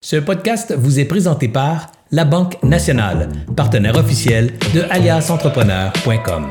[0.00, 6.48] Ce podcast vous est présenté par La Banque Nationale, partenaire officiel de aliasentrepreneur.com.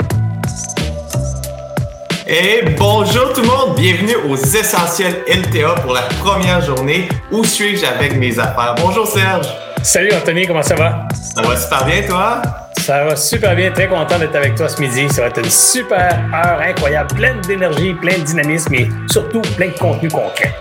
[2.27, 7.07] Et bonjour tout le monde, bienvenue aux Essentiels LTA pour la première journée.
[7.31, 8.75] Où suis-je avec mes affaires?
[8.81, 9.47] Bonjour Serge.
[9.81, 11.07] Salut Anthony, comment ça va?
[11.13, 12.41] Ça va super bien toi?
[12.81, 15.07] Ça va super bien, très content d'être avec toi ce midi.
[15.09, 19.67] Ça va être une super heure incroyable, pleine d'énergie, plein de dynamisme et surtout plein
[19.69, 20.53] de contenu concret.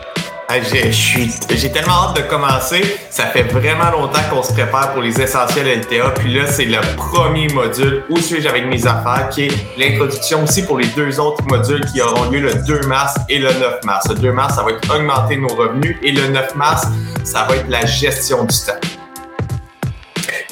[0.49, 2.99] J'ai tellement hâte de commencer.
[3.11, 6.11] Ça fait vraiment longtemps qu'on se prépare pour les essentiels LTA.
[6.11, 10.65] Puis là, c'est le premier module Où suis-je avec mes affaires, qui est l'introduction aussi
[10.65, 14.09] pour les deux autres modules qui auront lieu le 2 mars et le 9 mars.
[14.09, 16.87] Le 2 mars, ça va être augmenter nos revenus et le 9 mars,
[17.25, 18.96] ça va être la gestion du temps.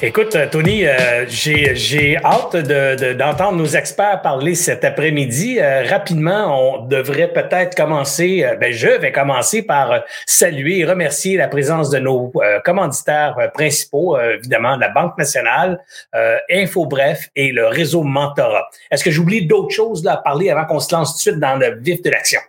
[0.01, 5.57] Écoute, euh, Tony, euh, j'ai hâte d'entendre de, nos experts parler cet après-midi.
[5.61, 11.47] Euh, rapidement, on devrait peut-être commencer, ben, je vais commencer par saluer et remercier la
[11.47, 12.33] présence de nos
[12.65, 15.79] commanditaires principaux, évidemment, la Banque nationale,
[16.51, 18.67] InfoBref et le réseau Mentorat.
[18.91, 21.39] Est-ce que j'oublie d'autres choses là, à parler avant qu'on se lance tout de suite
[21.39, 22.41] dans le vif de l'action?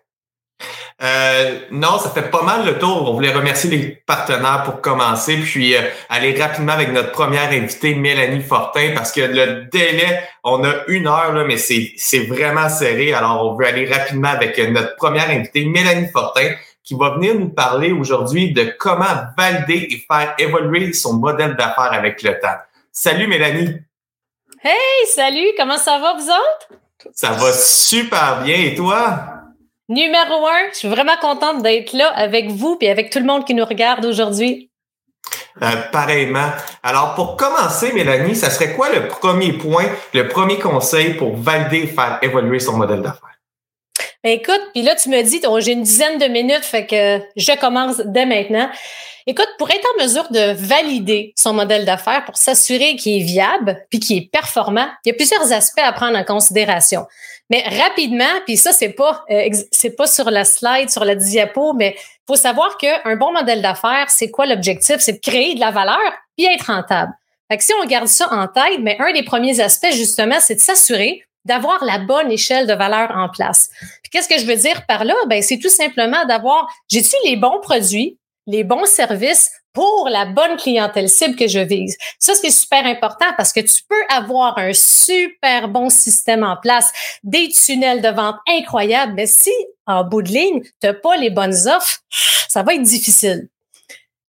[1.02, 3.11] Euh, non, ça fait pas mal le tour.
[3.11, 7.94] On voulait remercier les partenaires pour commencer, puis euh, aller rapidement avec notre première invitée,
[7.94, 12.70] Mélanie Fortin, parce que le délai, on a une heure, là, mais c'est, c'est vraiment
[12.70, 13.12] serré.
[13.12, 17.50] Alors, on veut aller rapidement avec notre première invitée, Mélanie Fortin, qui va venir nous
[17.50, 19.05] parler aujourd'hui de comment
[19.36, 22.56] valider et faire évoluer son modèle d'affaires avec le temps.
[22.91, 23.74] Salut Mélanie.
[24.62, 26.80] Hey, salut, comment ça va vous autres?
[27.12, 29.36] Ça va super bien et toi?
[29.89, 33.45] Numéro un, je suis vraiment contente d'être là avec vous et avec tout le monde
[33.45, 34.70] qui nous regarde aujourd'hui.
[35.62, 36.51] Euh, pareillement.
[36.83, 41.84] Alors, pour commencer, Mélanie, ça serait quoi le premier point, le premier conseil pour valider
[41.84, 43.39] et faire évoluer son modèle d'affaires?
[44.25, 47.20] Ben, écoute, puis là, tu me dis, oh, j'ai une dizaine de minutes, fait que
[47.37, 48.69] je commence dès maintenant.
[49.29, 53.85] Écoute, pour être en mesure de valider son modèle d'affaires, pour s'assurer qu'il est viable
[53.91, 57.07] puis qu'il est performant, il y a plusieurs aspects à prendre en considération.
[57.51, 61.73] Mais rapidement, puis ça, c'est pas, euh, c'est pas sur la slide, sur la diapo,
[61.73, 64.97] mais faut savoir qu'un bon modèle d'affaires, c'est quoi l'objectif?
[65.01, 65.98] C'est de créer de la valeur
[66.36, 67.13] puis être rentable.
[67.51, 70.57] Fait que si on garde ça en tête, mais un des premiers aspects, justement, c'est
[70.57, 73.70] de s'assurer d'avoir la bonne échelle de valeur en place.
[74.11, 75.15] Qu'est-ce que je veux dire par là?
[75.29, 80.57] Ben, c'est tout simplement d'avoir, j'ai-tu les bons produits, les bons services pour la bonne
[80.57, 81.96] clientèle cible que je vise.
[82.18, 86.90] Ça, c'est super important parce que tu peux avoir un super bon système en place,
[87.23, 89.52] des tunnels de vente incroyables, mais si
[89.86, 91.98] en bout de ligne, tu n'as pas les bonnes offres,
[92.48, 93.48] ça va être difficile.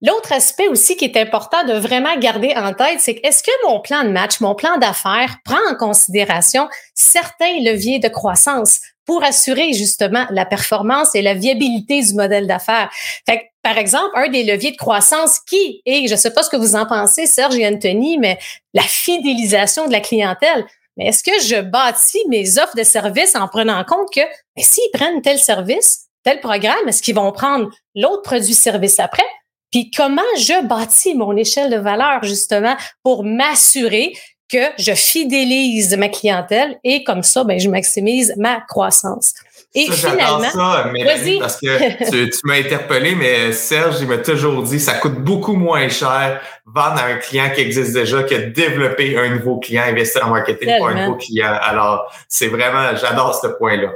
[0.01, 3.79] L'autre aspect aussi qui est important de vraiment garder en tête, c'est est-ce que mon
[3.79, 9.73] plan de match, mon plan d'affaires prend en considération certains leviers de croissance pour assurer
[9.73, 12.91] justement la performance et la viabilité du modèle d'affaires?
[13.25, 16.51] Fait par exemple, un des leviers de croissance qui est, je ne sais pas ce
[16.51, 18.37] que vous en pensez, Serge et Anthony, mais
[18.75, 20.67] la fidélisation de la clientèle.
[20.97, 24.63] Mais est-ce que je bâtis mes offres de services en prenant en compte que ben,
[24.63, 29.25] s'ils prennent tel service, tel programme, est-ce qu'ils vont prendre l'autre produit-service après?
[29.71, 34.13] Puis comment je bâtis mon échelle de valeur justement pour m'assurer
[34.47, 39.33] que je fidélise ma clientèle et comme ça, ben, je maximise ma croissance?
[39.77, 44.17] Et ça, finalement, ça, Mélanie, parce que tu, tu m'as interpellé, mais Serge, il m'a
[44.17, 48.35] toujours dit, ça coûte beaucoup moins cher vendre à un client qui existe déjà que
[48.35, 51.57] développer un nouveau client, investir en marketing pour un nouveau client.
[51.61, 53.91] Alors, c'est vraiment, j'adore ce point-là.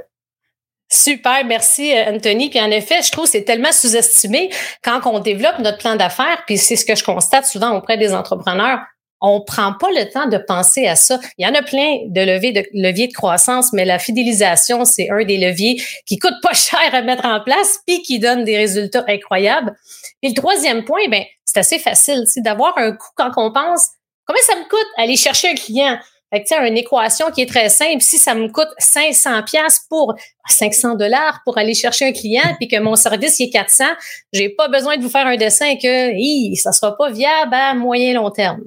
[0.91, 2.50] Super, merci euh, Anthony.
[2.50, 4.50] Puis en effet, je trouve que c'est tellement sous-estimé
[4.84, 8.13] quand on développe notre plan d'affaires, puis c'est ce que je constate souvent auprès des
[8.13, 8.79] entrepreneurs
[9.22, 11.19] on prend pas le temps de penser à ça.
[11.38, 15.38] Il y en a plein de leviers de, croissance, mais la fidélisation, c'est un des
[15.38, 19.75] leviers qui coûte pas cher à mettre en place puis qui donne des résultats incroyables.
[20.22, 23.88] Et le troisième point, ben, c'est assez facile, c'est d'avoir un coût quand on pense,
[24.25, 25.97] combien ça me coûte aller chercher un client?
[26.31, 28.02] Fait que, une équation qui est très simple.
[28.02, 30.13] Si ça me coûte 500 pièces pour
[30.47, 33.85] 500 dollars pour aller chercher un client, puis que mon service est 400,
[34.31, 37.73] j'ai pas besoin de vous faire un dessin que hi, ça sera pas viable à
[37.73, 38.61] moyen long terme.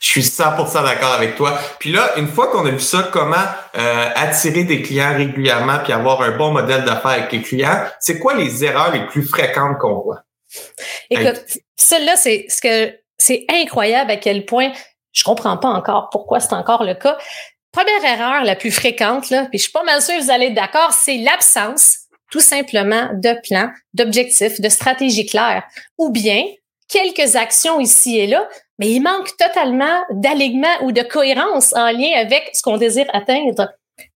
[0.00, 1.58] Je suis 100% d'accord avec toi.
[1.78, 3.36] Puis là, une fois qu'on a vu ça, comment
[3.76, 8.18] euh, attirer des clients régulièrement puis avoir un bon modèle d'affaires avec les clients, c'est
[8.18, 10.22] quoi les erreurs les plus fréquentes qu'on voit?
[11.10, 11.42] Écoute,
[11.76, 14.72] celle-là, c'est ce que c'est incroyable à quel point
[15.12, 17.16] je comprends pas encore pourquoi c'est encore le cas.
[17.70, 20.46] Première erreur la plus fréquente, là, puis je suis pas mal sûre que vous allez
[20.46, 21.98] être d'accord, c'est l'absence
[22.30, 25.64] tout simplement de plan, d'objectifs, de stratégie claire,
[25.98, 26.44] ou bien
[26.92, 28.48] quelques actions ici et là,
[28.78, 33.68] mais il manque totalement d'alignement ou de cohérence en lien avec ce qu'on désire atteindre.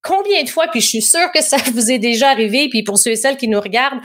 [0.02, 2.99] Combien de fois, puis je suis sûre que ça vous est déjà arrivé, puis pour
[2.99, 4.00] ceux et celles qui nous regardent,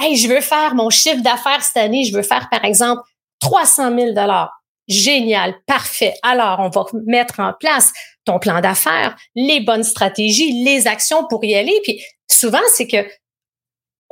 [0.00, 3.02] hey, je veux faire mon chiffre d'affaires cette année, je veux faire par exemple
[3.40, 4.52] 300 000 dollars.
[4.88, 6.14] Génial, parfait.
[6.22, 7.92] Alors, on va mettre en place
[8.24, 11.80] ton plan d'affaires, les bonnes stratégies, les actions pour y aller.
[11.82, 13.06] Puis souvent, c'est que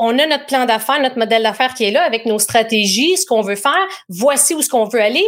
[0.00, 3.26] on a notre plan d'affaires, notre modèle d'affaires qui est là avec nos stratégies, ce
[3.26, 3.86] qu'on veut faire.
[4.08, 5.26] Voici où ce qu'on veut aller.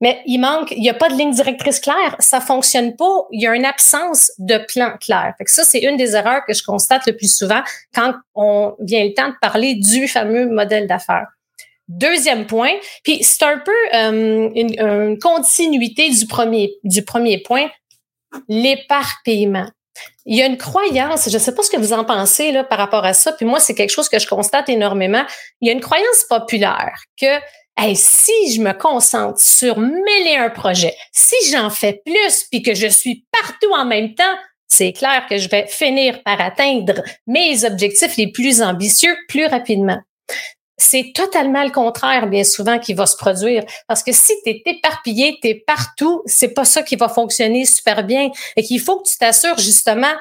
[0.00, 3.42] Mais il manque, il n'y a pas de ligne directrice claire, ça fonctionne pas, il
[3.42, 5.34] y a une absence de plan clair.
[5.36, 7.60] Fait que ça, c'est une des erreurs que je constate le plus souvent
[7.94, 11.26] quand on vient le temps de parler du fameux modèle d'affaires.
[11.88, 12.72] Deuxième point,
[13.04, 17.68] puis c'est un peu euh, une, continuité du premier, du premier point,
[18.48, 19.68] l'éparpillement.
[20.26, 22.64] Il y a une croyance, je ne sais pas ce que vous en pensez là,
[22.64, 25.24] par rapport à ça, puis moi, c'est quelque chose que je constate énormément.
[25.60, 27.38] Il y a une croyance populaire que
[27.94, 32.86] si je me concentre sur mêler un projet, si j'en fais plus puis que je
[32.86, 34.36] suis partout en même temps,
[34.68, 39.98] c'est clair que je vais finir par atteindre mes objectifs les plus ambitieux plus rapidement.
[40.82, 43.64] C'est totalement le contraire, bien souvent, qui va se produire.
[43.86, 47.66] Parce que si tu es éparpillé, tu es partout, c'est pas ça qui va fonctionner
[47.66, 48.30] super bien.
[48.56, 50.12] Et qu'il faut que tu t'assures justement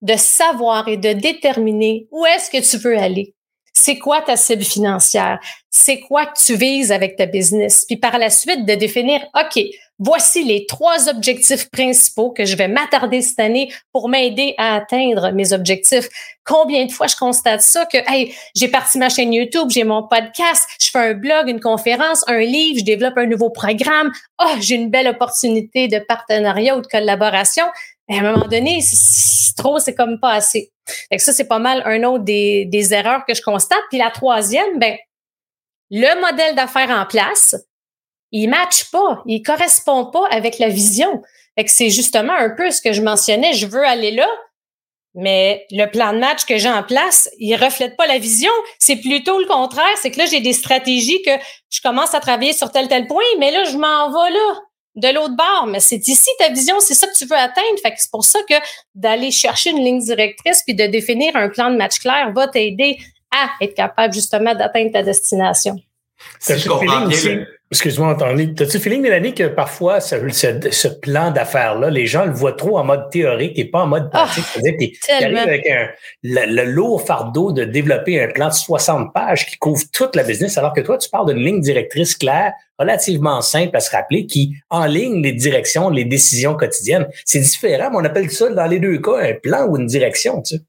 [0.00, 3.34] de savoir et de déterminer où est-ce que tu veux aller
[3.78, 8.18] c'est quoi ta cible financière, c'est quoi que tu vises avec ta business, puis par
[8.18, 9.62] la suite de définir, OK,
[9.98, 15.32] voici les trois objectifs principaux que je vais m'attarder cette année pour m'aider à atteindre
[15.32, 16.08] mes objectifs.
[16.44, 20.06] Combien de fois je constate ça que, hey, j'ai parti ma chaîne YouTube, j'ai mon
[20.06, 24.54] podcast, je fais un blog, une conférence, un livre, je développe un nouveau programme, oh,
[24.60, 27.64] j'ai une belle opportunité de partenariat ou de collaboration.
[28.10, 30.70] à un moment donné, c'est trop, c'est comme pas assez.
[31.10, 33.80] Fait ça, c'est pas mal un autre des, des erreurs que je constate.
[33.90, 34.96] Puis la troisième, ben,
[35.90, 37.56] le modèle d'affaires en place,
[38.42, 41.22] il matche pas, il correspond pas avec la vision.
[41.56, 44.28] Fait que c'est justement un peu ce que je mentionnais, je veux aller là,
[45.14, 48.52] mais le plan de match que j'ai en place, il reflète pas la vision.
[48.78, 49.96] C'est plutôt le contraire.
[50.02, 51.30] C'est que là, j'ai des stratégies que
[51.70, 54.60] je commence à travailler sur tel, tel point, mais là, je m'en vais là
[54.96, 57.78] de l'autre bord, mais c'est ici ta vision, c'est ça que tu veux atteindre.
[57.82, 58.54] Fait que c'est pour ça que
[58.94, 62.98] d'aller chercher une ligne directrice puis de définir un plan de match clair va t'aider
[63.30, 65.76] à être capable justement d'atteindre ta destination.
[66.40, 68.54] Si je comprends bien, Excuse-moi, Anthony.
[68.54, 72.84] T'as-tu feeling, Mélanie, que parfois, ce, ce, plan d'affaires-là, les gens le voient trop en
[72.84, 74.44] mode théorique et pas en mode pratique?
[74.46, 75.88] Ah, C'est-à-dire qu'ils avec un,
[76.22, 80.56] le, lourd fardeau de développer un plan de 60 pages qui couvre toute la business,
[80.58, 84.54] alors que toi, tu parles d'une ligne directrice claire, relativement simple à se rappeler, qui
[84.70, 87.08] enligne les directions, les décisions quotidiennes.
[87.24, 90.40] C'est différent, mais on appelle ça, dans les deux cas, un plan ou une direction,
[90.40, 90.62] tu sais.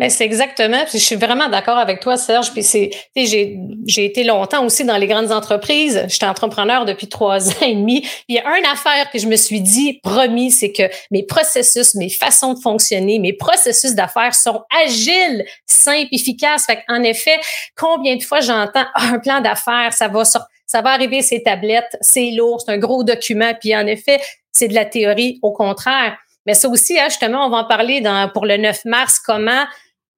[0.00, 0.82] Mais c'est exactement.
[0.90, 2.52] Je suis vraiment d'accord avec toi, Serge.
[2.52, 6.06] Puis c'est, j'ai, j'ai été longtemps aussi dans les grandes entreprises.
[6.08, 8.08] J'étais entrepreneur depuis trois ans et demi.
[8.26, 11.94] Il y a une affaire que je me suis dit, promis, c'est que mes processus,
[11.96, 16.64] mes façons de fonctionner, mes processus d'affaires sont agiles, simples, efficaces.
[16.64, 17.38] Fait en effet,
[17.76, 21.98] combien de fois j'entends ah, un plan d'affaires, ça va ça va arriver ces tablettes,
[22.00, 23.52] c'est lourd, c'est un gros document.
[23.60, 24.18] Puis en effet,
[24.50, 25.38] c'est de la théorie.
[25.42, 26.16] Au contraire.
[26.46, 29.66] Mais ça aussi, hein, justement, on va en parler dans, pour le 9 mars, comment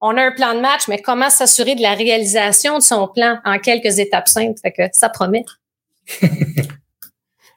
[0.02, 3.38] on a un plan de match, mais comment s'assurer de la réalisation de son plan
[3.44, 4.60] en quelques étapes simples?
[4.92, 5.44] Ça promet.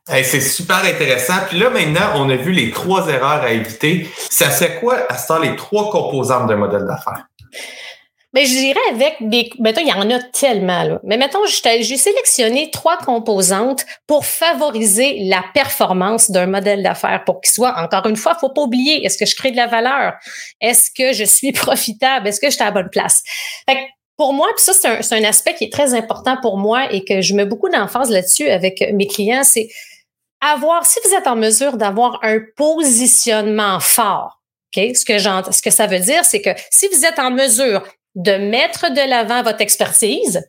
[0.08, 1.34] c'est super intéressant.
[1.50, 4.08] Puis là, maintenant, on a vu les trois erreurs à éviter.
[4.30, 7.26] Ça c'est quoi, à ce temps, les trois composantes d'un modèle d'affaires?
[8.36, 9.50] Mais je dirais avec des.
[9.60, 11.00] Mettons, il y en a tellement, là.
[11.04, 17.54] Mais mettons, j'ai sélectionné trois composantes pour favoriser la performance d'un modèle d'affaires pour qu'il
[17.54, 20.16] soit, encore une fois, faut pas oublier, est-ce que je crée de la valeur?
[20.60, 22.28] Est-ce que je suis profitable?
[22.28, 23.24] Est-ce que je suis à la bonne place?
[23.70, 23.88] Fait
[24.18, 27.04] pour moi, puis ça, c'est un, un aspect qui est très important pour moi et
[27.04, 29.68] que je mets beaucoup d'emphase là-dessus avec mes clients, c'est
[30.42, 34.42] avoir, si vous êtes en mesure d'avoir un positionnement fort,
[34.76, 34.94] Okay?
[34.94, 37.84] Ce que ce que ça veut dire, c'est que si vous êtes en mesure
[38.16, 40.42] de mettre de l'avant votre expertise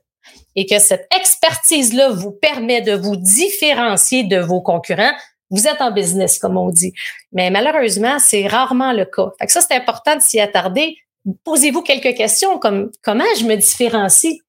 [0.54, 5.12] et que cette expertise-là vous permet de vous différencier de vos concurrents,
[5.50, 6.92] vous êtes en business, comme on dit.
[7.32, 9.30] Mais malheureusement, c'est rarement le cas.
[9.40, 10.96] Fait ça, c'est important de s'y attarder.
[11.44, 14.40] Posez-vous quelques questions comme comment je me différencie?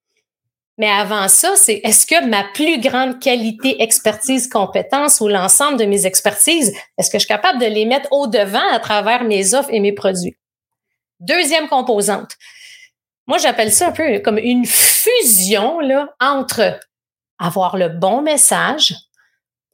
[0.79, 5.85] Mais avant ça, c'est est-ce que ma plus grande qualité, expertise, compétence ou l'ensemble de
[5.85, 9.55] mes expertises, est-ce que je suis capable de les mettre au devant à travers mes
[9.55, 10.37] offres et mes produits?
[11.19, 12.35] Deuxième composante,
[13.27, 16.79] moi, j'appelle ça un peu comme une fusion là, entre
[17.39, 18.95] avoir le bon message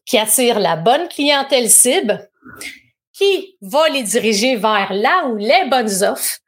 [0.05, 2.29] qui attire la bonne clientèle cible,
[3.13, 6.39] qui va les diriger vers là où les bonnes offres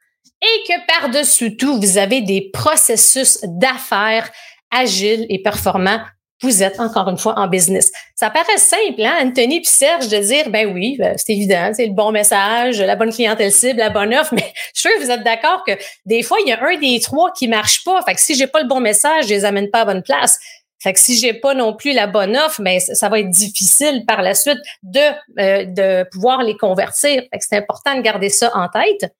[0.42, 4.30] et que par-dessus tout, vous avez des processus d'affaires
[4.70, 6.04] agiles et performants
[6.42, 7.90] vous êtes encore une fois en business.
[8.14, 11.86] Ça paraît simple, hein, Anthony puis Serge, de dire, ben oui, ben, c'est évident, c'est
[11.86, 15.04] le bon message, la bonne clientèle cible, la bonne offre, mais je suis sûr que
[15.04, 15.72] vous êtes d'accord que
[16.04, 18.02] des fois, il y a un des trois qui marche pas.
[18.02, 20.38] Fait que si j'ai pas le bon message, je les amène pas à bonne place.
[20.78, 24.04] Fait que si j'ai pas non plus la bonne offre, ben, ça va être difficile
[24.06, 25.00] par la suite de,
[25.40, 27.22] euh, de pouvoir les convertir.
[27.32, 29.10] Fait que c'est important de garder ça en tête.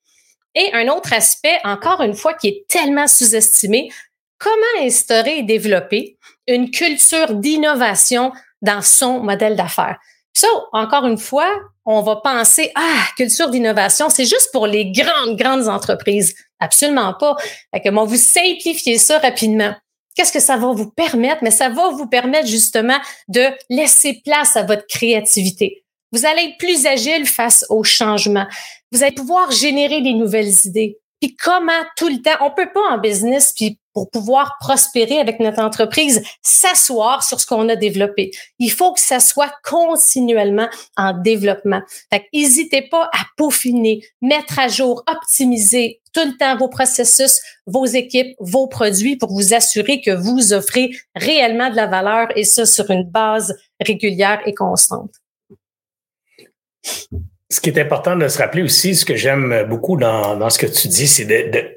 [0.54, 3.90] Et un autre aspect, encore une fois, qui est tellement sous-estimé,
[4.38, 9.98] comment instaurer et développer une culture d'innovation dans son modèle d'affaires.
[10.32, 11.50] Ça, encore une fois,
[11.86, 16.34] on va penser, ah, culture d'innovation, c'est juste pour les grandes, grandes entreprises.
[16.60, 17.36] Absolument pas.
[17.72, 19.74] Fait que, vous simplifier ça rapidement.
[20.14, 21.42] Qu'est-ce que ça va vous permettre?
[21.42, 22.98] Mais ça va vous permettre justement
[23.28, 25.84] de laisser place à votre créativité.
[26.12, 28.46] Vous allez être plus agile face au changement.
[28.92, 30.98] Vous allez pouvoir générer des nouvelles idées.
[31.20, 35.40] Puis comment tout le temps, on peut pas en business, puis pour pouvoir prospérer avec
[35.40, 38.30] notre entreprise, s'asseoir sur ce qu'on a développé.
[38.58, 40.68] Il faut que ça soit continuellement
[40.98, 41.80] en développement.
[42.12, 47.86] Fait n'hésitez pas à peaufiner, mettre à jour, optimiser tout le temps vos processus, vos
[47.86, 52.66] équipes, vos produits pour vous assurer que vous offrez réellement de la valeur et ça
[52.66, 55.14] sur une base régulière et constante.
[57.48, 60.58] Ce qui est important de se rappeler aussi, ce que j'aime beaucoup dans, dans, ce
[60.58, 61.76] que tu dis, c'est de, de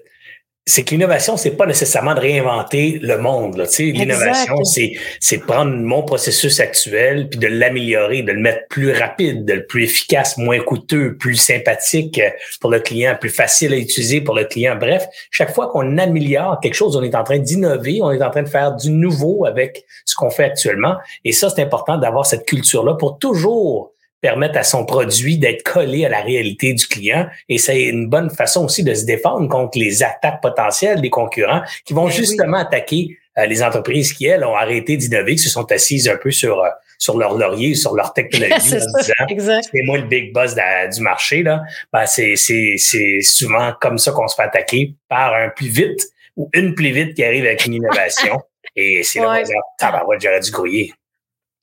[0.70, 3.60] c'est que l'innovation, c'est pas nécessairement de réinventer le monde.
[3.80, 8.92] L'innovation, c'est, c'est de prendre mon processus actuel puis de l'améliorer, de le mettre plus
[8.92, 12.22] rapide, de le plus efficace, moins coûteux, plus sympathique
[12.62, 14.76] pour le client, plus facile à utiliser pour le client.
[14.76, 18.30] Bref, chaque fois qu'on améliore quelque chose, on est en train d'innover, on est en
[18.30, 20.98] train de faire du nouveau avec ce qu'on fait actuellement.
[21.26, 26.06] Et ça, c'est important d'avoir cette culture-là pour toujours permettre à son produit d'être collé
[26.06, 27.28] à la réalité du client.
[27.48, 31.62] Et c'est une bonne façon aussi de se défendre contre les attaques potentielles des concurrents
[31.86, 35.50] qui vont ben justement attaquer euh, les entreprises qui, elles, ont arrêté d'innover, qui se
[35.50, 38.76] sont assises un peu sur, euh, sur leur laurier, sur leur technologie
[39.20, 41.44] en disant c'est moi le big boss du marché.
[41.44, 41.62] Là.
[41.94, 46.02] Ben, c'est, c'est, c'est souvent comme ça qu'on se fait attaquer par un plus vite
[46.36, 48.42] ou une plus vite qui arrive avec une innovation.
[48.76, 49.42] Et c'est là
[49.80, 50.94] qu'on va dire, j'aurais dû grouiller.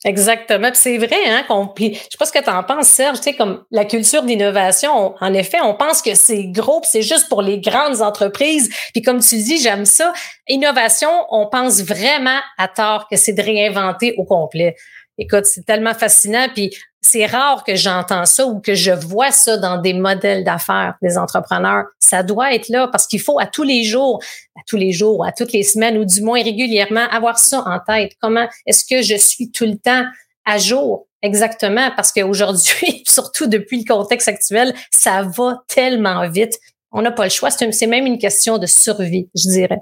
[0.06, 0.70] Exactement.
[0.72, 1.68] C'est vrai, hein, qu'on.
[1.76, 5.16] Je sais pas ce que tu en penses, Serge, tu sais, comme la culture d'innovation,
[5.20, 8.70] en effet, on pense que c'est gros, c'est juste pour les grandes entreprises.
[8.94, 10.12] Puis comme tu dis, j'aime ça.
[10.46, 14.76] Innovation, on pense vraiment à tort que c'est de réinventer au complet.
[15.18, 16.48] Écoute, c'est tellement fascinant.
[16.54, 20.94] Puis c'est rare que j'entends ça ou que je vois ça dans des modèles d'affaires
[21.02, 21.84] des entrepreneurs.
[21.98, 24.20] Ça doit être là parce qu'il faut à tous les jours,
[24.56, 27.78] à tous les jours, à toutes les semaines ou du moins régulièrement avoir ça en
[27.80, 28.12] tête.
[28.20, 30.04] Comment est-ce que je suis tout le temps
[30.44, 31.06] à jour?
[31.22, 36.58] Exactement, parce qu'aujourd'hui, surtout depuis le contexte actuel, ça va tellement vite.
[36.92, 37.50] On n'a pas le choix.
[37.50, 39.80] C'est même une question de survie, je dirais.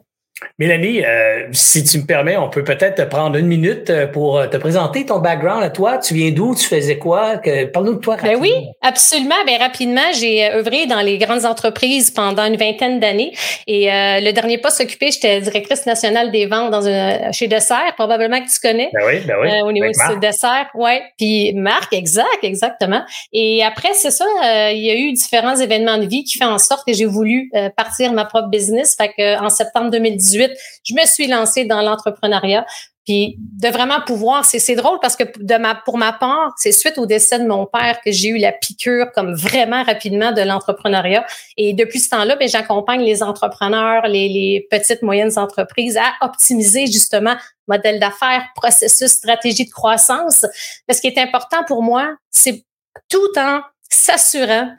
[0.58, 4.38] Mélanie, euh, si tu me permets, on peut peut-être te prendre une minute euh, pour
[4.38, 5.98] euh, te présenter ton background à toi.
[5.98, 6.56] Tu viens d'où?
[6.56, 7.40] Tu faisais quoi?
[7.72, 8.40] Parle-nous de toi rapidement.
[8.40, 9.36] Ben oui, absolument.
[9.46, 13.32] Ben rapidement, j'ai œuvré dans les grandes entreprises pendant une vingtaine d'années.
[13.68, 18.50] Et le dernier poste occupé, j'étais directrice nationale des ventes dans chez Dessert, probablement que
[18.50, 18.90] tu connais.
[18.92, 19.48] Ben oui, ben oui.
[19.62, 21.02] au niveau de Dessert, ouais.
[21.18, 23.02] Puis Marc, exact, exactement.
[23.32, 24.24] Et après, c'est ça,
[24.72, 27.50] il y a eu différents événements de vie qui font en sorte que j'ai voulu
[27.76, 28.96] partir ma propre business.
[28.96, 29.90] Fait que en septembre
[30.32, 30.52] 2018,
[30.84, 32.66] je me suis lancée dans l'entrepreneuriat.
[33.04, 36.96] Puis de vraiment pouvoir, c'est drôle parce que de ma, pour ma part, c'est suite
[36.96, 41.26] au décès de mon père que j'ai eu la piqûre comme vraiment rapidement de l'entrepreneuriat.
[41.58, 46.86] Et depuis ce temps-là, ben, j'accompagne les entrepreneurs, les, les petites moyennes entreprises à optimiser
[46.86, 47.36] justement
[47.68, 50.46] modèle d'affaires, processus, stratégie de croissance.
[50.88, 52.64] Mais ce qui est important pour moi, c'est
[53.10, 54.70] tout en s'assurant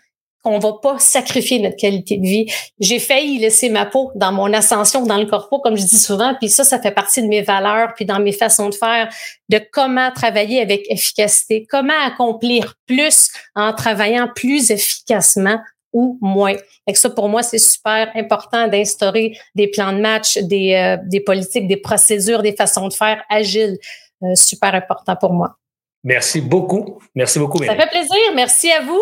[0.46, 2.52] on va pas sacrifier notre qualité de vie.
[2.80, 6.36] J'ai failli laisser ma peau dans mon ascension dans le corpo, comme je dis souvent,
[6.40, 9.10] puis ça, ça fait partie de mes valeurs, puis dans mes façons de faire,
[9.50, 15.60] de comment travailler avec efficacité, comment accomplir plus en travaillant plus efficacement
[15.94, 16.56] ou moins.
[16.88, 21.22] Et ça, pour moi, c'est super important d'instaurer des plans de match, des, euh, des
[21.22, 23.78] politiques, des procédures, des façons de faire agiles.
[24.24, 25.56] Euh, super important pour moi.
[26.04, 27.00] Merci beaucoup.
[27.16, 27.64] Merci beaucoup.
[27.64, 28.16] Ça fait plaisir.
[28.36, 29.02] Merci à vous.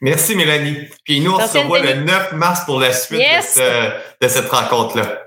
[0.00, 0.88] Merci, Mélanie.
[1.04, 5.24] Puis nous, on se revoit le 9 mars pour la suite de, cette rencontre-là.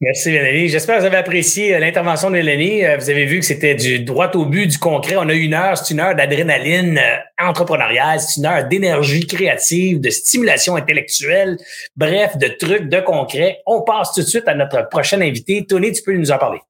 [0.00, 0.68] Merci, Mélanie.
[0.68, 2.84] J'espère que vous avez apprécié euh, l'intervention de Mélanie.
[2.84, 5.16] Euh, vous avez vu que c'était du droit au but, du concret.
[5.18, 10.00] On a une heure, c'est une heure d'adrénaline euh, entrepreneuriale, c'est une heure d'énergie créative,
[10.00, 11.58] de stimulation intellectuelle,
[11.96, 13.58] bref, de trucs, de concret.
[13.66, 15.66] On passe tout de suite à notre prochain invité.
[15.66, 16.60] Tony, tu peux nous en parler.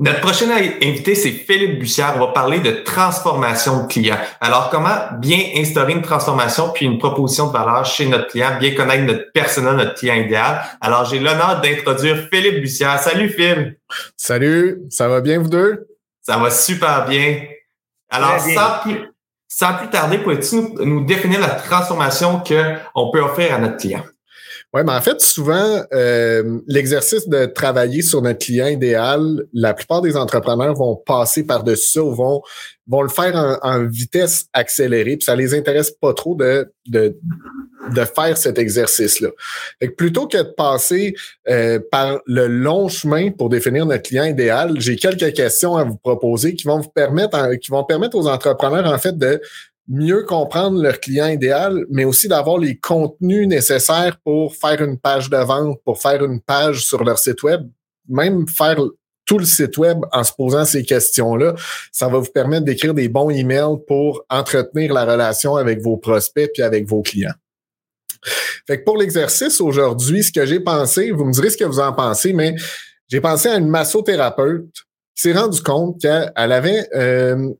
[0.00, 2.14] Notre prochain invité, c'est Philippe Bussière.
[2.16, 4.16] On va parler de transformation de client.
[4.40, 8.74] Alors, comment bien instaurer une transformation puis une proposition de valeur chez notre client, bien
[8.74, 10.62] connaître notre persona, notre client idéal?
[10.80, 12.98] Alors, j'ai l'honneur d'introduire Philippe Bussière.
[12.98, 13.76] Salut, Phil.
[14.16, 15.86] Salut, ça va bien, vous deux?
[16.22, 17.42] Ça va super bien.
[18.08, 19.06] Alors, Sans, plus,
[19.48, 24.04] sans plus tarder, pourrais-tu nous, nous définir la transformation qu'on peut offrir à notre client?
[24.72, 30.00] Oui, mais en fait, souvent, euh, l'exercice de travailler sur notre client idéal, la plupart
[30.00, 32.40] des entrepreneurs vont passer par-dessus ça ou vont,
[32.86, 37.18] vont le faire en, vitesse accélérée, puis ça les intéresse pas trop de, de,
[37.92, 39.30] de faire cet exercice-là.
[39.96, 41.14] Plutôt que de passer
[41.48, 45.96] euh, par le long chemin pour définir notre client idéal, j'ai quelques questions à vous
[45.96, 49.40] proposer qui vont vous permettre, qui vont permettre aux entrepreneurs, en fait, de
[49.88, 55.30] mieux comprendre leur client idéal, mais aussi d'avoir les contenus nécessaires pour faire une page
[55.30, 57.62] de vente, pour faire une page sur leur site web,
[58.08, 58.78] même faire
[59.26, 61.54] tout le site web en se posant ces questions-là.
[61.92, 66.50] Ça va vous permettre d'écrire des bons emails pour entretenir la relation avec vos prospects
[66.52, 67.34] puis avec vos clients.
[68.66, 71.80] Fait que pour l'exercice aujourd'hui, ce que j'ai pensé, vous me direz ce que vous
[71.80, 72.54] en pensez, mais
[73.08, 74.72] j'ai pensé à une massothérapeute
[75.16, 77.50] qui s'est rendu compte qu'elle avait euh,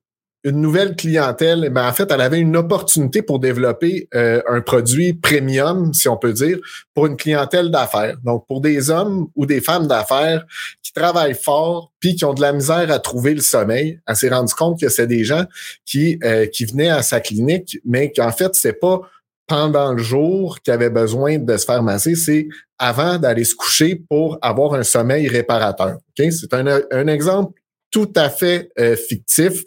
[0.45, 5.13] une nouvelle clientèle, ben en fait, elle avait une opportunité pour développer euh, un produit
[5.13, 6.59] premium, si on peut dire,
[6.95, 8.17] pour une clientèle d'affaires.
[8.25, 10.45] Donc, pour des hommes ou des femmes d'affaires
[10.83, 14.01] qui travaillent fort puis qui ont de la misère à trouver le sommeil.
[14.07, 15.45] Elle s'est rendue compte que c'est des gens
[15.85, 19.01] qui euh, qui venaient à sa clinique, mais qu'en fait, c'est pas
[19.47, 23.97] pendant le jour qu'ils avaient besoin de se faire masser, c'est avant d'aller se coucher
[24.09, 25.99] pour avoir un sommeil réparateur.
[26.11, 26.31] Okay?
[26.31, 27.60] C'est un, un exemple
[27.91, 29.63] tout à fait euh, fictif.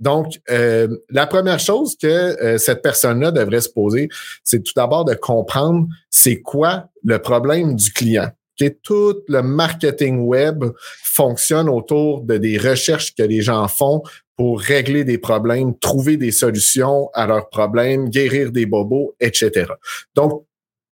[0.00, 4.08] Donc, euh, la première chose que euh, cette personne-là devrait se poser,
[4.44, 8.30] c'est tout d'abord de comprendre c'est quoi le problème du client.
[8.58, 10.64] Que tout le marketing web
[11.02, 14.02] fonctionne autour de des recherches que les gens font
[14.36, 19.66] pour régler des problèmes, trouver des solutions à leurs problèmes, guérir des bobos, etc.
[20.14, 20.45] Donc,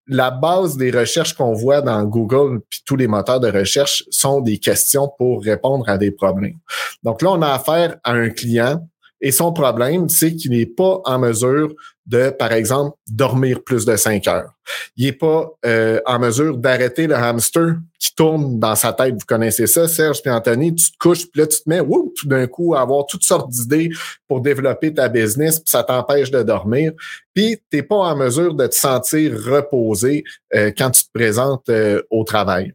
[0.07, 4.41] la base des recherches qu'on voit dans Google puis tous les moteurs de recherche sont
[4.41, 6.57] des questions pour répondre à des problèmes.
[7.03, 8.85] Donc là, on a affaire à un client
[9.23, 11.73] et son problème, c'est qu'il n'est pas en mesure
[12.05, 14.51] de, par exemple, dormir plus de cinq heures.
[14.97, 19.13] Il n'est pas euh, en mesure d'arrêter le hamster qui tourne dans sa tête.
[19.13, 20.75] Vous connaissez ça, Serge et Anthony?
[20.75, 21.81] Tu te couches, puis là, tu te mets
[22.15, 23.89] tout d'un coup à avoir toutes sortes d'idées
[24.27, 26.91] pour développer ta business, puis ça t'empêche de dormir.
[27.33, 30.23] Puis, tu n'es pas en mesure de te sentir reposé
[30.55, 32.73] euh, quand tu te présentes euh, au travail.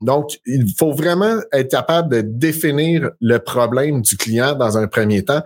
[0.00, 5.24] Donc, il faut vraiment être capable de définir le problème du client dans un premier
[5.24, 5.42] temps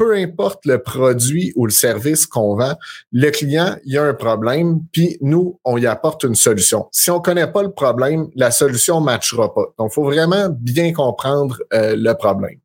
[0.00, 2.74] peu importe le produit ou le service qu'on vend,
[3.12, 6.86] le client, il y a un problème, puis nous, on y apporte une solution.
[6.90, 9.74] Si on connaît pas le problème, la solution ne matchera pas.
[9.78, 12.58] Donc, il faut vraiment bien comprendre euh, le problème.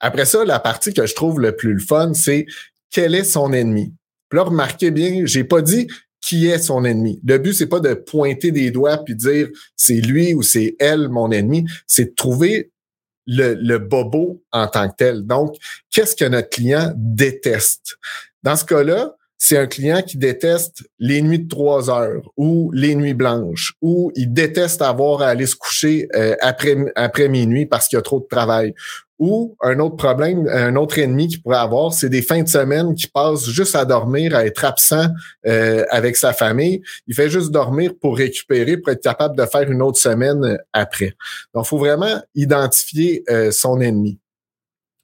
[0.00, 2.44] Après ça, la partie que je trouve le plus fun, c'est
[2.90, 3.94] quel est son ennemi?
[4.28, 5.88] Puis là, remarquez bien, j'ai pas dit
[6.20, 7.22] qui est son ennemi.
[7.24, 11.08] Le but, c'est pas de pointer des doigts puis dire c'est lui ou c'est elle
[11.08, 12.70] mon ennemi, c'est de trouver
[13.26, 15.26] le, bobo en tant que tel.
[15.26, 15.56] Donc,
[15.90, 17.98] qu'est-ce que notre client déteste?
[18.42, 22.94] Dans ce cas-là, c'est un client qui déteste les nuits de trois heures ou les
[22.94, 27.88] nuits blanches ou il déteste avoir à aller se coucher euh, après, après minuit parce
[27.88, 28.74] qu'il y a trop de travail
[29.18, 32.94] ou un autre problème, un autre ennemi qu'il pourrait avoir, c'est des fins de semaine
[32.94, 35.08] qui passent juste à dormir, à être absent
[35.46, 36.82] euh, avec sa famille.
[37.06, 41.14] Il fait juste dormir pour récupérer, pour être capable de faire une autre semaine après.
[41.54, 44.19] Donc, il faut vraiment identifier euh, son ennemi.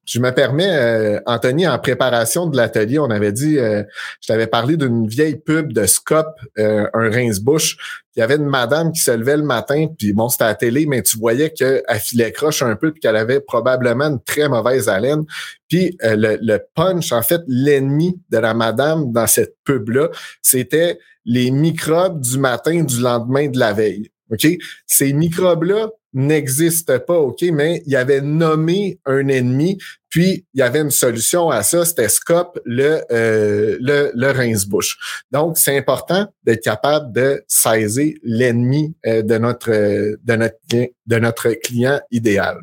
[0.07, 3.83] Je me permets, euh, Anthony, en préparation de l'atelier, on avait dit, euh,
[4.21, 8.05] je t'avais parlé d'une vieille pub de Scop, euh, un rince-bouche.
[8.15, 10.55] Il y avait une madame qui se levait le matin, puis bon, c'était à la
[10.55, 14.49] télé, mais tu voyais qu'elle filait croche un peu, puis qu'elle avait probablement une très
[14.49, 15.25] mauvaise haleine.
[15.69, 20.09] Puis le, le punch, en fait, l'ennemi de la madame dans cette pub-là,
[20.41, 24.09] c'était les microbes du matin du lendemain de la veille.
[24.31, 24.47] OK?
[24.87, 29.77] Ces microbes-là, n'existe pas, OK, mais il avait nommé un ennemi,
[30.09, 35.25] puis il y avait une solution à ça, c'était Scop, le, euh, le, le rince-bouche.
[35.31, 41.51] Donc, c'est important d'être capable de saisir l'ennemi euh, de, notre, de, notre, de notre
[41.51, 42.61] client idéal.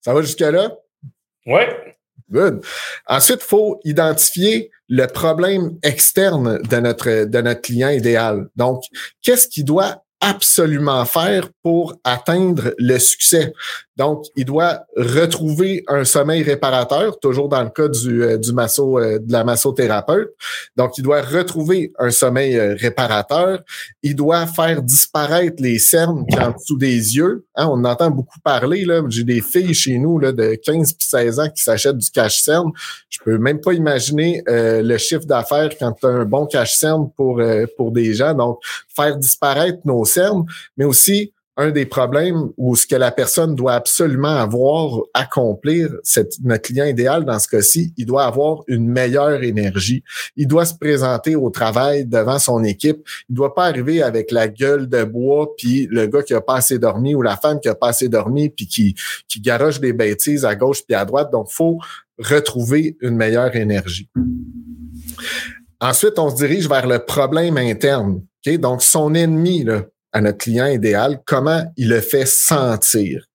[0.00, 0.76] Ça va jusque-là?
[1.44, 1.62] Oui.
[2.30, 2.64] Good.
[3.08, 8.48] Ensuite, il faut identifier le problème externe de notre, de notre client idéal.
[8.54, 8.84] Donc,
[9.22, 13.52] qu'est-ce qui doit absolument faire pour atteindre le succès.
[13.96, 18.98] Donc, il doit retrouver un sommeil réparateur, toujours dans le cas du, euh, du masso,
[18.98, 20.34] euh, de la massothérapeute.
[20.76, 23.62] Donc, il doit retrouver un sommeil euh, réparateur.
[24.02, 27.46] Il doit faire disparaître les cernes qui en dessous des yeux.
[27.54, 28.84] Hein, on entend beaucoup parler.
[28.84, 29.02] Là.
[29.08, 32.70] J'ai des filles chez nous là, de 15 puis 16 ans qui s'achètent du cache-cerne.
[33.08, 37.40] Je peux même pas imaginer le chiffre d'affaires quand tu as un bon cache-cerne pour,
[37.76, 38.34] pour des gens.
[38.34, 38.58] Donc,
[38.94, 40.44] faire disparaître nos cernes,
[40.76, 46.34] mais aussi un des problèmes ou ce que la personne doit absolument avoir, accomplir, cette,
[46.42, 50.02] notre client idéal dans ce cas-ci, il doit avoir une meilleure énergie.
[50.36, 53.06] Il doit se présenter au travail devant son équipe.
[53.30, 56.56] Il doit pas arriver avec la gueule de bois, puis le gars qui a pas
[56.56, 58.94] assez dormi ou la femme qui a pas assez dormi, puis qui,
[59.26, 61.30] qui garoche des bêtises à gauche puis à droite.
[61.32, 61.78] Donc, faut
[62.18, 64.10] retrouver une meilleure énergie.
[65.80, 68.22] Ensuite, on se dirige vers le problème interne.
[68.58, 69.82] Donc, son ennemi, là,
[70.16, 73.26] à notre client idéal, comment il le fait sentir.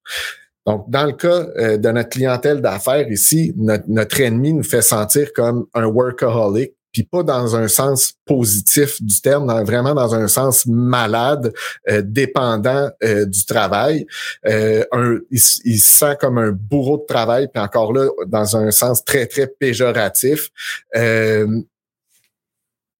[0.65, 5.31] Donc, dans le cas euh, de notre clientèle d'affaires ici, notre, ennemi nous fait sentir
[5.31, 10.65] comme un workaholic, puis pas dans un sens positif du terme, vraiment dans un sens
[10.65, 11.53] malade,
[11.87, 14.07] euh, dépendant euh, du travail.
[14.43, 18.71] Un, il, il, se sent comme un bourreau de travail, puis encore là, dans un
[18.71, 20.49] sens très, très péjoratif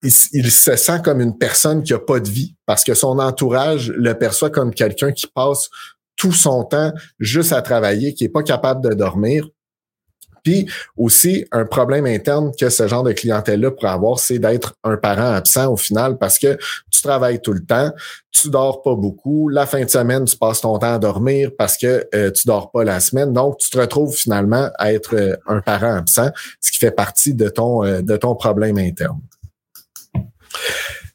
[0.04, 3.92] il, se sent comme une personne qui a pas de vie parce que son entourage
[3.96, 5.70] le perçoit comme quelqu'un qui passe
[6.16, 9.48] tout son temps juste à travailler, qui est pas capable de dormir.
[10.44, 14.98] Puis aussi, un problème interne que ce genre de clientèle-là pourrait avoir, c'est d'être un
[14.98, 16.58] parent absent au final parce que
[16.90, 17.92] tu travailles tout le temps,
[18.32, 19.50] tu dors pas beaucoup.
[19.50, 22.72] La fin de semaine, tu passes ton temps à dormir parce que euh, tu dors
[22.72, 23.34] pas la semaine.
[23.34, 27.36] Donc, tu te retrouves finalement à être euh, un parent absent, ce qui fait partie
[27.36, 29.22] de ton, euh, de ton problème interne.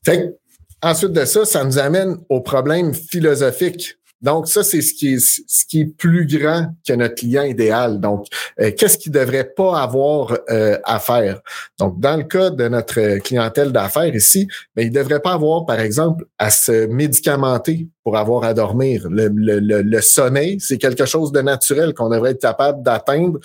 [0.04, 0.34] Fait
[0.82, 3.96] ensuite de ça, ça nous amène au problème philosophique.
[4.22, 8.00] Donc, ça, c'est ce qui est ce qui est plus grand que notre client idéal.
[8.00, 8.26] Donc,
[8.60, 11.40] euh, qu'est-ce qu'il devrait pas avoir euh, à faire?
[11.78, 15.66] Donc, dans le cas de notre clientèle d'affaires ici, mais ben, il devrait pas avoir,
[15.66, 19.06] par exemple, à se médicamenter pour avoir à dormir.
[19.10, 23.38] Le, le, le sommeil, c'est quelque chose de naturel qu'on devrait être capable d'atteindre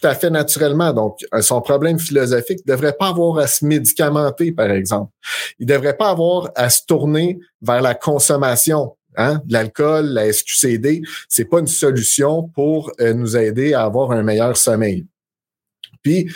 [0.00, 0.92] tout à fait naturellement.
[0.92, 5.12] Donc, euh, son problème philosophique ne devrait pas avoir à se médicamenter, par exemple.
[5.58, 8.96] Il ne devrait pas avoir à se tourner vers la consommation.
[9.16, 9.40] Hein?
[9.48, 14.56] L'alcool, la SQCD, c'est pas une solution pour euh, nous aider à avoir un meilleur
[14.56, 15.06] sommeil.
[16.02, 16.28] Puis,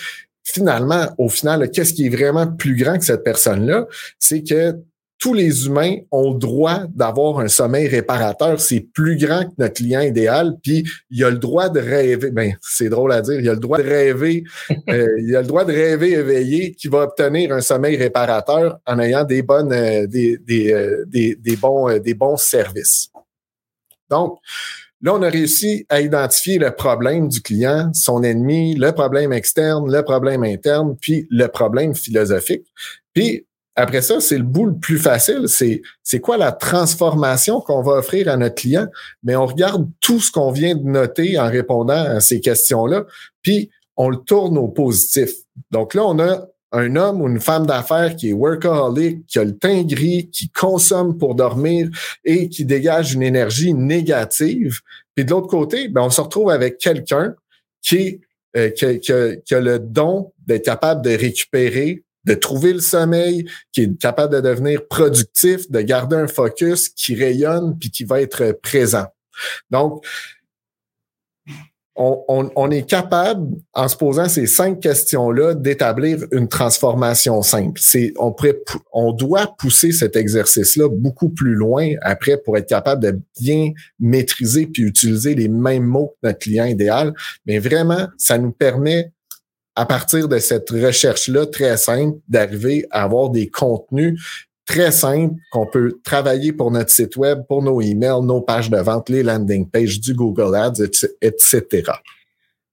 [0.44, 3.86] finalement, au final, qu'est-ce qui est vraiment plus grand que cette personne-là?
[4.18, 4.76] C'est que
[5.18, 8.60] tous les humains ont le droit d'avoir un sommeil réparateur.
[8.60, 10.54] C'est plus grand que notre client idéal.
[10.62, 12.30] Puis il a le droit de rêver.
[12.30, 13.40] Ben, c'est drôle à dire.
[13.40, 14.44] Il a le droit de rêver.
[14.88, 18.98] Euh, il a le droit de rêver éveillé qui va obtenir un sommeil réparateur en
[18.98, 23.10] ayant des bonnes, euh, des, des, euh, des, des, bons, des bons services.
[24.08, 24.38] Donc,
[25.00, 29.92] Là, on a réussi à identifier le problème du client, son ennemi, le problème externe,
[29.92, 32.66] le problème interne, puis le problème philosophique.
[33.14, 33.46] Puis,
[33.78, 35.44] après ça, c'est le bout le plus facile.
[35.46, 38.88] C'est, c'est quoi la transformation qu'on va offrir à notre client?
[39.22, 43.06] Mais on regarde tout ce qu'on vient de noter en répondant à ces questions-là,
[43.40, 45.30] puis on le tourne au positif.
[45.70, 49.44] Donc là, on a un homme ou une femme d'affaires qui est workaholic, qui a
[49.44, 51.88] le teint gris, qui consomme pour dormir
[52.24, 54.80] et qui dégage une énergie négative.
[55.14, 57.36] Puis de l'autre côté, ben, on se retrouve avec quelqu'un
[57.80, 58.20] qui,
[58.56, 63.82] euh, qui, qui a le don d'être capable de récupérer de trouver le sommeil, qui
[63.82, 68.52] est capable de devenir productif, de garder un focus qui rayonne puis qui va être
[68.62, 69.06] présent.
[69.70, 70.04] Donc,
[72.00, 77.80] on, est capable, en se posant ces cinq questions-là, d'établir une transformation simple.
[77.82, 78.32] C'est, on,
[78.92, 84.66] on doit pousser cet exercice-là beaucoup plus loin après pour être capable de bien maîtriser
[84.66, 87.14] puis utiliser les mêmes mots que notre client idéal.
[87.46, 89.10] Mais vraiment, ça nous permet
[89.78, 94.20] à partir de cette recherche-là très simple, d'arriver à avoir des contenus
[94.66, 98.76] très simples qu'on peut travailler pour notre site web, pour nos emails, nos pages de
[98.76, 100.82] vente, les landing pages du Google Ads,
[101.22, 101.92] etc.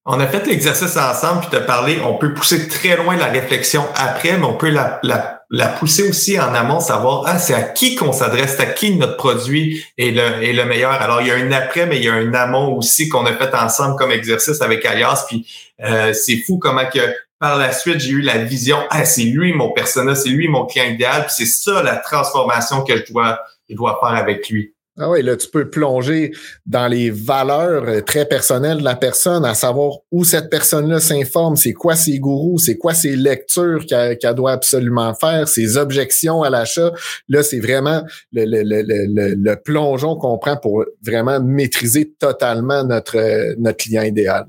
[0.07, 3.83] On a fait l'exercice ensemble, puis as parlé, on peut pousser très loin la réflexion
[3.93, 7.61] après, mais on peut la, la, la pousser aussi en amont, savoir ah, c'est à
[7.61, 10.91] qui qu'on s'adresse, à qui notre produit est le, meilleur.
[10.91, 13.33] Alors, il y a un après, mais il y a un amont aussi qu'on a
[13.33, 15.25] fait ensemble comme exercice avec Alias.
[15.27, 15.47] Puis
[15.83, 16.99] euh, c'est fou comment que
[17.39, 20.65] par la suite, j'ai eu la vision, ah, c'est lui mon persona, c'est lui mon
[20.65, 24.74] client idéal, puis c'est ça la transformation que je dois, je dois faire avec lui.
[24.97, 26.31] Ah oui, là, tu peux plonger
[26.65, 31.57] dans les valeurs euh, très personnelles de la personne, à savoir où cette personne-là s'informe,
[31.57, 36.49] c'est quoi ses gourous, c'est quoi ses lectures qu'elle doit absolument faire, ses objections à
[36.49, 36.93] l'achat.
[37.27, 43.17] Là, c'est vraiment le, le, le, le, plongeon qu'on prend pour vraiment maîtriser totalement notre,
[43.17, 44.45] euh, notre client idéal.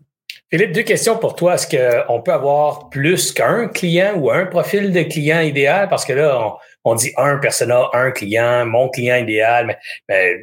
[0.48, 1.54] Philippe, deux questions pour toi.
[1.54, 5.88] Est-ce qu'on peut avoir plus qu'un client ou un profil de client idéal?
[5.88, 6.52] Parce que là, on,
[6.86, 9.76] on dit un persona, un client, mon client idéal, mais,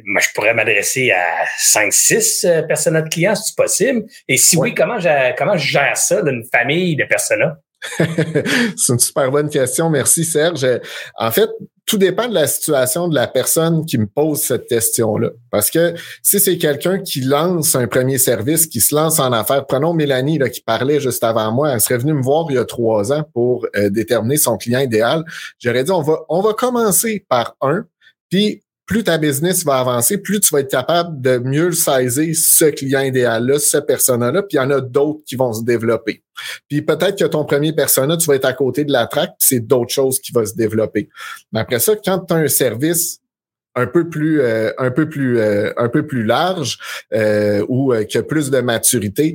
[0.04, 4.04] mais, je pourrais m'adresser à 5, 6 euh, personas de clients, si c'est possible.
[4.28, 4.98] Et si oui, comment,
[5.38, 7.56] comment je gère ça d'une famille de personas?
[7.98, 9.88] c'est une super bonne question.
[9.88, 10.66] Merci, Serge.
[11.16, 11.48] En fait,
[11.86, 15.30] tout dépend de la situation de la personne qui me pose cette question-là.
[15.50, 19.66] Parce que si c'est quelqu'un qui lance un premier service, qui se lance en affaires,
[19.66, 22.58] prenons Mélanie là, qui parlait juste avant moi, elle serait venue me voir il y
[22.58, 25.24] a trois ans pour euh, déterminer son client idéal.
[25.58, 27.84] J'aurais dit, on va, on va commencer par un,
[28.30, 32.66] puis plus ta business va avancer, plus tu vas être capable de mieux saisir ce
[32.66, 36.22] client idéal-là, ce persona-là, puis il y en a d'autres qui vont se développer.
[36.68, 39.48] Puis peut-être que ton premier persona, tu vas être à côté de la traque, puis
[39.48, 41.08] c'est d'autres choses qui vont se développer.
[41.52, 43.20] Mais après ça, quand tu as un service
[43.74, 46.78] un peu plus euh, un peu plus euh, un peu plus large
[47.12, 49.34] euh, ou qui a plus de maturité,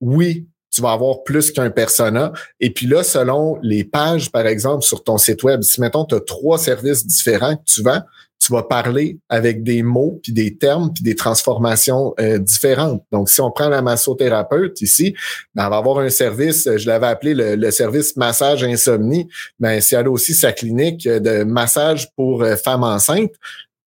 [0.00, 2.32] oui, tu vas avoir plus qu'un persona.
[2.60, 6.14] Et puis là, selon les pages, par exemple, sur ton site web, si mettons, tu
[6.14, 8.02] as trois services différents que tu vends,
[8.38, 13.04] tu vas parler avec des mots, puis des termes, puis des transformations euh, différentes.
[13.12, 15.14] Donc, si on prend la massothérapeute ici,
[15.54, 19.80] ben, elle va avoir un service, je l'avais appelé le, service massage insomnie, mais ben,
[19.80, 23.34] si elle a aussi sa clinique de massage pour euh, femmes enceintes,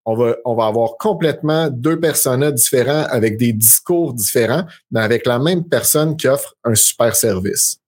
[0.05, 5.25] on va, on va avoir complètement deux personnages différents avec des discours différents, mais avec
[5.25, 7.80] la même personne qui offre un super service.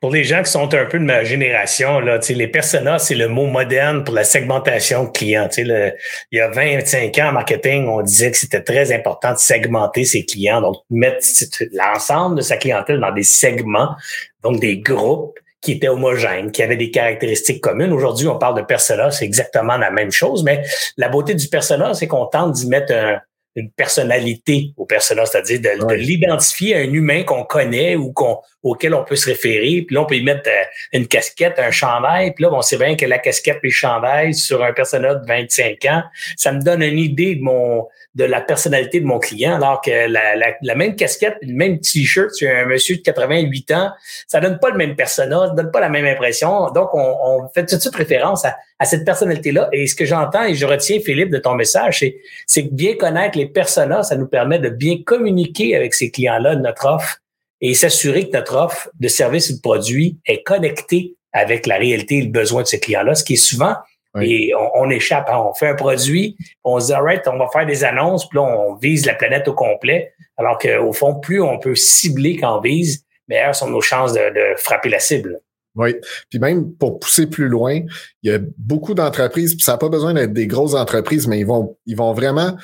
[0.00, 3.28] Pour les gens qui sont un peu de ma génération, là, les personas, c'est le
[3.28, 5.48] mot moderne pour la segmentation de clients.
[5.56, 5.92] Le,
[6.30, 10.04] il y a 25 ans en marketing, on disait que c'était très important de segmenter
[10.04, 11.26] ses clients, donc mettre
[11.72, 13.94] l'ensemble de sa clientèle dans des segments,
[14.42, 17.92] donc des groupes qui étaient homogènes, qui avaient des caractéristiques communes.
[17.92, 20.64] Aujourd'hui, on parle de persona, c'est exactement la même chose, mais
[20.96, 23.20] la beauté du persona, c'est qu'on tente d'y mettre un,
[23.54, 28.94] une personnalité au personnage, c'est-à-dire de, l'identifier à un humain qu'on connaît ou qu'on auquel
[28.94, 29.82] on peut se référer.
[29.82, 32.32] Puis là, on peut y mettre euh, une casquette, un chandail.
[32.32, 35.26] Puis là, on sait bien que la casquette et le chandail sur un personnage de
[35.26, 36.02] 25 ans,
[36.36, 39.90] ça me donne une idée de mon de la personnalité de mon client, alors que
[39.90, 43.90] la, même casquette, le même t-shirt sur un monsieur de 88 ans,
[44.26, 46.70] ça donne pas le même personnage, ça donne pas la même impression.
[46.70, 49.68] Donc, on, fait tout de suite référence à, cette personnalité-là.
[49.72, 52.04] Et ce que j'entends et je retiens, Philippe, de ton message,
[52.46, 56.56] c'est que bien connaître les personas, ça nous permet de bien communiquer avec ces clients-là
[56.56, 57.18] notre offre
[57.60, 62.18] et s'assurer que notre offre de service ou de produit est connectée avec la réalité
[62.18, 63.76] et le besoin de ces clients-là, ce qui est souvent
[64.20, 65.42] et on, échappe, hein.
[65.48, 68.44] on fait un produit, on se dit, alright, on va faire des annonces, puis là,
[68.44, 70.12] on vise la planète au complet.
[70.36, 74.56] Alors qu'au fond, plus on peut cibler qu'on vise, meilleures sont nos chances de, de
[74.58, 75.40] frapper la cible.
[75.74, 75.94] Oui.
[76.28, 77.80] Puis même pour pousser plus loin,
[78.22, 81.38] il y a beaucoup d'entreprises, puis ça n'a pas besoin d'être des grosses entreprises, mais
[81.38, 82.56] ils vont, ils vont vraiment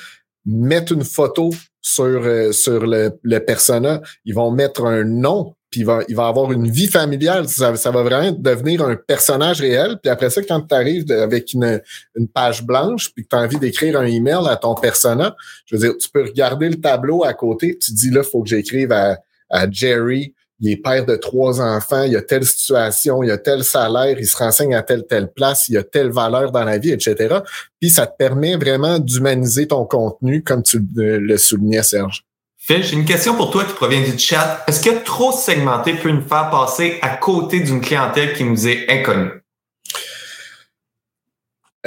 [0.45, 1.49] mettre une photo
[1.81, 4.01] sur, euh, sur le, le persona.
[4.25, 7.47] Ils vont mettre un nom puis il va, il va avoir une vie familiale.
[7.47, 9.97] Ça, va vraiment devenir un personnage réel.
[10.01, 11.81] Puis après ça, quand tu arrives avec une,
[12.15, 15.75] une, page blanche, puis que tu as envie d'écrire un email à ton persona, je
[15.75, 18.91] veux dire, tu peux regarder le tableau à côté, tu dis là, faut que j'écrive
[18.91, 23.37] à, à Jerry, il est père de trois enfants, il a telle situation, il a
[23.37, 26.77] tel salaire, il se renseigne à telle, telle place, il a telle valeur dans la
[26.77, 27.37] vie, etc.
[27.79, 32.25] Puis ça te permet vraiment d'humaniser ton contenu, comme tu le soulignais, Serge.
[32.69, 34.63] J'ai une question pour toi qui provient du chat.
[34.67, 38.87] Est-ce que trop segmenté peut nous faire passer à côté d'une clientèle qui nous est
[38.91, 39.31] inconnue?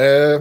[0.01, 0.41] Euh,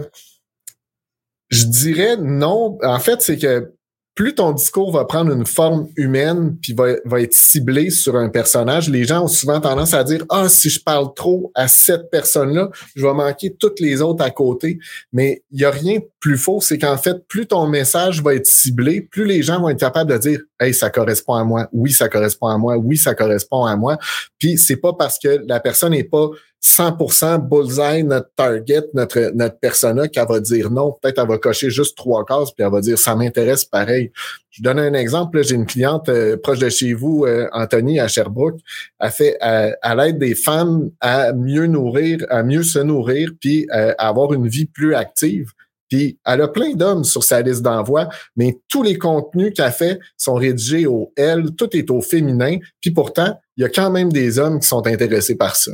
[1.48, 2.76] je dirais non.
[2.82, 3.72] En fait, c'est que
[4.14, 8.90] plus ton discours va prendre une forme humaine puis va, être ciblé sur un personnage,
[8.90, 12.70] les gens ont souvent tendance à dire ah si je parle trop à cette personne-là,
[12.94, 14.78] je vais manquer toutes les autres à côté.
[15.12, 18.34] Mais il y a rien de plus faux, c'est qu'en fait plus ton message va
[18.34, 21.68] être ciblé, plus les gens vont être capables de dire hey ça correspond à moi,
[21.72, 23.96] oui ça correspond à moi, oui ça correspond à moi.
[24.38, 26.28] Puis c'est pas parce que la personne n'est pas
[26.62, 30.96] 100% bullseye notre target, notre notre persona qu'elle va dire non.
[31.02, 34.12] Peut-être elle va cocher juste trois cases puis elle va dire ça m'intéresse pareil.
[34.50, 35.42] Je donne un exemple.
[35.42, 38.60] J'ai une cliente euh, proche de chez vous, euh, Anthony à Sherbrooke.
[39.00, 43.66] Elle fait à, à l'aide des femmes à mieux nourrir, à mieux se nourrir puis
[43.74, 45.50] euh, à avoir une vie plus active.
[45.88, 49.98] Puis elle a plein d'hommes sur sa liste d'envoi, mais tous les contenus qu'elle fait
[50.16, 52.56] sont rédigés au L, tout est au féminin.
[52.80, 55.72] Puis pourtant, il y a quand même des hommes qui sont intéressés par ça.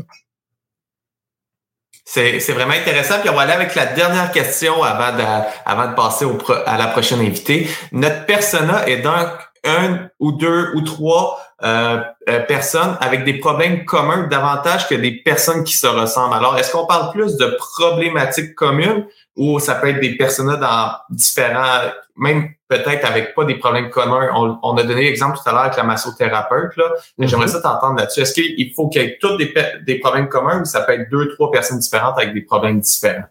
[2.10, 3.16] C'est, vraiment intéressant.
[3.20, 5.22] Puis on va aller avec la dernière question avant de,
[5.66, 7.68] avant de passer au, à la prochaine invitée.
[7.92, 9.28] Notre persona est donc
[9.62, 15.10] un ou deux ou trois euh, euh, personnes avec des problèmes communs davantage que des
[15.22, 16.34] personnes qui se ressemblent.
[16.34, 19.04] Alors, est-ce qu'on parle plus de problématiques communes
[19.38, 24.28] ou ça peut être des personnes dans différents, même peut-être avec pas des problèmes communs.
[24.34, 26.76] On, a donné l'exemple tout à l'heure avec la massothérapeute.
[26.76, 26.92] Là.
[27.18, 27.28] Mm-hmm.
[27.28, 28.20] J'aimerais ça t'entendre là-dessus.
[28.20, 29.54] Est-ce qu'il faut qu'il y ait tous des,
[29.86, 33.26] des problèmes communs ou ça peut être deux, trois personnes différentes avec des problèmes différents?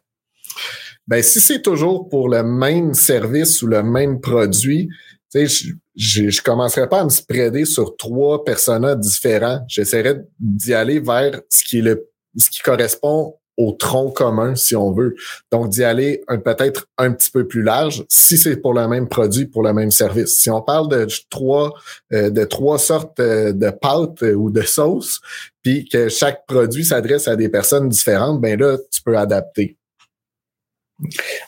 [1.08, 4.90] Ben, si c'est toujours pour le même service ou le même produit,
[5.32, 9.60] tu sais, je, je, commencerai pas à me spreader sur trois personnages différents.
[9.68, 14.76] J'essaierai d'y aller vers ce qui est le, ce qui correspond au tronc commun, si
[14.76, 15.16] on veut.
[15.52, 19.48] Donc, d'y aller peut-être un petit peu plus large, si c'est pour le même produit,
[19.48, 20.40] pour le même service.
[20.40, 21.74] Si on parle de trois,
[22.14, 25.20] euh, de trois sortes euh, de pâtes euh, ou de sauces,
[25.64, 29.76] puis que chaque produit s'adresse à des personnes différentes, ben là, tu peux adapter.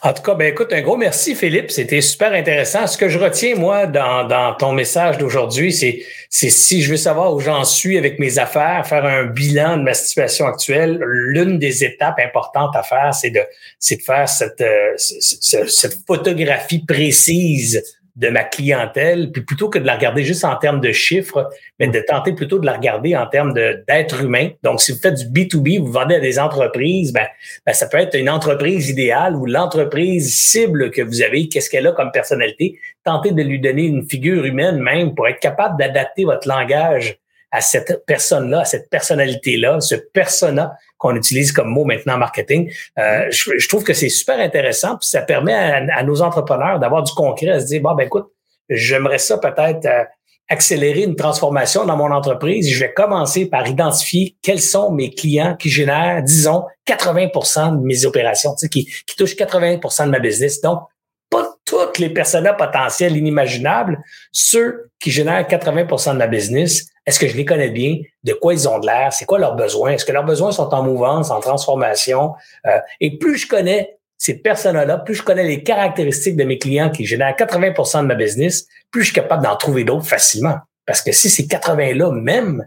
[0.02, 1.72] En tout cas, ben écoute, un gros merci, Philippe.
[1.72, 2.86] C'était super intéressant.
[2.86, 7.34] Ce que je retiens, moi, dans, ton message d'aujourd'hui, c'est, c'est si je veux savoir
[7.34, 11.82] où j'en suis avec mes affaires, faire un bilan de ma situation actuelle, l'une des
[11.82, 13.40] étapes importantes à faire, c'est de,
[14.04, 14.26] faire
[14.60, 17.82] euh, cette photographie précise
[18.16, 21.88] de ma clientèle, puis plutôt que de la regarder juste en termes de chiffres, mais
[21.88, 24.50] de tenter plutôt de la regarder en termes d'être humain.
[24.62, 27.26] Donc, si vous faites du B2B, vous vendez à des entreprises, ben,
[27.64, 31.86] ben ça peut être une entreprise idéale ou l'entreprise cible que vous avez, qu'est-ce qu'elle
[31.86, 32.78] a comme personnalité.
[33.04, 37.19] Tentez de lui donner une figure humaine même pour être capable d'adapter votre langage
[37.50, 42.70] à cette personne-là, à cette personnalité-là, ce persona qu'on utilise comme mot maintenant en marketing.
[42.98, 47.12] Euh, je, trouve que c'est super intéressant, puis ça permet à, nos entrepreneurs d'avoir du
[47.12, 48.26] concret, à se dire, bon, ben écoute,
[48.68, 50.04] j'aimerais ça peut-être euh,
[50.48, 52.70] accélérer une transformation dans mon entreprise.
[52.70, 58.04] Je vais commencer par identifier quels sont mes clients qui génèrent, disons, 80% de mes
[58.04, 60.60] opérations, tu sais, qui, qui touchent 80% de ma business.
[60.60, 60.80] Donc,
[61.70, 63.98] toutes les personnes potentielles inimaginables,
[64.32, 67.98] ceux qui génèrent 80% de ma business, est-ce que je les connais bien?
[68.24, 69.12] De quoi ils ont de l'air?
[69.12, 69.92] C'est quoi leurs besoins?
[69.92, 72.34] Est-ce que leurs besoins sont en mouvance, en transformation?
[72.66, 76.90] Euh, et plus je connais ces personnes-là, plus je connais les caractéristiques de mes clients
[76.90, 80.58] qui génèrent 80% de ma business, plus je suis capable d'en trouver d'autres facilement.
[80.86, 82.66] Parce que si ces 80-là même,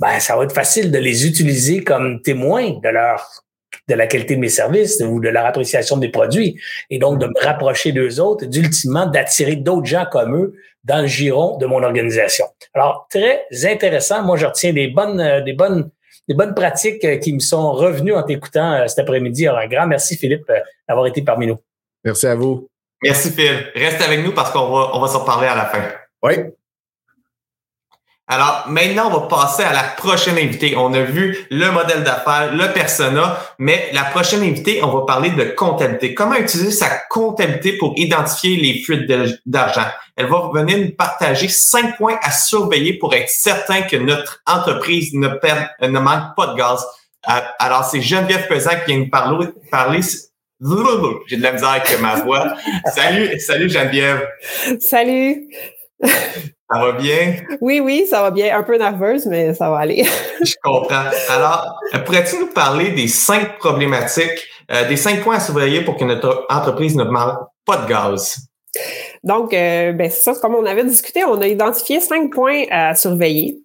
[0.00, 3.44] ben, ça va être facile de les utiliser comme témoins de leur
[3.88, 6.60] de la qualité de mes services ou de leur appréciation des produits.
[6.90, 11.06] Et donc, de me rapprocher d'eux autres, d'ultimement d'attirer d'autres gens comme eux dans le
[11.06, 12.46] giron de mon organisation.
[12.74, 14.22] Alors, très intéressant.
[14.22, 15.90] Moi, je retiens des bonnes, euh, des bonnes,
[16.28, 19.46] des bonnes pratiques euh, qui me sont revenues en t'écoutant euh, cet après-midi.
[19.46, 20.50] Alors, un grand merci, Philippe,
[20.88, 21.58] d'avoir été parmi nous.
[22.04, 22.68] Merci à vous.
[23.02, 23.70] Merci, Phil.
[23.74, 25.82] Reste avec nous parce qu'on va, on va s'en parler à la fin.
[26.22, 26.34] Oui.
[28.30, 30.76] Alors maintenant, on va passer à la prochaine invitée.
[30.76, 35.30] On a vu le modèle d'affaires, le persona, mais la prochaine invitée, on va parler
[35.30, 36.12] de comptabilité.
[36.12, 39.10] Comment utiliser sa comptabilité pour identifier les fuites
[39.46, 39.86] d'argent?
[40.14, 45.14] Elle va venir nous partager cinq points à surveiller pour être certain que notre entreprise
[45.14, 46.84] ne, perd, ne manque pas de gaz.
[47.30, 49.46] Euh, alors, c'est Geneviève Pesant qui vient nous parler.
[49.70, 50.00] parler
[51.26, 52.54] J'ai de la misère avec ma voix.
[52.94, 54.28] salut, salut Geneviève.
[54.80, 55.48] Salut.
[56.02, 57.36] Ça va bien?
[57.60, 58.56] Oui, oui, ça va bien.
[58.56, 60.04] Un peu nerveuse, mais ça va aller.
[60.42, 61.04] Je comprends.
[61.30, 66.04] Alors, pourrais-tu nous parler des cinq problématiques, euh, des cinq points à surveiller pour que
[66.04, 68.36] notre entreprise ne manque pas de gaz?
[69.24, 72.94] Donc, euh, ben, c'est ça, comme on avait discuté, on a identifié cinq points à
[72.94, 73.58] surveiller.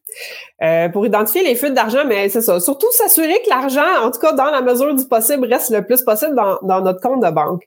[0.62, 2.60] Euh, pour identifier les fuites d'argent, mais c'est ça.
[2.60, 6.04] Surtout s'assurer que l'argent, en tout cas dans la mesure du possible, reste le plus
[6.04, 7.64] possible dans, dans notre compte de banque.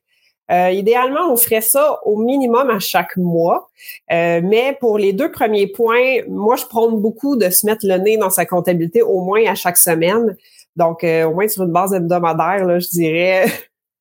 [0.51, 3.69] Euh, idéalement, on ferait ça au minimum à chaque mois.
[4.13, 7.97] Euh, mais pour les deux premiers points, moi, je prône beaucoup de se mettre le
[7.97, 10.37] nez dans sa comptabilité au moins à chaque semaine.
[10.77, 13.47] Donc, euh, au moins sur une base hebdomadaire, je dirais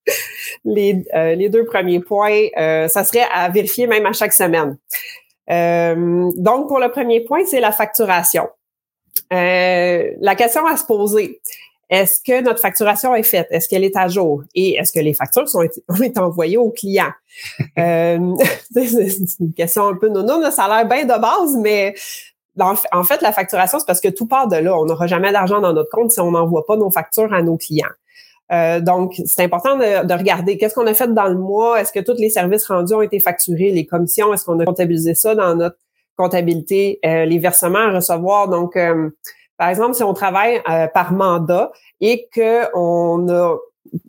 [0.66, 4.78] les, les deux premiers points, ça serait à vérifier même à chaque semaine.
[5.48, 8.48] donc, pour le premier point, c'est la facturation.
[9.32, 11.40] la question à se poser,
[11.90, 13.48] est-ce que notre facturation est faite?
[13.52, 14.44] Est-ce qu'elle est à jour?
[14.56, 17.14] Et est-ce que les factures sont, ont été envoyées aux clients?
[17.78, 18.36] euh,
[18.74, 21.94] c'est une question un peu non, non, ça a l'air bien de base, mais
[22.58, 24.78] en fait, la facturation, c'est parce que tout part de là.
[24.78, 27.58] On n'aura jamais d'argent dans notre compte si on n'envoie pas nos factures à nos
[27.58, 27.88] clients.
[28.52, 31.82] Euh, donc, c'est important de, regarder qu'est-ce qu'on a fait dans le mois?
[31.82, 33.72] Est-ce que tous les services rendus ont été facturés?
[33.72, 35.78] Les commissions, est-ce qu'on a comptabilisé ça dans notre
[36.16, 37.00] comptabilité?
[37.06, 38.48] Euh, les versements à recevoir?
[38.48, 39.10] Donc, euh,
[39.58, 43.58] par exemple, si on travaille euh, par mandat et qu'on a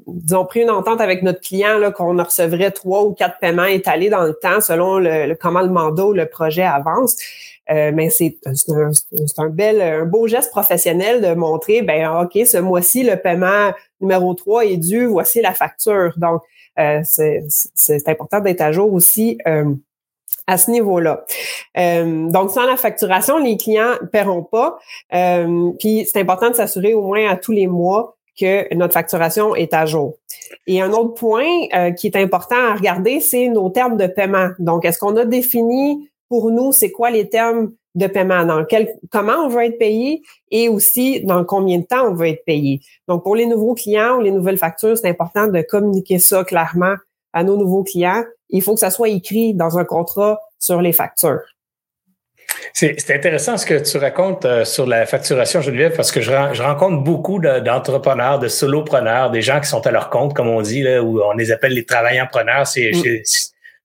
[0.06, 4.08] disons, pris une entente avec notre client là, qu'on recevrait trois ou quatre paiements étalés
[4.08, 7.16] dans le temps selon le, comment le mandat ou le projet avance.
[7.68, 8.36] Euh, mais c'est
[9.38, 14.34] un, bel, un beau geste professionnel de montrer, ben OK, ce mois-ci, le paiement numéro
[14.34, 16.12] 3 est dû, voici la facture.
[16.16, 16.42] Donc,
[16.78, 19.74] euh, c'est important d'être à jour aussi euh,
[20.46, 21.24] à ce niveau-là.
[21.76, 24.78] Euh, donc, sans la facturation, les clients ne paieront pas.
[25.78, 29.72] puis, c'est important de s'assurer au moins à tous les mois que notre facturation est
[29.72, 30.14] à jour.
[30.66, 31.46] Et un autre point
[31.96, 34.50] qui est important à regarder, c'est nos termes de paiement.
[34.58, 38.94] Donc, est-ce qu'on a défini pour nous, c'est quoi les termes de paiement, dans quel,
[39.10, 42.80] comment on veut être payé et aussi dans combien de temps on veut être payé?
[43.08, 46.94] Donc, pour les nouveaux clients ou les nouvelles factures, c'est important de communiquer ça clairement
[47.36, 48.24] à nos nouveaux clients.
[48.48, 51.42] Il faut que ça soit écrit dans un contrat sur les factures.
[52.72, 56.62] C'est intéressant ce que tu racontes euh, sur la facturation, Geneviève, parce que je, je
[56.62, 60.82] rencontre beaucoup d'entrepreneurs, de, solopreneurs, des gens qui sont à leur compte, comme on dit,
[60.82, 62.66] là, où on les appelle les travailleurs-preneurs.
[62.66, 63.22] C'est mm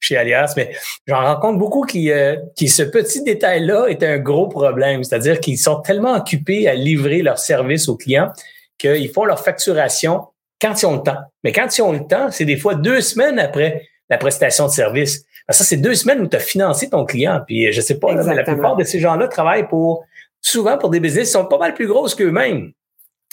[0.04, 0.76] chez Alias, mais
[1.06, 5.04] j'en rencontre beaucoup qui, euh, qui ce petit détail-là est un gros problème.
[5.04, 8.32] C'est-à-dire qu'ils sont tellement occupés à livrer leurs services aux clients
[8.80, 10.26] qu'ils font leur facturation
[10.62, 11.18] quand ils ont le temps.
[11.44, 14.72] Mais quand ils ont le temps, c'est des fois deux semaines après la prestation de
[14.72, 15.26] service.
[15.50, 17.42] ça, c'est deux semaines où tu as financé ton client.
[17.46, 20.04] Puis je sais pas, la plupart de ces gens-là travaillent pour
[20.42, 22.72] souvent pour des business qui sont pas mal plus grosses qu'eux-mêmes.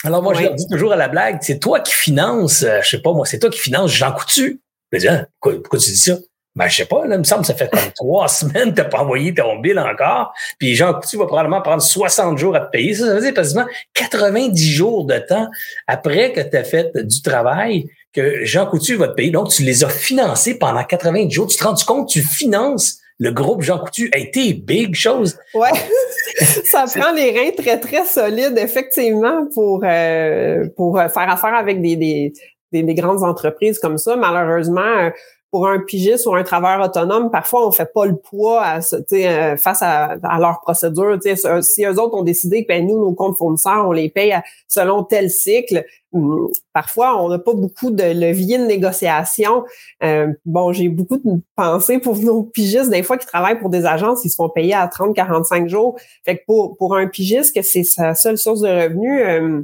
[0.03, 2.89] Alors moi, je leur dis toujours à la blague, c'est toi qui finances, euh, je
[2.89, 4.61] sais pas moi, c'est toi qui finances Jean Coutu.
[4.93, 6.15] Je dis, hein, pourquoi tu dis ça?
[6.55, 8.89] Ben, je sais pas, là, il me semble que ça fait trois semaines que tu
[8.89, 10.33] pas envoyé ton bill encore.
[10.57, 12.93] Puis Jean Coutu va probablement prendre 60 jours à te payer.
[12.93, 15.47] Ça, ça veut dire quasiment 90 jours de temps
[15.87, 19.31] après que tu as fait du travail que Jean Coutu va te payer.
[19.31, 21.47] Donc, tu les as financés pendant 90 jours.
[21.47, 25.37] Tu te rends compte, tu finances le groupe Jean Coutu a été big chose.
[25.53, 25.69] Ouais,
[26.71, 31.97] ça prend les reins très, très solides, effectivement, pour, euh, pour faire affaire avec des,
[31.97, 32.33] des,
[32.71, 34.15] des, des, grandes entreprises comme ça.
[34.15, 35.11] Malheureusement,
[35.51, 39.57] pour un pigiste ou un travailleur autonome, parfois on fait pas le poids à, euh,
[39.57, 41.17] face à, à leur procédure.
[41.61, 44.35] Si eux autres ont décidé que ben, nous, nos comptes fournisseurs, on les paye
[44.67, 49.65] selon tel cycle, hum, parfois on n'a pas beaucoup de levier de négociation.
[50.03, 53.85] Euh, bon, j'ai beaucoup de pensées pour nos pigistes, des fois qui travaillent pour des
[53.85, 55.97] agences, ils se font payer à 30-45 jours.
[56.25, 59.63] Fait que pour, pour un pigiste, que c'est sa seule source de revenus, euh,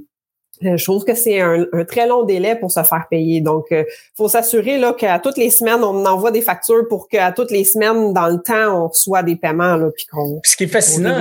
[0.61, 3.41] je trouve que c'est un, très long délai pour se faire payer.
[3.41, 3.83] Donc, il euh,
[4.15, 7.63] faut s'assurer là qu'à toutes les semaines, on envoie des factures pour qu'à toutes les
[7.63, 9.75] semaines, dans le temps, on reçoit des paiements.
[9.75, 11.19] Là, puis qu'on, Ce qui est fascinant,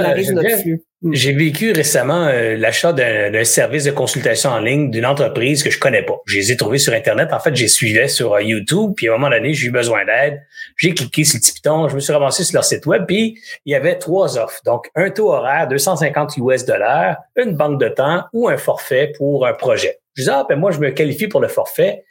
[0.64, 0.78] Mm.
[1.12, 5.78] J'ai vécu récemment euh, l'achat d'un service de consultation en ligne d'une entreprise que je
[5.78, 6.14] connais pas.
[6.24, 7.34] Je les ai trouvés sur Internet.
[7.34, 10.06] En fait, j'ai suivi sur euh, YouTube, puis à un moment donné, j'ai eu besoin
[10.06, 10.40] d'aide.
[10.78, 13.38] J'ai cliqué sur le petit piton, je me suis ramassé sur leur site web, puis
[13.66, 14.62] il y avait trois offres.
[14.64, 19.46] Donc, un taux horaire, 250 US dollars, une banque de temps ou un forfait pour
[19.46, 19.98] un projet.
[20.14, 22.04] Je dis, ah, ben moi, je me qualifie pour le forfait.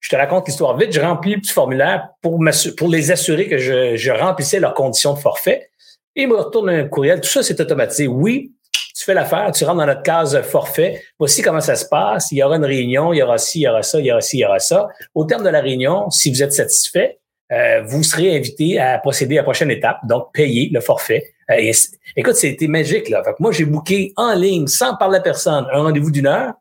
[0.00, 0.92] Je te raconte l'histoire vite.
[0.92, 5.68] Je remplis le petit formulaire pour, les assurer que je remplissais leurs conditions de forfait.
[6.14, 7.20] Il me retourne un courriel.
[7.20, 8.06] Tout ça, c'est automatisé.
[8.06, 8.52] Oui,
[8.94, 11.02] tu fais l'affaire, tu rentres dans notre case forfait.
[11.18, 12.30] Voici comment ça se passe.
[12.30, 14.12] Il y aura une réunion, il y aura ci, il y aura ça, il y
[14.12, 14.88] aura ci, il y aura ça.
[15.14, 17.18] Au terme de la réunion, si vous êtes satisfait,
[17.52, 21.34] euh, vous serez invité à procéder à la prochaine étape, donc payer le forfait.
[21.50, 21.72] Euh,
[22.16, 23.22] écoute, c'était magique là.
[23.24, 26.52] Fait moi, j'ai booké en ligne, sans parler à personne, un rendez-vous d'une heure.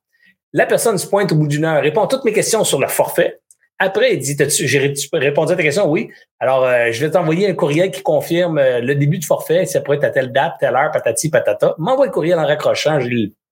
[0.54, 2.88] La personne se pointe au bout d'une heure, répond à toutes mes questions sur le
[2.88, 3.41] forfait.
[3.84, 6.12] Après, il dit, j'ai répondu à ta question, oui.
[6.40, 9.66] Alors, euh, je vais t'envoyer un courriel qui confirme euh, le début du forfait.
[9.66, 11.74] Ça pourrait être à telle date, telle heure, patati, patata.
[11.80, 13.00] M'envoie le courriel en raccrochant.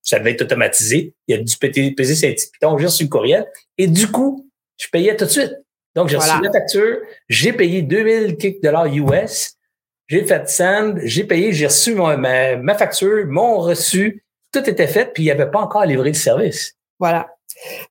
[0.04, 1.16] Ça devait être automatisé.
[1.28, 1.58] Il y a du
[1.96, 2.78] peser sur un petit piton.
[2.78, 3.48] J'ai reçu le courriel.
[3.80, 5.56] Et du coup, je payais tout de suite.
[5.96, 6.98] Donc, j'ai reçu la facture.
[7.28, 9.56] J'ai payé 2000 dollars US.
[10.10, 11.00] J'ai fait send.
[11.06, 11.54] J'ai payé.
[11.54, 14.24] J'ai reçu ma, ma facture, mon reçu.
[14.54, 15.12] Tout était fait.
[15.12, 16.76] Puis, il n'y avait pas encore livré le service.
[17.00, 17.30] Voilà.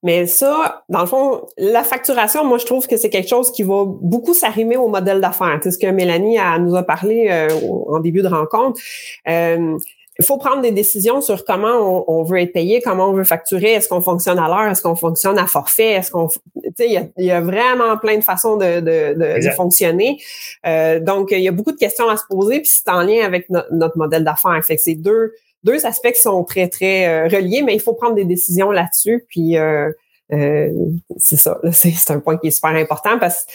[0.03, 3.63] Mais ça, dans le fond, la facturation, moi, je trouve que c'est quelque chose qui
[3.63, 5.59] va beaucoup s'arrimer au modèle d'affaires.
[5.63, 7.49] C'est ce que Mélanie a, nous a parlé euh,
[7.89, 8.81] en début de rencontre.
[9.29, 9.77] Euh,
[10.21, 13.75] il faut prendre des décisions sur comment on, veut être payé, comment on veut facturer,
[13.75, 16.39] est-ce qu'on fonctionne à l'heure, est-ce qu'on fonctionne à forfait, est-ce qu'on, tu
[16.77, 20.21] sais, il y a, vraiment plein de façons de, de, fonctionner.
[20.67, 23.25] Euh, donc, il y a beaucoup de questions à se poser, puis c'est en lien
[23.25, 24.61] avec notre modèle d'affaires.
[24.65, 25.35] Fait que c'est deux
[25.65, 29.25] deux aspects qui sont très, très euh, reliés, mais il faut prendre des décisions là-dessus.
[29.29, 29.91] Puis euh,
[30.33, 30.71] euh,
[31.17, 33.51] c'est ça, c'est un point qui est super important parce que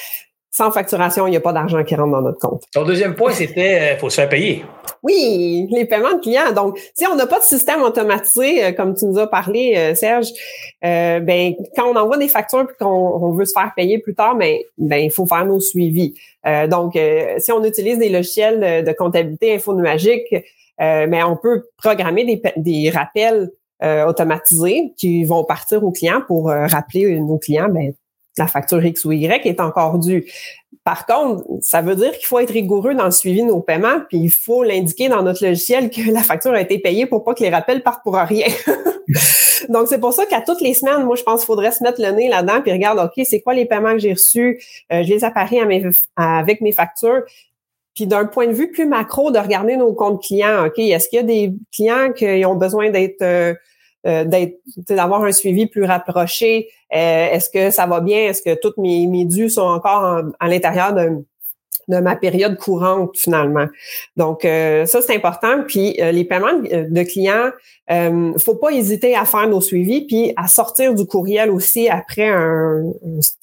[0.56, 2.62] sans facturation, il n'y a pas d'argent qui rentre dans notre compte.
[2.72, 4.64] Ton deuxième point, c'était il faut se faire payer.
[5.01, 6.51] Oui, les paiements de clients.
[6.51, 10.28] Donc, si on n'a pas de système automatisé, comme tu nous as parlé, Serge,
[10.84, 14.60] ben quand on envoie des factures et qu'on veut se faire payer plus tard, ben,
[14.78, 16.14] ben il faut faire nos suivis.
[16.70, 16.99] donc,
[17.39, 20.36] si on utilise des logiciels de comptabilité infonuagique,
[20.82, 23.51] euh, mais on peut programmer des, des rappels
[23.84, 27.93] euh, automatisés qui vont partir aux clients pour euh, rappeler nos clients, ben,
[28.38, 30.26] la facture X ou Y est encore due.
[30.84, 33.99] Par contre, ça veut dire qu'il faut être rigoureux dans le suivi de nos paiements,
[34.09, 37.34] puis il faut l'indiquer dans notre logiciel que la facture a été payée pour pas
[37.34, 38.47] que les rappels partent pour rien.
[39.69, 42.01] Donc, c'est pour ça qu'à toutes les semaines, moi, je pense qu'il faudrait se mettre
[42.01, 44.61] le nez là-dedans puis regarde, OK, c'est quoi les paiements que j'ai reçus?
[44.91, 45.59] Euh, je les apparais
[46.15, 47.24] avec mes factures.
[47.96, 51.18] Puis d'un point de vue plus macro, de regarder nos comptes clients, OK, est-ce qu'il
[51.18, 53.54] y a des clients qui ont besoin d'être euh,
[54.08, 54.26] euh,
[54.89, 56.70] d'avoir un suivi plus rapproché?
[56.94, 58.30] Euh, est-ce que ça va bien?
[58.30, 61.24] Est-ce que toutes mes, mes dus sont encore à l'intérieur de,
[61.88, 63.67] de ma période courante finalement.
[64.15, 65.63] Donc euh, ça c'est important.
[65.67, 67.51] Puis les paiements de clients,
[67.91, 72.30] euh, faut pas hésiter à faire nos suivis puis à sortir du courriel aussi après
[72.30, 72.84] un.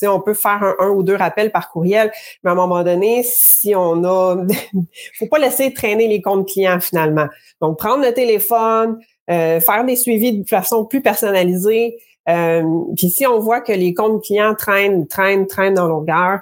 [0.05, 2.11] on peut faire un, un, ou deux rappels par courriel,
[2.43, 4.37] mais à un moment donné, si on a,
[5.19, 7.27] faut pas laisser traîner les comptes clients finalement.
[7.61, 8.99] Donc prendre le téléphone,
[9.31, 11.99] euh, faire des suivis de façon plus personnalisée.
[12.29, 12.63] Euh,
[12.97, 16.41] puis si on voit que les comptes clients traînent, traînent, traînent dans longueur,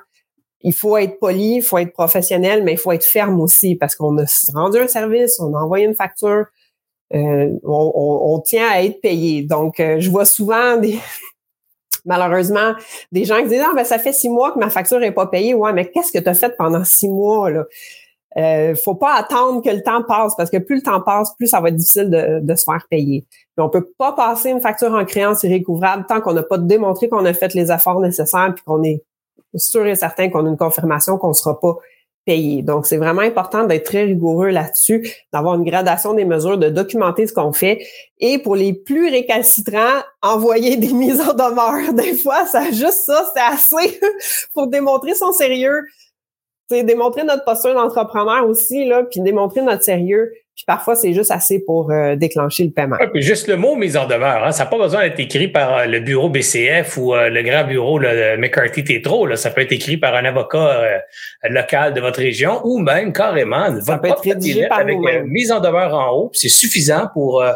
[0.63, 3.95] il faut être poli, il faut être professionnel, mais il faut être ferme aussi parce
[3.95, 6.47] qu'on a rendu un service, on a envoyé une facture,
[7.15, 9.43] euh, on, tient à être payé.
[9.43, 10.99] Donc, je vois souvent des
[12.05, 12.75] malheureusement
[13.13, 15.27] des gens qui disent ah ben ça fait six mois que ma facture est pas
[15.27, 15.55] payée.
[15.55, 17.65] Ouais, mais qu'est-ce que tu as fait pendant six mois là?
[18.37, 21.47] Euh, faut pas attendre que le temps passe parce que plus le temps passe, plus
[21.47, 23.25] ça va être difficile de, de se faire payer.
[23.57, 27.09] Mais on peut pas passer une facture en créance irrécouvrable tant qu'on n'a pas démontré
[27.09, 29.03] qu'on a fait les efforts nécessaires puis qu'on est
[29.55, 31.77] sûr et certain qu'on a une confirmation qu'on ne sera pas
[32.25, 32.63] payé.
[32.63, 37.27] Donc, c'est vraiment important d'être très rigoureux là-dessus, d'avoir une gradation des mesures, de documenter
[37.27, 37.87] ce qu'on fait.
[38.19, 41.95] Et pour les plus récalcitrants, envoyer des mises en demeure.
[41.95, 44.01] Des fois, ça juste ça, c'est assez
[44.55, 45.85] pour démontrer son sérieux
[46.71, 50.33] c'est démontrer notre posture d'entrepreneur aussi, là, puis démontrer notre sérieux.
[50.59, 52.97] Puis parfois, c'est juste assez pour euh, déclencher le paiement.
[53.13, 55.79] puis juste le mot mise en demeure, hein, ça n'a pas besoin d'être écrit par
[55.79, 59.25] euh, le bureau BCF ou euh, le grand bureau le McCarthy Tétro.
[59.25, 59.37] Là.
[59.37, 61.01] Ça peut être écrit par un avocat
[61.49, 65.61] local de votre région ou même carrément ça peut être rédigé par avec mise en
[65.61, 66.31] demeure en haut.
[66.33, 67.53] C'est suffisant pour euh,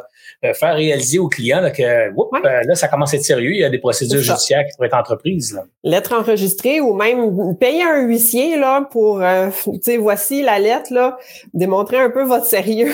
[0.54, 3.70] faire réaliser aux clients que euh, là, ça commence à être sérieux, il y a
[3.70, 5.60] des procédures judiciaires qui pourraient être entreprises.
[5.84, 10.92] Lettre enregistrée ou même payer un huissier là pour euh, tu sais, voici la lettre,
[10.92, 11.16] là,
[11.54, 12.92] démontrer un peu votre sérieux.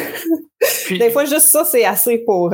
[0.91, 2.53] des fois, juste ça, c'est assez pour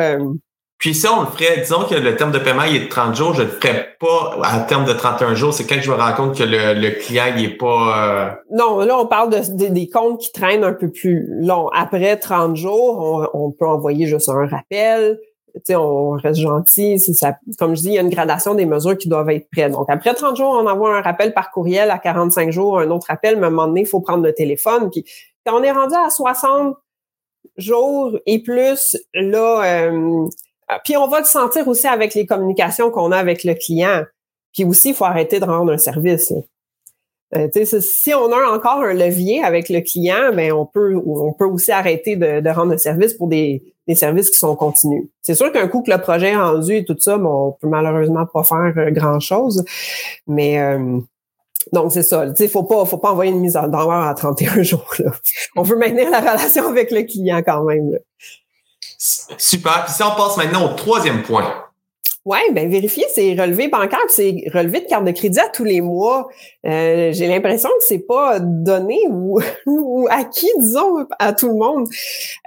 [0.85, 3.14] puis ça, on le ferait, disons que le terme de paiement il est de 30
[3.14, 5.55] jours, je ne le ferais pas à terme de 31 jours.
[5.55, 8.05] C'est quand je me rends compte que le, client il est pas...
[8.07, 11.70] Euh, non, là, on parle de, des comptes qui traînent un peu plus long.
[11.70, 15.18] Après 30 jours, on, peut envoyer juste un rappel.
[15.55, 16.99] Tu sais, on reste gentil.
[16.99, 19.72] Ça, comme je dis, il y a une gradation des mesures qui doivent être prêtes.
[19.72, 21.91] Donc, après 30 jours, on envoie un rappel par courriel.
[21.91, 23.39] À 45 jours, un autre appel.
[23.39, 24.91] Mais à un moment donné, il faut prendre le téléphone.
[24.91, 25.03] Puis,
[25.47, 26.76] quand on est rendu à 60
[27.57, 29.62] jours et plus, là...
[29.64, 30.28] Euh,
[30.85, 34.05] puis on va le sentir aussi avec les communications qu'on a avec le client.
[34.53, 36.33] Puis aussi, il faut arrêter de rendre un service.
[37.37, 37.49] Euh,
[37.81, 41.72] si on a encore un levier avec le client, ben on peut on peut aussi
[41.72, 43.62] arrêter de, rendre un service pour des,
[43.95, 45.09] services qui sont continus.
[45.22, 47.66] C'est sûr qu'un coup que le projet est rendu et tout ça, ben, on peut
[47.66, 49.64] malheureusement pas faire euh, grand chose.
[50.29, 51.01] Mais euh,
[51.72, 52.27] donc c'est ça.
[52.39, 54.95] Il faut pas faut pas envoyer une mise en demeure à 31 jours.
[55.57, 57.99] On veut maintenir la relation avec le client quand même.
[58.99, 59.85] Super.
[59.85, 61.65] Puis si on passe maintenant au troisième point.
[62.27, 65.83] Oui, ben vérifier ses relevés bancaires, c'est relevé de carte de crédit à tous les
[65.83, 66.27] mois.
[66.67, 68.99] Euh, j'ai l'impression que c'est pas donné
[69.67, 71.87] ou, acquis, disons, à tout le monde.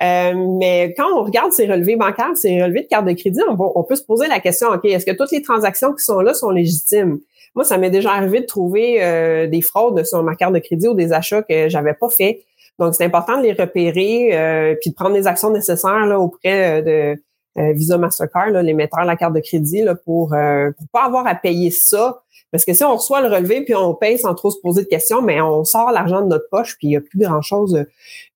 [0.02, 3.56] Euh, mais quand on regarde ces relevés bancaires, ces relevés de carte de crédit, on,
[3.76, 6.34] on peut se poser la question, OK, est-ce que toutes les transactions qui sont là
[6.34, 7.20] sont légitimes?
[7.54, 10.88] Moi, ça m'est déjà arrivé de trouver euh, des fraudes sur ma carte de crédit
[10.88, 12.44] ou des achats que j'avais pas fait.
[12.80, 16.82] Donc, c'est important de les repérer euh, puis de prendre les actions nécessaires là, auprès
[16.82, 17.22] euh, de
[17.60, 21.34] euh, Visa Mastercard, l'émetteur de la carte de crédit, là, pour ne pas avoir à
[21.34, 22.22] payer ça.
[22.52, 24.88] Parce que si on reçoit le relevé puis on paye sans trop se poser de
[24.88, 27.86] questions, mais on sort l'argent de notre poche puis il n'y a plus grand-chose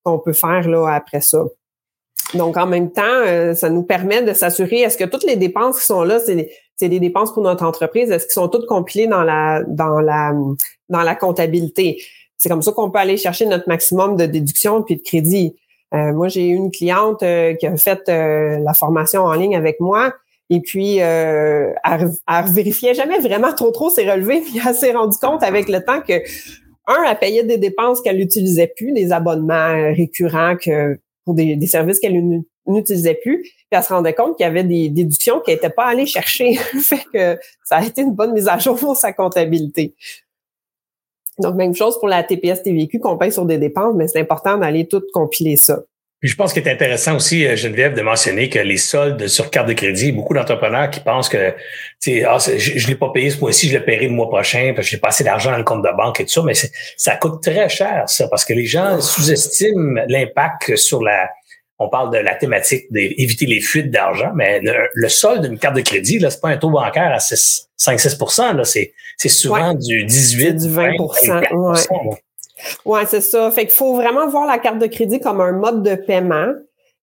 [0.02, 1.44] qu'on peut faire là après ça.
[2.34, 5.86] Donc, en même temps, ça nous permet de s'assurer, est-ce que toutes les dépenses qui
[5.86, 9.22] sont là, c'est des, des dépenses pour notre entreprise, est-ce qu'ils sont toutes compilées dans
[9.22, 10.32] la, dans la,
[10.88, 12.02] dans la comptabilité?
[12.42, 15.54] C'est comme ça qu'on peut aller chercher notre maximum de déduction puis de crédit.
[15.94, 19.78] Euh, moi, j'ai une cliente euh, qui a fait euh, la formation en ligne avec
[19.78, 20.12] moi.
[20.50, 24.40] Et puis, elle, elle vérifiait jamais vraiment trop trop ses relevés.
[24.44, 26.14] Puis elle s'est rendue compte avec le temps que,
[26.88, 32.00] un, elle payait des dépenses qu'elle n'utilisait plus, des abonnements récurrents que pour des, services
[32.00, 33.42] qu'elle n'utilisait plus.
[33.42, 36.54] Puis elle se rendait compte qu'il y avait des déductions qu'elle n'était pas allée chercher.
[36.82, 39.94] fait que ça a été une bonne mise à jour pour sa comptabilité.
[41.38, 44.58] Donc, même chose pour la TPS TVQ qu'on paye sur des dépenses, mais c'est important
[44.58, 45.80] d'aller tout compiler ça.
[46.22, 49.50] Puis je pense qu'il est intéressant aussi, euh, Geneviève, de mentionner que les soldes sur
[49.50, 53.40] carte de crédit, beaucoup d'entrepreneurs qui pensent que ah, je ne l'ai pas payé ce
[53.40, 55.64] mois-ci, je le paierai le mois prochain parce que j'ai pas assez d'argent dans le
[55.64, 56.54] compte de banque et tout ça, mais
[56.96, 61.28] ça coûte très cer, ça, parce que les gens sous-estiment l'impact sur la.
[61.82, 65.80] On parle de la thématique d'éviter les fuites d'argent, mais le, solde d'une carte de
[65.80, 70.54] crédit, là, c'est pas un taux bancaire à 5-6 là, c'est, c'est souvent du 18,
[70.54, 71.76] du 20, 20
[72.84, 73.50] oui, c'est ça.
[73.50, 76.52] Fait qu'il faut vraiment voir la carte de crédit comme un mode de paiement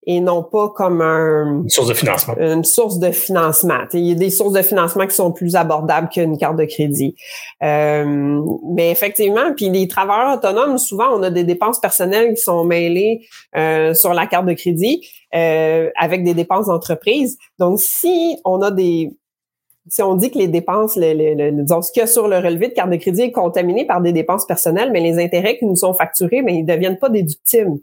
[0.06, 2.34] et non pas comme un, une source de financement.
[2.38, 3.80] Une source de financement.
[3.92, 7.14] Il y a des sources de financement qui sont plus abordables qu'une carte de crédit.
[7.62, 8.42] Euh,
[8.74, 13.26] mais effectivement, puis les travailleurs autonomes, souvent, on a des dépenses personnelles qui sont mêlées
[13.56, 17.36] euh, sur la carte de crédit euh, avec des dépenses d'entreprise.
[17.58, 19.12] Donc, si on a des
[19.88, 22.68] si on dit que les dépenses, le, disons, ce qu'il y a sur le relevé
[22.68, 25.74] de carte de crédit est contaminé par des dépenses personnelles, mais les intérêts qui nous
[25.74, 27.80] sont facturés, mais ils ne deviennent pas déductibles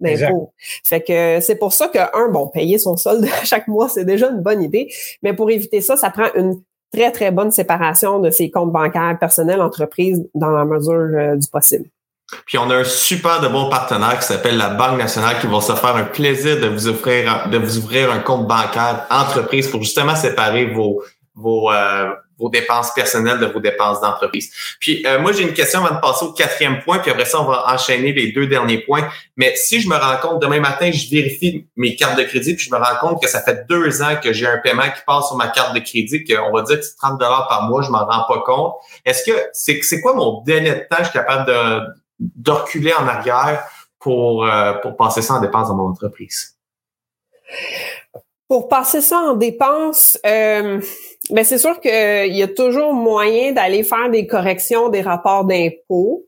[0.00, 0.52] d'impôts.
[0.84, 4.30] Fait que c'est pour ça que, un, bon, payer son solde chaque mois, c'est déjà
[4.30, 4.92] une bonne idée.
[5.22, 9.16] Mais pour éviter ça, ça prend une très, très bonne séparation de ses comptes bancaires
[9.18, 11.84] personnels, entreprises, dans la mesure euh, du possible.
[12.46, 15.60] Puis on a un super de bon partenaire qui s'appelle la Banque nationale qui va
[15.60, 19.82] se faire un plaisir de vous offrir de vous ouvrir un compte bancaire entreprise pour
[19.82, 21.02] justement séparer vos
[21.34, 22.10] vos, euh,
[22.40, 24.50] vos dépenses personnelles de vos dépenses d'entreprise.
[24.80, 27.40] Puis euh, moi, j'ai une question avant de passer au quatrième point, puis après ça,
[27.40, 29.08] on va enchaîner les deux derniers points.
[29.36, 32.64] Mais si je me rends compte, demain matin, je vérifie mes cartes de crédit, puis
[32.64, 35.28] je me rends compte que ça fait deux ans que j'ai un paiement qui passe
[35.28, 37.90] sur ma carte de crédit, qu'on va dire que c'est 30 dollars par mois, je
[37.90, 38.74] m'en rends pas compte.
[39.04, 41.80] Est-ce que c'est c'est quoi mon délai de temps je suis capable de,
[42.20, 43.64] de reculer en arrière
[43.98, 46.56] pour, euh, pour passer ça en dépenses dans mon entreprise?
[48.48, 50.80] Pour passer ça en dépenses, euh,
[51.32, 56.26] ben c'est sûr qu'il y a toujours moyen d'aller faire des corrections des rapports d'impôts.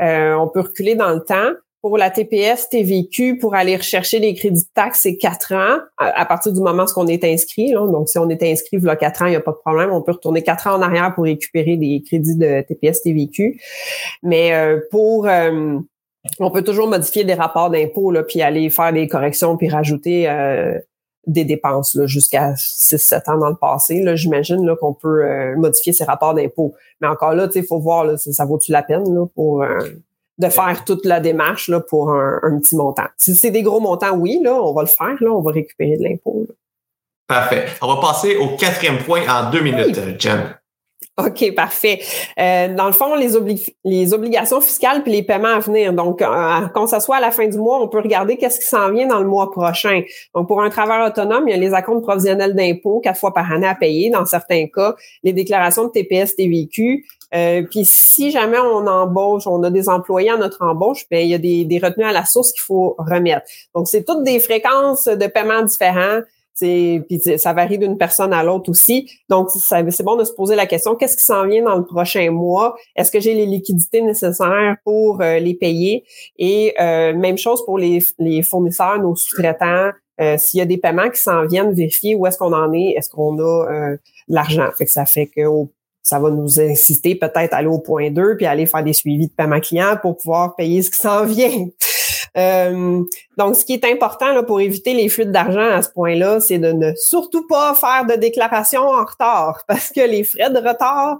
[0.00, 1.52] Euh, on peut reculer dans le temps.
[1.80, 6.24] Pour la TPS, TVQ, pour aller rechercher les crédits de taxes, c'est quatre ans à,
[6.24, 7.72] partir du moment où on est inscrit.
[7.72, 9.92] Donc, si on est inscrit il quatre ans, il n'y a pas de problème.
[9.92, 13.60] On peut retourner quatre ans en arrière pour récupérer des crédits de TPS, TVQ.
[14.22, 15.28] Mais euh, pour
[16.40, 20.26] on peut toujours modifier des rapports d'impôts, puis aller faire des corrections, puis rajouter
[21.26, 24.02] des dépenses jusqu'à 6-7 ans dans le passé.
[24.02, 26.74] Là, j'imagine là, qu'on peut euh, modifier ses rapports d'impôts.
[27.00, 29.78] Mais encore là, il faut voir là, ça vaut-tu la peine là, pour euh,
[30.38, 33.06] de faire toute la démarche là, pour un, petit montant.
[33.16, 35.96] Si c'est des gros montants, oui, là, on va le faire, là, on va récupérer
[35.96, 36.46] de l'impôt.
[37.26, 37.66] Parfait.
[37.80, 40.54] On va passer au quatrième point en deux minutes, Jen.
[41.16, 42.00] OK, parfait.
[42.40, 43.28] Euh, dans le fond, les,
[43.84, 45.92] les obligations fiscales puis les paiements à venir.
[45.92, 46.26] Donc, euh,
[46.74, 49.06] quand ça soit à la fin du mois, on peut regarder qu'est-ce qui s'en vient
[49.06, 50.02] dans le mois prochain.
[50.34, 53.52] Donc, pour un travailleur autonome, il y a les acomptes provisionnels d'impôts quatre fois par
[53.52, 54.10] année à payer.
[54.10, 57.06] Dans certains cas, les déclarations de TPS, TVQ.
[57.32, 61.28] Euh, puis, si jamais on embauche, on a des employés à notre embauche, bien, il
[61.28, 63.46] y a des, des retenues à la source qu'il faut remettre.
[63.72, 66.22] Donc, c'est toutes des fréquences de paiement différents
[66.58, 69.10] puis ça varie d'une personne à l'autre aussi.
[69.28, 72.30] Donc, c'est bon de se poser la question, qu'est-ce qui s'en vient dans le prochain
[72.30, 72.76] mois?
[72.96, 76.04] Est-ce que j'ai les liquidités nécessaires pour euh, les payer?
[76.38, 79.90] Et euh, même chose pour les, les fournisseurs, nos sous-traitants.
[80.20, 82.94] Euh, s'il y a des paiements qui s'en viennent, vérifier où est-ce qu'on en est,
[82.96, 83.98] est-ce qu'on a de
[84.28, 84.68] l'argent?
[84.78, 85.42] Fait que ça fait que
[86.04, 89.26] ça va nous inciter peut-être à aller au point 2 puis aller faire des suivis
[89.26, 91.66] de paiement client pour pouvoir payer ce qui s'en vient.
[92.36, 93.02] Euh,
[93.36, 96.58] donc, ce qui est important là, pour éviter les fuites d'argent à ce point-là, c'est
[96.58, 101.18] de ne surtout pas faire de déclaration en retard parce que les frais de retard,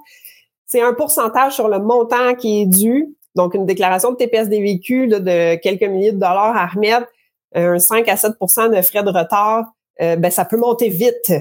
[0.67, 3.15] c'est un pourcentage sur le montant qui est dû.
[3.37, 7.07] Donc, une déclaration de TPS des véhicules de quelques milliers de dollars à remettre,
[7.55, 9.67] un 5 à 7% de frais de retard,
[10.01, 11.33] euh, ben, ça peut monter vite.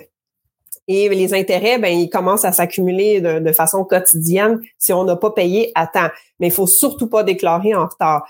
[0.87, 5.15] Et les intérêts, ben, ils commencent à s'accumuler de, de, façon quotidienne si on n'a
[5.15, 6.09] pas payé à temps.
[6.39, 8.27] Mais il faut surtout pas déclarer en retard.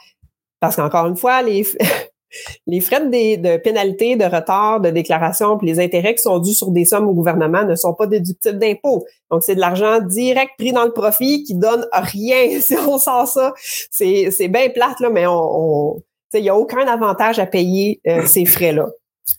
[0.64, 1.68] Parce qu'encore une fois, les,
[2.68, 6.54] les frais de, de pénalité, de retard, de déclaration, puis les intérêts qui sont dus
[6.54, 9.04] sur des sommes au gouvernement ne sont pas déductibles d'impôts.
[9.30, 13.26] Donc, c'est de l'argent direct pris dans le profit qui donne rien si on sent
[13.26, 13.54] ça.
[13.58, 16.02] C'est, c'est bien plate, là, mais on,
[16.34, 18.88] il n'y a aucun avantage à payer euh, ces frais-là.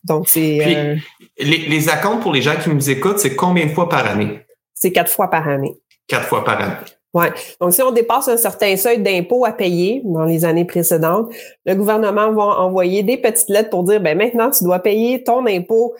[0.04, 0.58] Donc, c'est.
[0.60, 0.96] Euh,
[1.38, 4.40] les, les accounts pour les gens qui nous écoutent, c'est combien de fois par année?
[4.74, 5.72] C'est quatre fois par année.
[6.06, 6.76] Quatre fois par année.
[7.14, 7.32] Ouais.
[7.60, 11.32] Donc, si on dépasse un certain seuil d'impôts à payer dans les années précédentes,
[11.64, 15.46] le gouvernement va envoyer des petites lettres pour dire, ben maintenant, tu dois payer ton
[15.46, 15.94] impôt,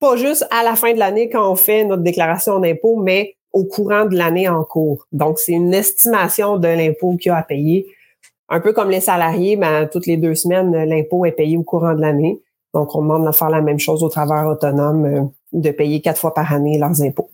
[0.00, 3.64] pas juste à la fin de l'année quand on fait notre déclaration d'impôt, mais au
[3.64, 5.06] courant de l'année en cours.
[5.12, 7.86] Donc, c'est une estimation de l'impôt qu'il y a à payer.
[8.48, 11.94] Un peu comme les salariés, ben, toutes les deux semaines, l'impôt est payé au courant
[11.94, 12.40] de l'année.
[12.72, 16.20] Donc, on demande de faire la même chose aux travailleurs autonomes, euh, de payer quatre
[16.20, 17.30] fois par année leurs impôts.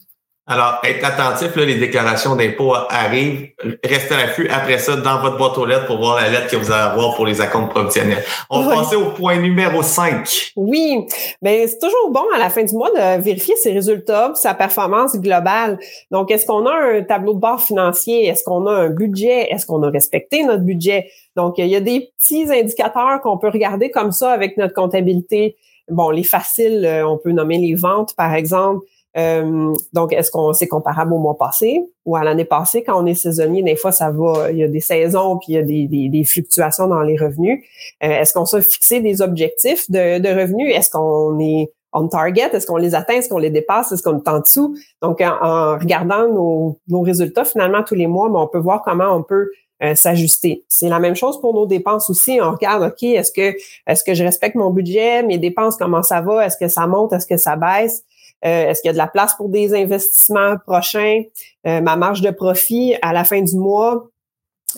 [0.49, 3.51] Alors, être attentif, là, les déclarations d'impôts arrivent.
[3.85, 6.57] Restez à l'affût après ça dans votre boîte aux lettres pour voir la lettre que
[6.57, 8.25] vous allez avoir pour les accomptes provisionnels.
[8.51, 10.53] On va passer au point numéro 5.
[10.57, 11.07] Oui,
[11.43, 15.17] mais c'est toujours bon à la fin du mois de vérifier ses résultats, sa performance
[15.17, 15.79] globale.
[16.11, 18.27] Donc, est-ce qu'on a un tableau de bord financier?
[18.27, 19.47] Est-ce qu'on a un budget?
[19.49, 21.09] Est-ce qu'on a respecté notre budget?
[21.37, 25.57] Donc, il y a des petits indicateurs qu'on peut regarder comme ça avec notre comptabilité.
[25.89, 28.85] Bon, les faciles, euh, on peut nommer les ventes, par exemple.
[29.17, 32.83] Euh, donc, est-ce qu'on c'est comparable au mois passé ou à l'année passée?
[32.83, 35.55] Quand on est saisonnier, des fois, ça va, il y a des saisons puis il
[35.55, 37.63] y a des, des, fluctuations dans les revenus.
[38.03, 40.75] Euh, est-ce qu'on s'est fixé des objectifs de, de revenus?
[40.75, 42.49] Est-ce qu'on est on target?
[42.55, 43.15] Est-ce qu'on les atteint?
[43.15, 43.93] Est-ce qu'on les dépasse?
[43.93, 44.75] Est-ce qu'on est en dessous?
[45.03, 49.15] Donc, en, regardant nos, nos, résultats finalement tous les mois, ben, on peut voir comment
[49.15, 49.51] on peut
[49.83, 50.65] euh, s'ajuster.
[50.69, 52.39] C'est la même chose pour nos dépenses aussi.
[52.41, 53.55] On regarde, OK, est-ce que
[53.87, 56.47] est-ce que je respecte mon budget, mes dépenses, comment ça va?
[56.47, 57.13] Est-ce que ça monte?
[57.13, 58.05] Est-ce que ça baisse?
[58.45, 61.23] Euh, est-ce qu'il y a de la place pour des investissements prochains?
[61.67, 64.09] Euh, ma marge de profit à la fin du mois,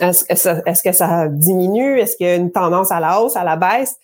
[0.01, 1.99] est-ce que ça, diminue?
[1.99, 3.97] Est-ce qu'il y a une tendance à la hausse, à la baisse?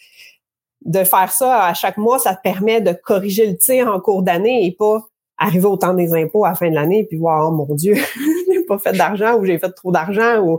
[0.84, 4.22] De faire ça à chaque mois, ça te permet de corriger le tir en cours
[4.22, 5.00] d'année et pas
[5.36, 7.94] arriver au temps des impôts à la fin de l'année puis voir, oh mon Dieu,
[8.52, 10.58] j'ai pas fait d'argent ou j'ai fait trop d'argent ou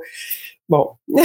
[0.69, 0.89] bon.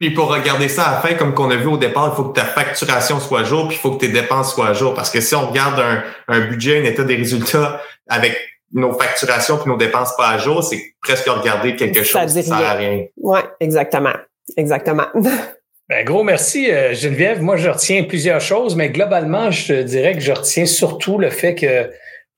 [0.00, 2.24] Puis pour regarder ça à la fin, comme qu'on a vu au départ, il faut
[2.24, 4.94] que ta facturation soit à jour, puis il faut que tes dépenses soient à jour.
[4.94, 8.36] Parce que si on regarde un, un budget, un état des résultats avec
[8.72, 12.54] nos facturations puis nos dépenses pas à jour, c'est presque regarder quelque chose qui sert
[12.54, 13.04] à rien.
[13.16, 14.14] Oui, exactement.
[14.56, 15.06] Exactement.
[15.86, 17.42] Ben, gros merci, euh, Geneviève.
[17.42, 21.54] Moi, je retiens plusieurs choses, mais globalement, je dirais que je retiens surtout le fait
[21.54, 21.90] que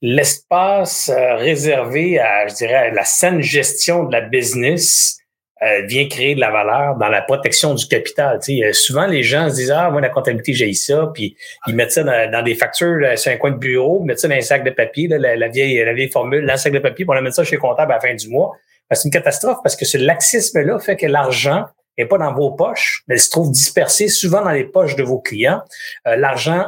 [0.03, 5.19] l'espace euh, réservé à, je dirais, à la saine gestion de la business
[5.63, 8.39] euh, vient créer de la valeur dans la protection du capital.
[8.43, 11.35] Tu sais, souvent, les gens se disent Ah, moi, la comptabilité, j'ai ça, puis
[11.67, 14.35] ils mettent ça dans, des factures euh, sur un coin de bureau, mettent ça dans
[14.35, 17.15] un sac de papier, la, vieille, la vieille formule, dans un sac de papier, pour
[17.15, 18.53] la mettre ça chez le comptable à la fin du mois.
[18.91, 21.65] Ben, c'est une catastrophe parce que ce laxisme-là fait que l'argent
[21.99, 25.19] n'est pas dans vos poches, mais se trouve dispersé souvent dans les poches de vos
[25.19, 25.61] clients.
[26.07, 26.67] Euh, l'argent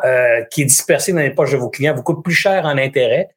[0.51, 3.29] qui est dispersé dans les poches de vos clients vous coûte plus cher en intérêt,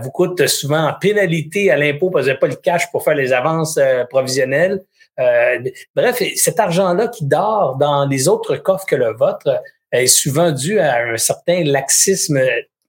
[0.00, 3.04] vous coûte souvent en pénalité à l'impôt parce que vous n'avez pas le cash pour
[3.04, 3.78] faire les avances
[4.10, 4.82] provisionnelles.
[5.18, 5.58] Euh,
[5.96, 9.60] bref, cet argent-là qui dort dans les autres coffres que le vôtre
[9.90, 12.40] est souvent dû à un certain laxisme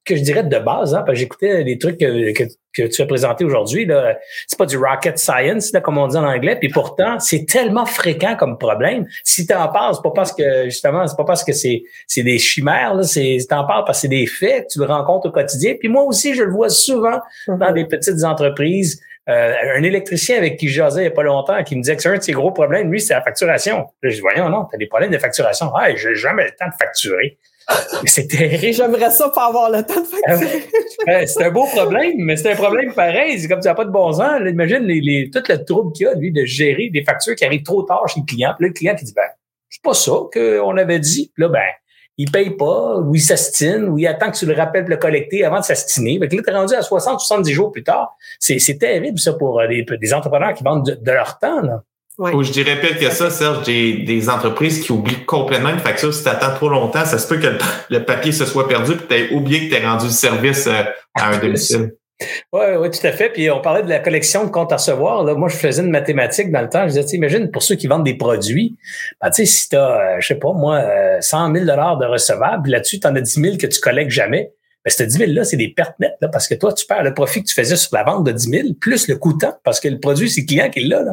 [0.06, 2.44] que je dirais de base, hein, parce que j'écoutais les trucs que, que,
[2.74, 3.88] tu as présentés aujourd'hui.
[4.48, 7.86] C'est pas du rocket science, là, comme on dit en anglais, puis pourtant, c'est tellement
[7.86, 9.06] fréquent comme problème.
[9.24, 12.24] Si tu en parles, c'est pas parce que justement, c'est pas parce que c'est, c'est
[12.24, 15.32] des chimères, là, c'est t'en parles parce que c'est des faits, tu le rencontres au
[15.32, 15.76] quotidien.
[15.80, 20.58] Puis moi aussi, je le vois souvent dans des petites entreprises euh, un électricien avec
[20.58, 22.24] qui je jasais il n'y a pas longtemps, qui me disait que c'est un de
[22.24, 23.86] ses gros problèmes, lui, c'est la facturation.
[24.02, 25.72] je dis, voyons, non, tu as des problèmes de facturation.
[25.76, 27.38] Ah, j'ai jamais le temps de facturer.
[28.06, 28.74] C'est terrible.
[28.74, 31.28] J'aimerais ça pas avoir le temps de facturer.
[31.28, 33.40] c'est un beau problème, mais c'est un problème pareil.
[33.40, 34.40] C'est comme tu n'as pas de bon sens.
[34.46, 37.46] imagine les, les, tout le trouble qu'il y a, lui, de gérer des factures qui
[37.46, 38.54] arrivent trop tard chez le client.
[38.58, 39.28] Puis là, le client qui dit, ben,
[39.70, 41.32] c'est pas ça qu'on avait dit.
[41.34, 41.68] Puis là, ben,
[42.20, 44.98] il paye pas, ou il s'astine, ou il attend que tu le rappelles de le
[44.98, 46.20] collecter avant de s'astiner.
[46.20, 48.18] Fait que là, t'es rendu à 60, 70 jours plus tard.
[48.40, 51.82] C'est, terrible, ça, pour des, euh, des entrepreneurs qui vendent de, leur temps, là.
[52.20, 56.14] Ou je dirais pire que ça, Serge, des, des entreprises qui oublient complètement une facture.
[56.14, 57.48] Si tu attends trop longtemps, ça se peut que
[57.90, 60.84] le, papier se soit perdu et tu aies oublié que tu rendu le service euh,
[61.16, 61.94] à un domicile.
[62.52, 63.30] Oui, oui, tout à fait.
[63.30, 65.24] Puis on parlait de la collection de comptes à recevoir.
[65.24, 65.34] Là.
[65.36, 66.86] Moi, je faisais une mathématique dans le temps.
[66.90, 68.76] Je disais, imagine pour ceux qui vendent des produits,
[69.22, 70.84] ben, tu sais, si tu as, euh, je sais pas, moi,
[71.22, 74.52] 100 000 de recevables, là-dessus, tu en as 10 000 que tu collectes jamais.
[74.88, 77.44] Ce 10 000-là, c'est des pertes nettes, là, parce que toi, tu perds le profit
[77.44, 80.00] que tu faisais sur la vente de 10 000, plus le coûtant, parce que le
[80.00, 81.04] produit, c'est le client qui est là.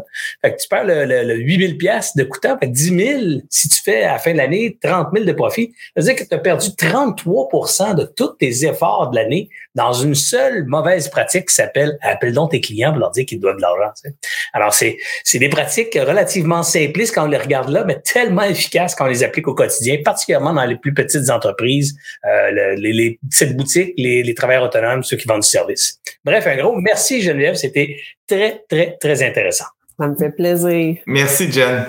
[0.40, 2.56] Fait que tu perds le, le, 8 000 de coûtant.
[2.58, 5.32] Fait que 10 000, si tu fais à la fin de l'année 30 000 de
[5.32, 9.48] profit, ça veut dire que tu as perdu 33% de tous tes efforts de l'année
[9.74, 13.40] dans une seule mauvaise pratique qui s'appelle appelle donc tes clients pour leur dire qu'ils
[13.40, 13.92] doivent de l'argent.
[14.52, 18.94] Alors, c'est, c'est des pratiques relativement simplistes quand on les regarde là, mais tellement efficaces
[18.94, 23.18] quand on les applique au quotidien, particulièrement dans les plus petites entreprises, euh, les, les
[23.28, 26.00] petites boutiques, les, les travailleurs autonomes, ceux qui vendent du service.
[26.24, 27.96] Bref, un gros merci Geneviève, c'était
[28.26, 29.66] très, très, très intéressant.
[29.98, 30.96] Ça me fait plaisir.
[31.06, 31.86] Merci Jen.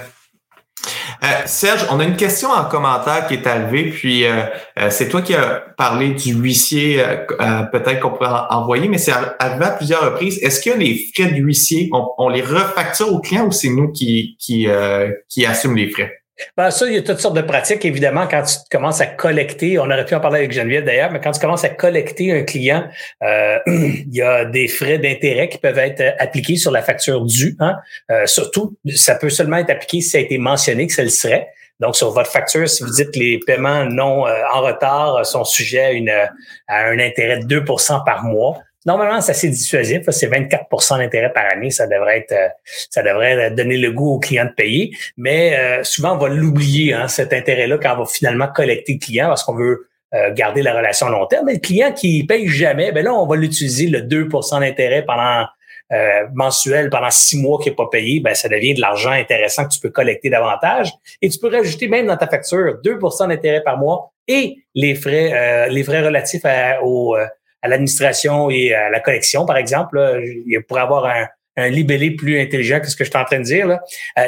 [1.24, 4.44] Euh, Serge, on a une question en commentaire qui est arrivée, puis euh,
[4.78, 7.04] euh, c'est toi qui as parlé du huissier,
[7.72, 10.38] peut-être qu'on pourrait envoyer, mais c'est arrivé à plusieurs reprises.
[10.44, 14.38] Est-ce que les frais de huissier, on, les refacture au client ou c'est nous qui,
[14.40, 14.68] qui,
[15.30, 16.22] qui assument les frais?
[16.56, 19.80] Ben, ça, il y a toutes sortes de pratiques, évidemment, quand tu commences à collecter,
[19.80, 22.44] on aurait pu en parler avec Geneviève d'ailleurs, mais quand tu commences à collecter un
[22.44, 22.88] client,
[23.24, 27.56] euh, il y a des frais d'intérêt qui peuvent être appliqués sur la facture due.
[27.60, 27.76] Hein?
[28.12, 31.10] Euh, surtout, ça peut seulement être appliqué si ça a été mentionné que ça le
[31.10, 31.48] serait.
[31.80, 35.44] Donc, sur votre facture, si vous dites que les paiements non euh, en retard sont
[35.44, 38.58] sujets à, une, à un intérêt de 2% par mois,
[38.88, 40.10] normalement, c'est assez dissuasif.
[40.10, 41.70] C'est 24% d'intérêt par année.
[41.70, 42.48] Ça devrait être, euh,
[42.90, 44.92] ça devrait donner le goût au client de payer.
[45.18, 49.00] Mais euh, souvent, on va l'oublier, hein, cet intérêt-là, quand on va finalement collecter le
[49.00, 51.46] client parce qu'on veut euh, garder la relation long terme.
[51.46, 55.46] Mais le client qui paye jamais, ben là, on va l'utiliser le 2% d'intérêt pendant
[55.94, 59.64] euh, mensuel pendant six mois qui n'est pas payé, ben ça devient de l'argent intéressant
[59.64, 60.92] que tu peux collecter davantage.
[61.22, 65.32] Et tu peux rajouter même dans ta facture 2% d'intérêt par mois et les frais,
[65.34, 67.26] euh, les frais relatifs à, au, euh,
[67.62, 70.22] à l'administration et à la collection, par exemple.
[70.46, 73.40] il pourrait avoir un, un libellé plus intelligent que ce que je suis en train
[73.40, 73.82] de dire, là,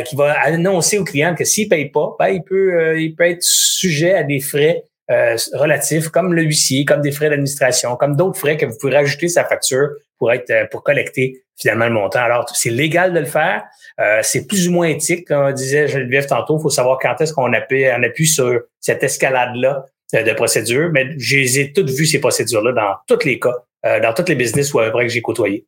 [0.03, 3.43] qui va annoncer au client que s'il paye pas, ben, il peut, il peut être
[3.43, 8.37] sujet à des frais euh, relatifs comme le huissier, comme des frais d'administration, comme d'autres
[8.37, 9.87] frais que vous pouvez rajouter sa facture
[10.19, 12.19] pour être euh, pour collecter finalement le montant.
[12.19, 13.63] Alors, c'est légal de le faire.
[13.99, 16.59] Euh, c'est plus ou moins éthique, comme disait Geneviève tantôt.
[16.59, 19.83] Il faut savoir quand est-ce qu'on appuie, on appuie sur cette escalade-là
[20.13, 20.89] de procédures.
[20.91, 24.35] Mais je les ai toutes vues, ces procédures-là, dans tous les cas, dans tous les
[24.35, 25.65] business où que j'ai côtoyé.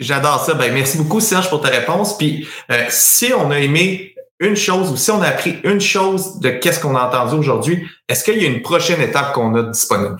[0.00, 0.54] J'adore ça.
[0.54, 2.18] Ben, merci beaucoup, Serge, pour ta réponse.
[2.18, 2.48] Puis,
[2.88, 6.80] si on a aimé une chose ou si on a appris une chose de qu'est-ce
[6.80, 10.18] qu'on a entendu aujourd'hui, est-ce qu'il y a une prochaine étape qu'on a disponible?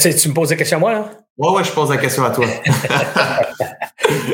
[0.00, 1.10] Tu, tu me poses la question à moi, là?
[1.36, 2.46] Oui, oui, je pose la question à toi.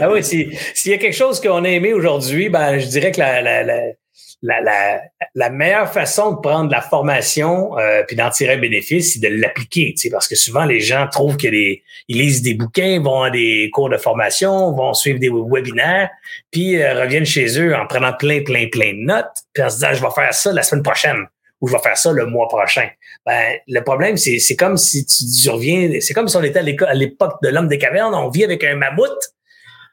[0.01, 0.53] ah oui, s'il
[0.87, 3.85] y a quelque chose qu'on a aimé aujourd'hui, ben, je dirais que la, la, la,
[4.43, 5.01] la,
[5.35, 9.29] la, meilleure façon de prendre la formation euh, puis d'en tirer un bénéfice, c'est de
[9.41, 9.95] l'appliquer.
[10.11, 13.91] Parce que souvent, les gens trouvent qu'ils ils lisent des bouquins, vont à des cours
[13.91, 16.11] de formation, vont suivre des webinaires,
[16.51, 19.77] puis euh, reviennent chez eux en prenant plein, plein, plein de notes, puis en se
[19.77, 21.27] disant, je vais faire ça la semaine prochaine
[21.61, 22.89] ou je vais faire ça le mois prochain.
[23.27, 27.43] Ben, le problème, c'est, comme si tu, reviens, c'est comme si on était à l'époque
[27.43, 29.35] de l'homme des cavernes, on vit avec un mammouth,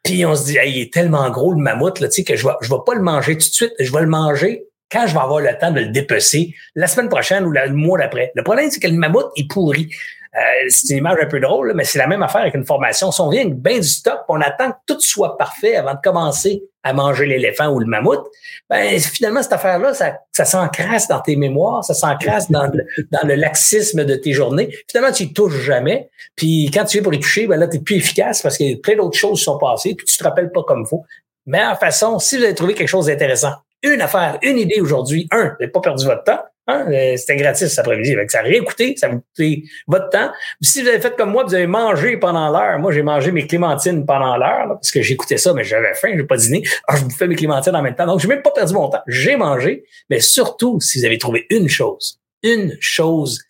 [0.03, 2.53] puis on se dit, il est tellement gros le mammouth là, tu que je vais,
[2.61, 5.19] je vais pas le manger tout de suite, je vais le manger quand je vais
[5.19, 8.31] avoir le temps de le dépecer la semaine prochaine ou le mois d'après.
[8.35, 9.89] Le problème, c'est que le mammouth est pourri.
[10.35, 13.11] Euh, c'est une image un peu drôle, mais c'est la même affaire avec une formation.
[13.11, 15.99] Si on vient avec bien du stock, on attend que tout soit parfait avant de
[16.03, 18.23] commencer à manger l'éléphant ou le mammouth,
[18.69, 23.27] ben finalement, cette affaire-là, ça, ça s'encrasse dans tes mémoires, ça s'encrasse dans le, dans
[23.27, 24.77] le laxisme de tes journées.
[24.89, 26.09] Finalement, tu y touches jamais.
[26.35, 28.79] Puis quand tu viens pour les toucher, ben là, tu es plus efficace parce que
[28.79, 31.03] plein d'autres choses sont passées, puis tu te rappelles pas comme il faut.
[31.47, 33.53] Meilleure façon, si vous avez trouvé quelque chose d'intéressant,
[33.83, 36.85] une affaire, une idée aujourd'hui, un, vous n'avez pas perdu votre temps, Hein?
[36.91, 38.15] Euh, c'était gratis cet après-midi.
[38.27, 38.61] Ça n'a rien
[38.97, 40.29] ça vous coûté votre temps.
[40.61, 42.77] Si vous avez fait comme moi, vous avez mangé pendant l'heure.
[42.77, 46.21] Moi, j'ai mangé mes clémentines pendant l'heure, parce que j'écoutais ça, mais j'avais faim, je
[46.21, 46.63] n'ai pas dîné.
[46.87, 48.05] Alors, je vous fais mes clémentines en même temps.
[48.05, 49.01] Donc, je n'ai même pas perdu mon temps.
[49.07, 49.85] J'ai mangé.
[50.09, 53.41] Mais surtout, si vous avez trouvé une chose, une chose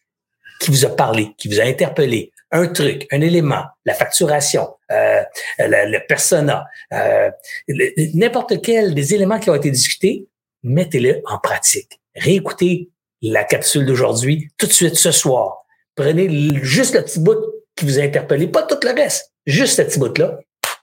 [0.59, 5.21] qui vous a parlé, qui vous a interpellé, un truc, un élément, la facturation, euh,
[5.59, 7.29] le, le, persona, euh,
[8.13, 10.27] n'importe quel des éléments qui ont été discutés,
[10.63, 11.99] mettez-le en pratique.
[12.15, 12.89] Réécoutez
[13.21, 15.65] la capsule d'aujourd'hui tout de suite ce soir.
[15.95, 16.29] Prenez
[16.63, 17.37] juste le petit bout
[17.75, 20.39] qui vous a interpellé, pas tout le reste, juste ce petit bout-là.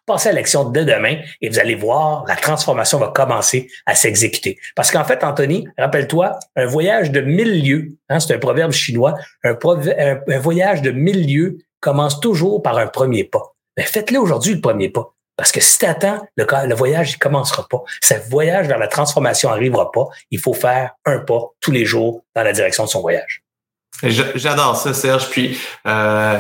[0.07, 4.59] Passez à l'action de demain et vous allez voir, la transformation va commencer à s'exécuter.
[4.76, 9.14] Parce qu'en fait, Anthony, rappelle-toi, un voyage de mille lieues, hein, c'est un proverbe chinois,
[9.44, 9.57] un,
[10.38, 13.55] voyage de mille lieues commence toujours par un premier pas.
[13.78, 15.14] Mais faites-le aujourd'hui le premier pas.
[15.36, 17.82] Parce que si tu attends, le, le voyage ne commencera pas.
[18.02, 20.07] Ce voyage vers la transformation n'arrivera pas.
[20.30, 23.42] Il faut faire un pas tous les jours dans la direction de son voyage.
[24.02, 25.30] J'adore ça, Serge.
[25.30, 26.38] Puis euh,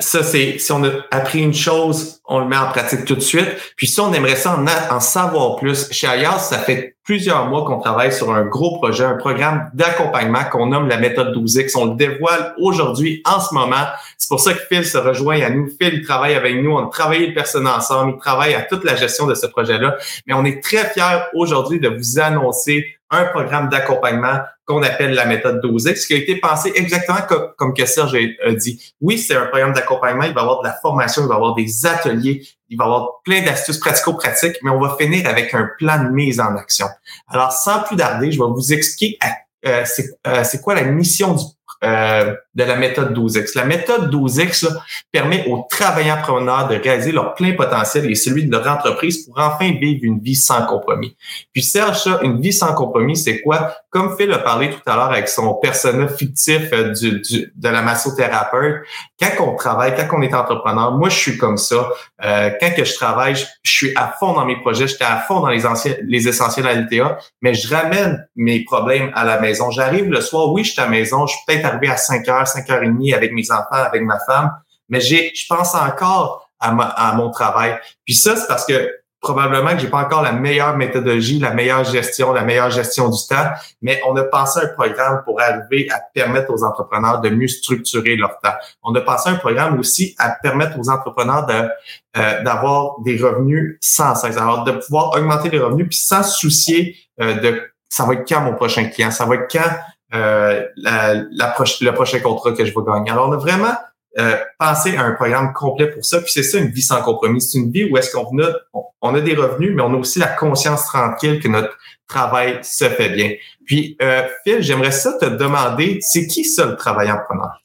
[0.00, 3.20] ça, c'est si on a appris une chose, on le met en pratique tout de
[3.20, 3.48] suite.
[3.76, 7.64] Puis si on aimerait ça en, en savoir plus, chez Ayas, ça fait plusieurs mois
[7.64, 11.78] qu'on travaille sur un gros projet, un programme d'accompagnement qu'on nomme la méthode 12X.
[11.78, 13.86] On le dévoile aujourd'hui, en ce moment.
[14.18, 15.66] C'est pour ça que Phil se rejoint à nous.
[15.80, 16.72] Phil, il travaille avec nous.
[16.72, 18.14] On a travaillé le ensemble.
[18.16, 19.96] Il travaille à toute la gestion de ce projet-là.
[20.26, 25.24] Mais on est très fiers aujourd'hui de vous annoncer un programme d'accompagnement qu'on appelle la
[25.24, 28.94] méthode 12X, qui a été pensé exactement comme, comme que Serge a dit.
[29.00, 31.36] Oui, c'est un programme d'accompagnement, il va y avoir de la formation, il va y
[31.36, 35.52] avoir des ateliers, il va y avoir plein d'astuces pratico-pratiques, mais on va finir avec
[35.54, 36.86] un plan de mise en action.
[37.28, 39.18] Alors, sans plus tarder, je vais vous expliquer
[39.66, 39.84] euh,
[40.26, 41.42] euh, c'est quoi la mission du
[41.82, 43.56] euh, de la méthode 12X.
[43.56, 44.68] La méthode 12X
[45.12, 49.38] permet aux travailleurs preneurs de réaliser leur plein potentiel et celui de leur entreprise pour
[49.38, 51.16] enfin vivre une vie sans compromis.
[51.52, 53.74] Puis Serge, ça, une vie sans compromis, c'est quoi?
[53.90, 57.68] Comme Phil a parlé tout à l'heure avec son personnage fictif euh, du, du, de
[57.68, 58.82] la massothérapeute,
[59.20, 61.90] quand on travaille, quand on est entrepreneur, moi je suis comme ça.
[62.24, 65.40] Euh, quand que je travaille, je, suis à fond dans mes projets, j'étais à fond
[65.40, 69.70] dans les, anciens, les essentiels à l'ITA, mais je ramène mes problèmes à la maison.
[69.70, 72.28] J'arrive le soir, oui, je suis à la maison, je suis peut-être arrivé à 5
[72.28, 74.52] heures, 5h30 avec mes enfants, avec ma femme,
[74.88, 77.78] mais j'ai, je pense encore à, à mon travail.
[78.04, 81.84] Puis ça, c'est parce que probablement que j'ai pas encore la meilleure méthodologie, la meilleure
[81.84, 83.50] gestion, la meilleure gestion du temps,
[83.82, 88.16] mais on a pensé un programme pour arriver à permettre aux entrepreneurs de mieux structurer
[88.16, 88.54] leur temps.
[88.82, 91.68] On a pensé un programme aussi à permettre aux entrepreneurs de
[92.16, 96.96] euh, d'avoir des revenus sans cesse, alors de pouvoir augmenter les revenus puis sans soucier
[97.20, 99.70] euh, de ça va être quand mon prochain client, ça va être quand
[100.14, 103.10] euh, la, la le prochain contrat que je vais gagner.
[103.10, 103.74] Alors on a vraiment
[104.18, 106.20] euh, penser à un programme complet pour ça.
[106.20, 107.40] Puis c'est ça une vie sans compromis.
[107.40, 108.52] C'est une vie où est-ce qu'on a,
[109.00, 111.76] on a des revenus, mais on a aussi la conscience tranquille que notre
[112.08, 113.30] travail se fait bien.
[113.64, 117.62] Puis euh, Phil, j'aimerais ça te demander, c'est qui ça le travaillant preneur?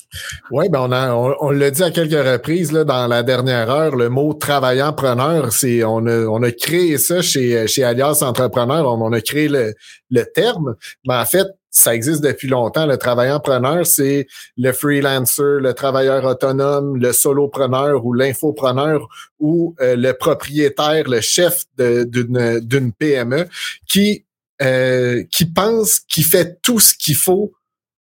[0.52, 3.96] Oui, ben on a on, l'a dit à quelques reprises là, dans la dernière heure,
[3.96, 8.86] le mot travaillant preneur, c'est on a, on a créé ça chez, chez Alias Entrepreneur,
[8.88, 9.74] on, on a créé le,
[10.12, 10.76] le terme,
[11.06, 12.86] mais en fait, ça existe depuis longtemps.
[12.86, 19.08] Le travailleur preneur, c'est le freelancer, le travailleur autonome, le solopreneur ou l'infopreneur
[19.40, 23.48] ou euh, le propriétaire, le chef d'une PME
[23.88, 24.26] qui
[24.62, 27.52] euh, qui pense qu'il fait tout ce qu'il faut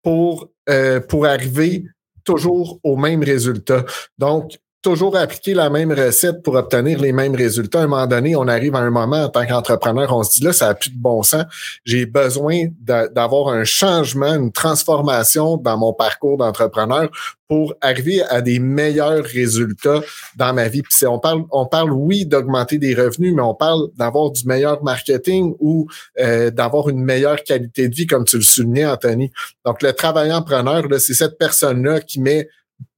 [0.02, 1.84] pour euh, pour arriver
[2.24, 3.84] toujours au même résultat.
[4.18, 7.80] Donc, toujours appliquer la même recette pour obtenir les mêmes résultats.
[7.80, 10.44] À un moment donné, on arrive à un moment en tant qu'entrepreneur, on se dit
[10.44, 11.44] là, ça n'a plus de bon sens.
[11.84, 17.08] J'ai besoin d'avoir un changement, une transformation dans mon parcours d'entrepreneur
[17.48, 20.00] pour arriver à des meilleurs résultats
[20.36, 20.82] dans ma vie.
[20.82, 24.82] Puis on parle, on parle oui d'augmenter des revenus, mais on parle d'avoir du meilleur
[24.82, 25.86] marketing ou
[26.18, 29.30] euh, d'avoir une meilleure qualité de vie, comme tu le soulignais, Anthony.
[29.64, 32.48] Donc le travaillant preneur, c'est cette personne-là qui met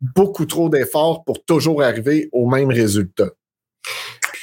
[0.01, 3.31] beaucoup trop d'efforts pour toujours arriver au même résultat.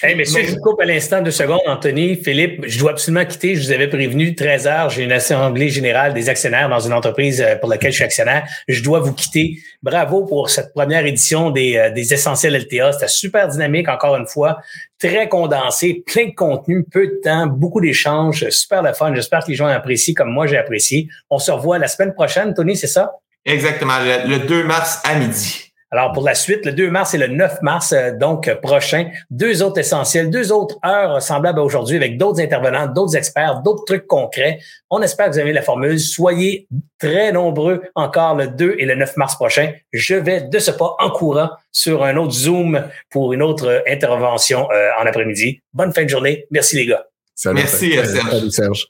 [0.04, 1.60] Hey, messieurs, je vous coupe à l'instant deux secondes.
[1.68, 3.56] Anthony, Philippe, je dois absolument quitter.
[3.56, 7.40] Je vous avais prévenu, 13 heures, j'ai une assemblée générale des actionnaires dans une entreprise
[7.40, 8.48] euh, pour laquelle je suis actionnaire.
[8.68, 9.60] Je dois vous quitter.
[9.84, 12.94] Bravo pour cette première édition des, euh, des Essentiels LTA.
[12.94, 14.58] C'était super dynamique, encore une fois.
[14.98, 19.14] Très condensé, plein de contenu, peu de temps, beaucoup d'échanges, super de fun.
[19.14, 21.10] J'espère que les gens apprécient comme moi j'ai apprécié.
[21.30, 23.21] On se revoit la semaine prochaine, Tony, c'est ça?
[23.46, 25.72] Exactement, le, 2 mars à midi.
[25.94, 29.62] Alors, pour la suite, le 2 mars et le 9 mars, euh, donc prochain, deux
[29.62, 34.08] autres essentiels, deux autres heures semblables à aujourd'hui avec d'autres intervenants, d'autres experts, d'autres trucs
[34.08, 34.60] concrets.
[34.90, 36.00] On espère que vous avez la formule.
[36.00, 39.74] Soyez très nombreux encore le 2 et le 9 mars prochain.
[39.92, 44.72] Je vais de ce pas en courant sur un autre Zoom pour une autre intervention
[44.72, 45.62] euh, en après-midi.
[45.74, 46.46] Bonne fin de journée.
[46.52, 47.06] Merci les gars.
[47.48, 48.08] Merci, Serge.
[48.30, 48.88] Salut, Serge.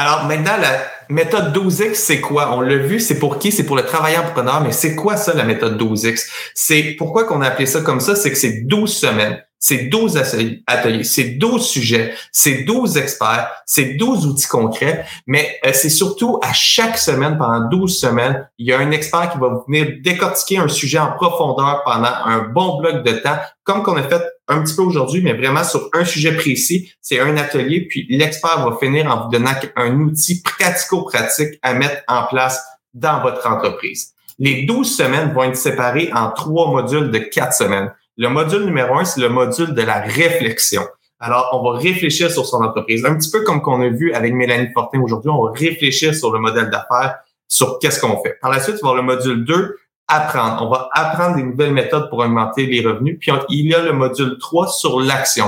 [0.00, 0.78] Alors maintenant, la
[1.08, 2.54] méthode 12X, c'est quoi?
[2.56, 3.50] On l'a vu, c'est pour qui?
[3.50, 6.30] C'est pour le travailleur entrepreneur, mais c'est quoi ça, la méthode 12X?
[6.54, 8.14] C'est pourquoi qu'on a appelé ça comme ça?
[8.14, 10.16] C'est que c'est 12 semaines, c'est 12
[10.66, 16.38] ateliers, c'est 12 sujets, c'est 12 experts, c'est 12 outils concrets, mais euh, c'est surtout
[16.42, 20.58] à chaque semaine, pendant 12 semaines, il y a un expert qui va venir décortiquer
[20.58, 24.62] un sujet en profondeur pendant un bon bloc de temps, comme qu'on a fait un
[24.62, 26.92] petit peu aujourd'hui, mais vraiment sur un sujet précis.
[27.02, 32.02] C'est un atelier, puis l'expert va finir en vous donnant un outil pratico-pratique à mettre
[32.08, 34.14] en place dans votre entreprise.
[34.38, 37.92] Les 12 semaines vont être séparées en trois modules de quatre semaines.
[38.20, 40.82] Le module numéro un, c'est le module de la réflexion.
[41.20, 43.06] Alors, on va réfléchir sur son entreprise.
[43.06, 46.32] Un petit peu comme qu'on a vu avec Mélanie Fortin aujourd'hui, on va réfléchir sur
[46.32, 48.36] le modèle d'affaires, sur qu'est-ce qu'on fait.
[48.40, 49.76] Par la suite, on va avoir le module 2,
[50.08, 50.66] apprendre.
[50.66, 53.18] On va apprendre des nouvelles méthodes pour augmenter les revenus.
[53.20, 55.44] Puis il y a le module 3 sur l'action.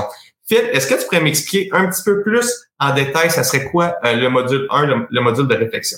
[0.47, 3.95] Phil, est-ce que tu pourrais m'expliquer un petit peu plus en détail, ça serait quoi
[4.05, 5.97] euh, le module 1, le, module de réflexion?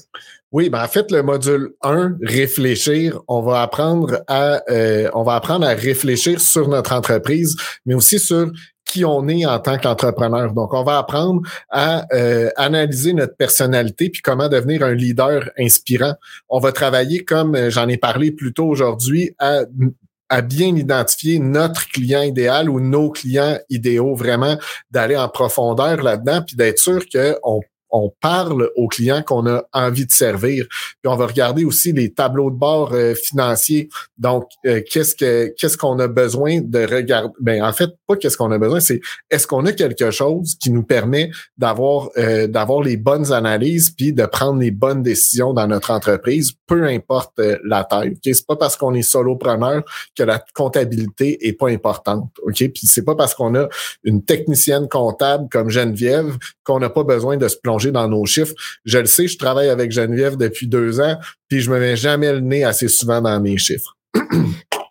[0.53, 5.33] Oui, ben en fait, le module 1, réfléchir, on va apprendre à euh, on va
[5.33, 7.55] apprendre à réfléchir sur notre entreprise,
[7.87, 8.51] mais aussi sur
[8.85, 10.53] qui on est en tant qu'entrepreneur.
[10.53, 11.41] Donc, on va apprendre
[11.71, 16.13] à euh, analyser notre personnalité puis comment devenir un leader inspirant.
[16.49, 21.87] On va travailler, comme euh, j'en ai parlé plus tôt aujourd'hui, à bien identifier notre
[21.87, 24.57] client idéal ou nos clients idéaux, vraiment
[24.91, 27.61] d'aller en profondeur là-dedans, puis d'être sûr qu'on
[27.93, 30.65] on parle aux clients qu'on a envie de servir.
[30.69, 33.87] Puis on va regarder aussi les tableaux de bord euh, financiers.
[34.17, 37.33] Donc, euh, qu'est-ce que qu'est-ce qu'on a besoin de regarder?
[37.39, 40.71] Ben en fait, pas qu'est-ce qu'on a besoin, c'est est-ce qu'on a quelque chose qui
[40.71, 45.67] nous permet d'avoir euh, d'avoir les bonnes analyses puis de prendre les bonnes décisions dans
[45.67, 48.09] notre entreprise, peu importe la taille.
[48.09, 49.83] Ok, c'est pas parce qu'on est solopreneur
[50.17, 52.31] que la comptabilité est pas importante.
[52.41, 53.67] Ok, puis c'est pas parce qu'on a
[54.03, 58.53] une technicienne comptable comme Geneviève qu'on n'a pas besoin de se plonger dans nos chiffres.
[58.85, 61.17] Je le sais, je travaille avec Geneviève depuis deux ans,
[61.49, 63.95] puis je me mets jamais le nez assez souvent dans mes chiffres.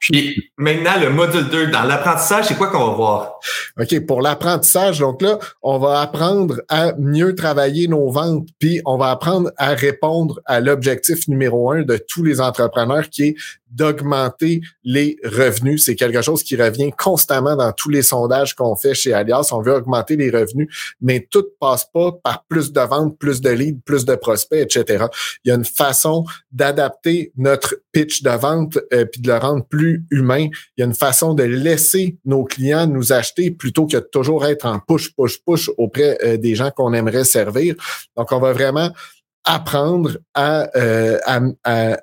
[0.02, 3.34] Puis maintenant, le module 2, dans l'apprentissage, c'est quoi qu'on va voir?
[3.80, 8.98] OK, pour l'apprentissage, donc là, on va apprendre à mieux travailler nos ventes, puis on
[8.98, 13.36] va apprendre à répondre à l'objectif numéro un de tous les entrepreneurs qui est
[13.72, 15.84] d'augmenter les revenus.
[15.84, 19.48] C'est quelque chose qui revient constamment dans tous les sondages qu'on fait chez Alias.
[19.52, 20.68] On veut augmenter les revenus,
[21.00, 25.06] mais tout passe pas par plus de ventes, plus de leads, plus de prospects, etc.
[25.44, 30.04] Il y a une façon d'adapter notre pitch de vente euh, de le rendre plus
[30.10, 30.48] humain.
[30.76, 34.46] Il y a une façon de laisser nos clients nous acheter plutôt que de toujours
[34.46, 37.74] être en push, push, push auprès euh, des gens qu'on aimerait servir.
[38.16, 38.90] Donc, on va vraiment
[39.44, 41.40] apprendre euh, à,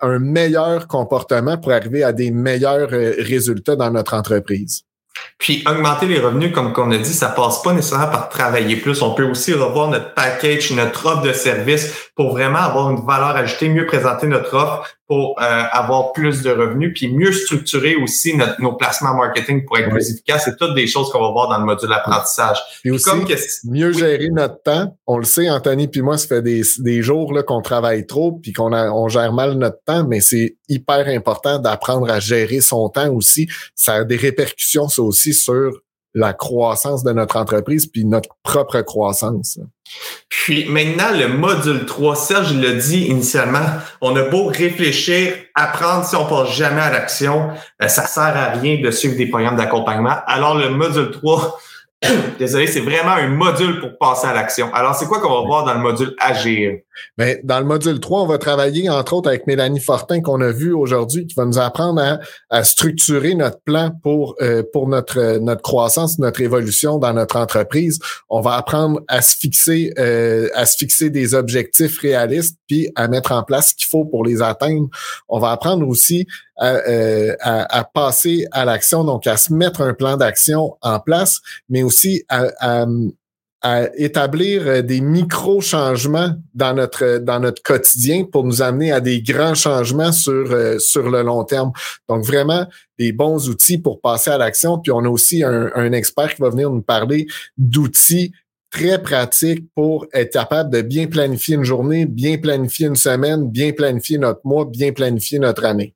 [0.01, 4.83] un meilleur comportement pour arriver à des meilleurs euh, résultats dans notre entreprise.
[5.37, 9.01] Puis augmenter les revenus, comme on a dit, ça passe pas nécessairement par travailler plus.
[9.01, 13.35] On peut aussi revoir notre package, notre offre de service pour vraiment avoir une valeur
[13.35, 18.37] ajoutée, mieux présenter notre offre, pour euh, avoir plus de revenus, puis mieux structurer aussi
[18.37, 20.43] notre, nos placements marketing pour être plus efficaces.
[20.45, 22.59] C'est toutes des choses qu'on va voir dans le module apprentissage.
[22.81, 23.09] Puis aussi,
[23.63, 24.95] mieux gérer notre temps.
[25.07, 28.33] On le sait, Anthony puis moi, ça fait des, des jours là, qu'on travaille trop,
[28.33, 32.87] puis qu'on on gère mal notre temps, mais c'est hyper important d'apprendre à gérer son
[32.89, 33.49] temps aussi.
[33.73, 35.71] Ça a des répercussions, ça aussi, sur
[36.13, 39.59] la croissance de notre entreprise puis notre propre croissance.
[40.29, 43.65] Puis maintenant, le module 3, Serge l'a dit initialement,
[44.01, 47.49] on a beau réfléchir, apprendre si on passe jamais à l'action,
[47.81, 50.17] euh, ça sert à rien de suivre des programmes d'accompagnement.
[50.27, 51.59] Alors le module 3,
[52.39, 54.73] Désolé, c'est vraiment un module pour passer à l'action.
[54.73, 56.77] Alors, c'est quoi qu'on va voir dans le module Agir?
[57.17, 60.51] Bien, dans le module 3, on va travailler, entre autres, avec Mélanie Fortin, qu'on a
[60.51, 62.19] vu aujourd'hui, qui va nous apprendre
[62.49, 67.99] à, structurer notre plan pour, euh, pour notre, notre croissance, notre évolution dans notre entreprise.
[68.29, 73.07] On va apprendre à se fixer, euh, à se fixer des objectifs réalistes, puis à
[73.09, 74.87] mettre en place ce qu'il faut pour les atteindre.
[75.27, 76.27] On va apprendre aussi
[76.61, 81.39] euh, à, à, passer à l'action, donc à se mettre un plan d'action en place,
[81.69, 82.85] mais aussi à,
[83.61, 89.21] à établir euh, des micro-changements dans notre dans notre quotidien pour nous amener à des
[89.21, 91.71] grands changements sur euh, sur le long terme.
[92.07, 92.65] Donc vraiment
[92.97, 94.79] des bons outils pour passer à l'action.
[94.79, 98.31] Puis on a aussi un, un expert qui va venir nous parler d'outils
[98.71, 103.71] très pratiques pour être capable de bien planifier une journée, bien planifier une semaine, bien
[103.73, 105.95] planifier notre mois, bien planifier notre année.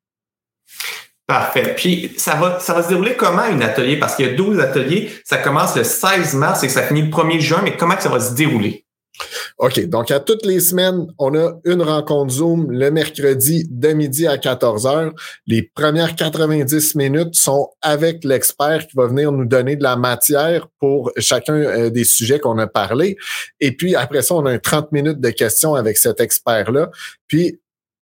[1.25, 1.73] Parfait.
[1.75, 3.97] Puis ça va, ça va se dérouler comment une atelier?
[3.97, 5.09] Parce qu'il y a 12 ateliers.
[5.23, 8.19] Ça commence le 16 mars et ça finit le 1er juin, mais comment ça va
[8.19, 8.85] se dérouler?
[9.59, 9.79] OK.
[9.87, 14.37] Donc, à toutes les semaines, on a une rencontre Zoom le mercredi de midi à
[14.37, 15.13] 14 heures.
[15.45, 20.67] Les premières 90 minutes sont avec l'expert qui va venir nous donner de la matière
[20.79, 23.15] pour chacun euh, des sujets qu'on a parlé.
[23.59, 26.89] Et puis, après ça, on a un 30 minutes de questions avec cet expert-là.
[27.27, 27.59] Puis,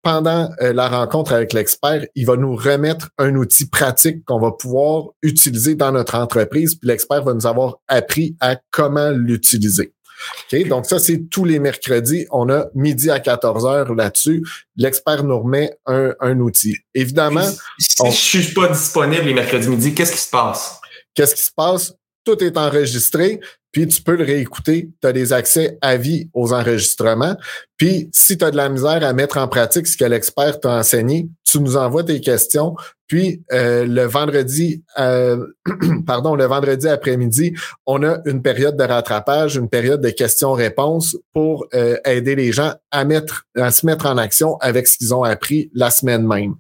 [0.06, 4.52] pendant euh, la rencontre avec l'expert, il va nous remettre un outil pratique qu'on va
[4.52, 9.94] pouvoir utiliser dans notre entreprise, puis l'expert va nous avoir appris à comment l'utiliser.
[10.54, 10.68] OK?
[10.68, 12.28] Donc, ça, c'est tous les mercredis.
[12.30, 14.44] On a midi à 14 heures là-dessus.
[14.78, 16.78] L'expert nous remet un, un outil.
[16.94, 17.50] Évidemment.
[17.80, 18.12] Si je
[18.44, 20.80] suis pas disponible les mercredis midi, qu'est-ce qui se passe?
[21.16, 21.96] Qu'est-ce qui se passe?
[22.24, 23.40] Tout est enregistré
[23.76, 24.90] puis tu peux le réécouter.
[25.02, 27.36] Tu as des accès à vie aux enregistrements.
[27.76, 30.78] Puis si tu as de la misère à mettre en pratique ce que l'expert t'a
[30.78, 32.78] enseigné, tu nous envoies tes questions.
[33.06, 35.46] Puis euh, le vendredi, euh,
[36.08, 37.54] pardon, le vendredi après-midi,
[37.86, 42.76] on a une période de rattrapage, une période de questions-réponses pour euh, aider les gens
[42.92, 46.56] à mettre, à se mettre en action avec ce qu'ils ont appris la semaine même.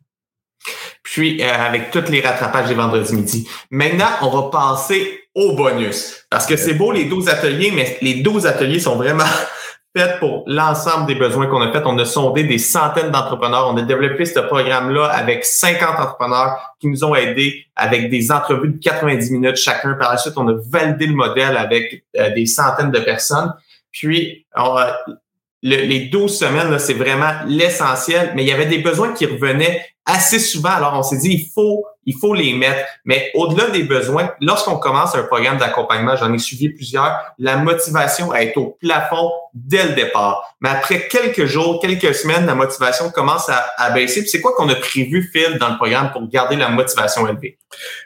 [1.04, 3.48] Puis avec tous les rattrapages des vendredis midi.
[3.70, 6.26] Maintenant, on va passer au bonus.
[6.30, 9.26] Parce que c'est beau les 12 ateliers, mais les 12 ateliers sont vraiment
[9.96, 11.84] faits pour l'ensemble des besoins qu'on a fait.
[11.86, 13.70] On a sondé des centaines d'entrepreneurs.
[13.72, 18.70] On a développé ce programme-là avec 50 entrepreneurs qui nous ont aidés avec des entrevues
[18.70, 19.94] de 90 minutes chacun.
[19.94, 23.54] Par la suite, on a validé le modèle avec euh, des centaines de personnes.
[23.92, 24.46] Puis,
[25.62, 30.40] les 12 semaines, c'est vraiment l'essentiel, mais il y avait des besoins qui revenaient assez
[30.40, 30.70] souvent.
[30.70, 32.88] Alors, on s'est dit, il faut il faut les mettre.
[33.04, 38.32] Mais au-delà des besoins, lorsqu'on commence un programme d'accompagnement, j'en ai suivi plusieurs, la motivation
[38.32, 40.56] à être au plafond dès le départ.
[40.62, 44.22] Mais après quelques jours, quelques semaines, la motivation commence à, baisser.
[44.22, 47.58] Puis c'est quoi qu'on a prévu, Phil, dans le programme pour garder la motivation élevée?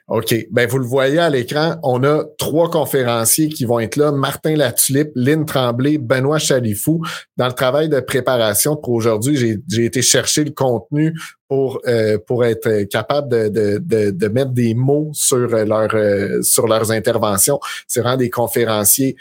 [0.07, 0.35] OK.
[0.51, 4.11] Ben, vous le voyez à l'écran, on a trois conférenciers qui vont être là.
[4.11, 7.01] Martin Latulippe, Lynn Tremblay, Benoît Chalifou.
[7.37, 11.15] Dans le travail de préparation pour aujourd'hui, j'ai été chercher le contenu
[11.49, 16.41] pour euh, pour être capable de, de, de, de, mettre des mots sur leur euh,
[16.43, 17.59] sur leurs interventions.
[17.87, 19.17] C'est vraiment des conférenciers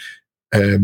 [0.54, 0.78] euh,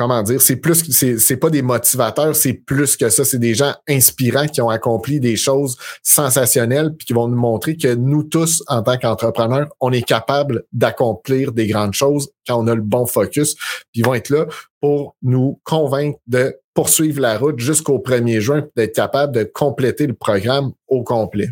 [0.00, 3.54] comment dire, c'est plus c'est c'est pas des motivateurs, c'est plus que ça, c'est des
[3.54, 8.22] gens inspirants qui ont accompli des choses sensationnelles puis qui vont nous montrer que nous
[8.22, 12.80] tous en tant qu'entrepreneurs, on est capable d'accomplir des grandes choses quand on a le
[12.80, 14.46] bon focus, puis ils vont être là
[14.80, 20.14] pour nous convaincre de poursuivre la route jusqu'au 1er juin, d'être capable de compléter le
[20.14, 21.50] programme au complet.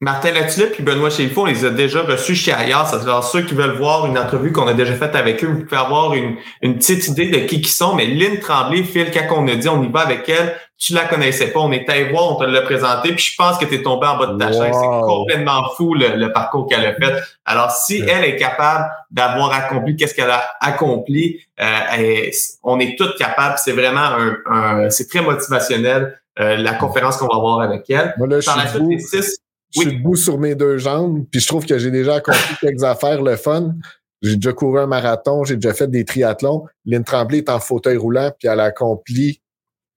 [0.00, 2.94] Martin Latulippe puis Benoît Chéfaux, on les a déjà reçus chez Ailleurs.
[2.94, 5.80] Alors, ceux qui veulent voir une entrevue qu'on a déjà faite avec eux, vous pouvez
[5.80, 7.96] avoir une, une petite idée de qui qui sont.
[7.96, 11.06] Mais Lynn Tremblay, Phil, quand on a dit on y va avec elle, tu la
[11.06, 11.58] connaissais pas.
[11.58, 14.06] On est allé voir, on te l'a présenté, puis je pense que tu es tombé
[14.06, 14.72] en bas de ta chaise.
[14.72, 17.20] C'est complètement fou le, parcours qu'elle a fait.
[17.44, 22.30] Alors, si elle est capable d'avoir accompli qu'est-ce qu'elle a accompli, euh,
[22.62, 23.56] on est toutes capables.
[23.58, 24.10] C'est vraiment
[24.46, 26.20] un, c'est très motivationnel.
[26.40, 28.14] Euh, la conférence qu'on va avoir avec elle.
[28.16, 29.38] Moi, là, Par je suis six,
[29.74, 32.84] je suis debout sur mes deux jambes, puis je trouve que j'ai déjà accompli quelques
[32.84, 33.74] affaires, le fun.
[34.22, 36.64] J'ai déjà couru un marathon, j'ai déjà fait des triathlons.
[36.84, 39.40] Lynn Tremblay est en fauteuil roulant, puis elle a accompli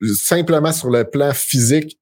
[0.02, 2.00] simplement sur le plan physique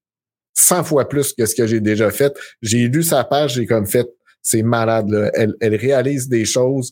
[0.54, 2.36] 100 fois plus que ce que j'ai déjà fait.
[2.60, 4.08] J'ai lu sa page, j'ai comme fait,
[4.42, 5.08] c'est malade.
[5.08, 5.30] Là.
[5.34, 6.90] Elle, elle réalise des choses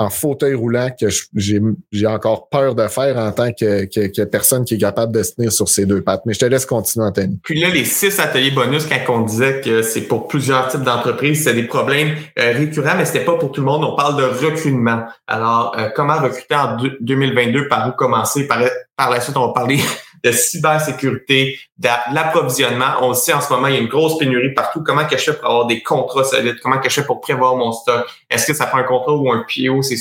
[0.00, 4.74] en fauteuil roulant que j'ai encore peur de faire en tant que, que, personne qui
[4.74, 6.22] est capable de se tenir sur ses deux pattes.
[6.24, 7.38] Mais je te laisse continuer, Anthony.
[7.44, 11.44] Puis là, les six ateliers bonus, quand on disait que c'est pour plusieurs types d'entreprises,
[11.44, 13.84] c'est des problèmes euh, récurrents, mais c'était pas pour tout le monde.
[13.84, 15.04] On parle de recrutement.
[15.26, 17.68] Alors, euh, comment recruter en 2022?
[17.68, 18.46] Par où commencer?
[18.46, 19.80] Par la suite, on va parler
[20.22, 22.96] de cybersécurité, de l'approvisionnement.
[23.00, 24.82] On le sait en ce moment, il y a une grosse pénurie partout.
[24.84, 26.58] Comment que je fais pour avoir des contrats solides?
[26.62, 28.06] Comment que je fais pour prévoir mon stock?
[28.28, 29.82] Est-ce que ça prend un contrat ou un PO?
[29.82, 29.96] C'est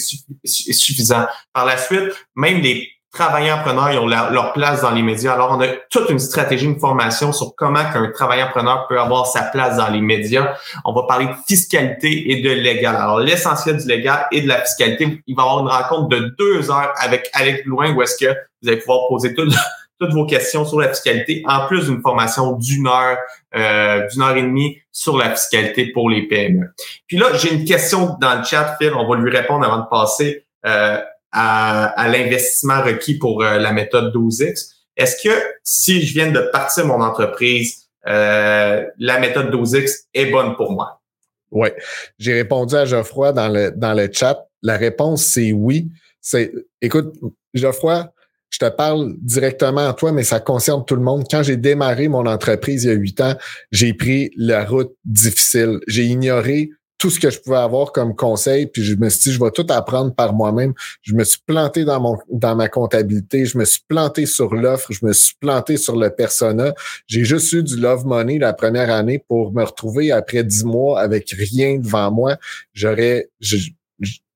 [0.45, 1.25] suffisant.
[1.53, 5.33] Par la suite, même les travailleurs preneurs, ils ont leur place dans les médias.
[5.33, 9.25] Alors, on a toute une stratégie, une formation sur comment qu'un travailleur preneur peut avoir
[9.25, 10.53] sa place dans les médias.
[10.85, 12.95] On va parler de fiscalité et de légal.
[12.95, 16.35] Alors, l'essentiel du légal et de la fiscalité, il va y avoir une rencontre de
[16.37, 18.31] deux heures avec Alex Loin où est-ce que
[18.61, 19.47] vous allez pouvoir poser tout,
[19.99, 23.17] toutes vos questions sur la fiscalité, en plus d'une formation d'une heure,
[23.55, 26.67] euh, d'une heure et demie sur la fiscalité pour les PME.
[27.07, 29.89] Puis là, j'ai une question dans le chat, Phil, on va lui répondre avant de
[29.89, 30.97] passer euh,
[31.31, 34.71] à, l'investissement requis pour euh, la méthode 12X.
[34.95, 40.71] Est-ce que si je viens de partir mon entreprise, la méthode 12X est bonne pour
[40.71, 41.01] moi?
[41.51, 41.69] Oui.
[42.17, 44.45] J'ai répondu à Geoffroy dans le, dans le chat.
[44.61, 45.89] La réponse, c'est oui.
[46.19, 46.51] C'est,
[46.81, 47.13] écoute,
[47.53, 48.11] Geoffroy,
[48.49, 51.25] je te parle directement à toi, mais ça concerne tout le monde.
[51.29, 53.35] Quand j'ai démarré mon entreprise il y a huit ans,
[53.71, 55.79] j'ai pris la route difficile.
[55.87, 59.31] J'ai ignoré tout ce que je pouvais avoir comme conseil, puis je me suis dit,
[59.31, 60.73] je vais tout apprendre par moi-même.
[61.01, 64.91] Je me suis planté dans mon dans ma comptabilité, je me suis planté sur l'offre,
[64.91, 66.73] je me suis planté sur le persona.
[67.07, 70.99] J'ai juste eu du love money la première année pour me retrouver après dix mois
[70.99, 72.37] avec rien devant moi.
[72.73, 73.29] J'aurais,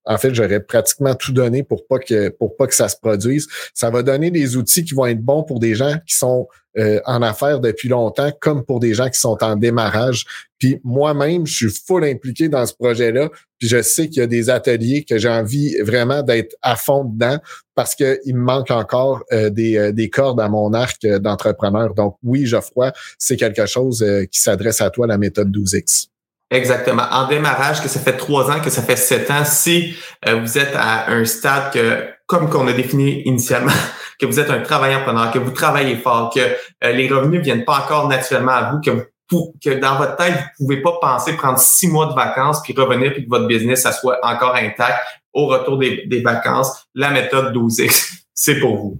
[0.06, 3.48] en fait, j'aurais pratiquement tout donné pour pas que pour pas que ça se produise.
[3.74, 6.48] Ça va donner des outils qui vont être bons pour des gens qui sont
[6.78, 10.26] euh, en affaires depuis longtemps, comme pour des gens qui sont en démarrage.
[10.58, 13.30] Puis moi-même, je suis full impliqué dans ce projet-là.
[13.60, 17.06] Puis je sais qu'il y a des ateliers que j'ai envie vraiment d'être à fond
[17.06, 17.38] dedans
[17.76, 21.94] parce qu'il me manque encore euh, des, euh, des cordes à mon arc d'entrepreneur.
[21.94, 26.12] Donc oui, Geoffroy, c'est quelque chose qui s'adresse à toi, la méthode 12X.
[26.52, 27.03] Exactement.
[27.11, 29.95] En démarrage, que ça fait trois ans, que ça fait sept ans, si
[30.28, 33.72] euh, vous êtes à un stade que, comme qu'on a défini initialement,
[34.20, 37.65] que vous êtes un travailleur preneur, que vous travaillez fort, que euh, les revenus viennent
[37.65, 38.91] pas encore naturellement à vous, que
[39.32, 42.74] vous, que dans votre tête, vous pouvez pas penser prendre six mois de vacances puis
[42.78, 44.99] revenir puis que votre business, ça soit encore intact
[45.34, 48.99] au retour des, des vacances, la méthode 12X, c'est pour vous.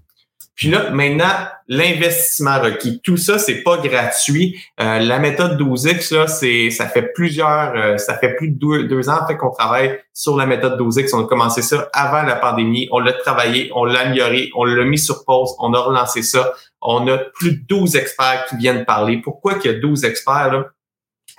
[0.56, 1.34] Puis là, maintenant,
[1.68, 3.02] l'investissement requis.
[3.04, 4.60] Tout ça, c'est pas gratuit.
[4.80, 9.10] Euh, la méthode 12X, là, c'est, ça fait plusieurs, euh, ça fait plus de deux,
[9.10, 11.16] ans fait qu'on travaille sur la méthode 12X.
[11.16, 12.88] On a commencé ça avant la pandémie.
[12.92, 16.54] On l'a travaillé, on l'a amélioré, on l'a mis sur pause, on a relancé ça.
[16.82, 19.18] On a plus de 12 experts qui viennent parler.
[19.18, 20.66] Pourquoi qu'il y a 12 experts, là?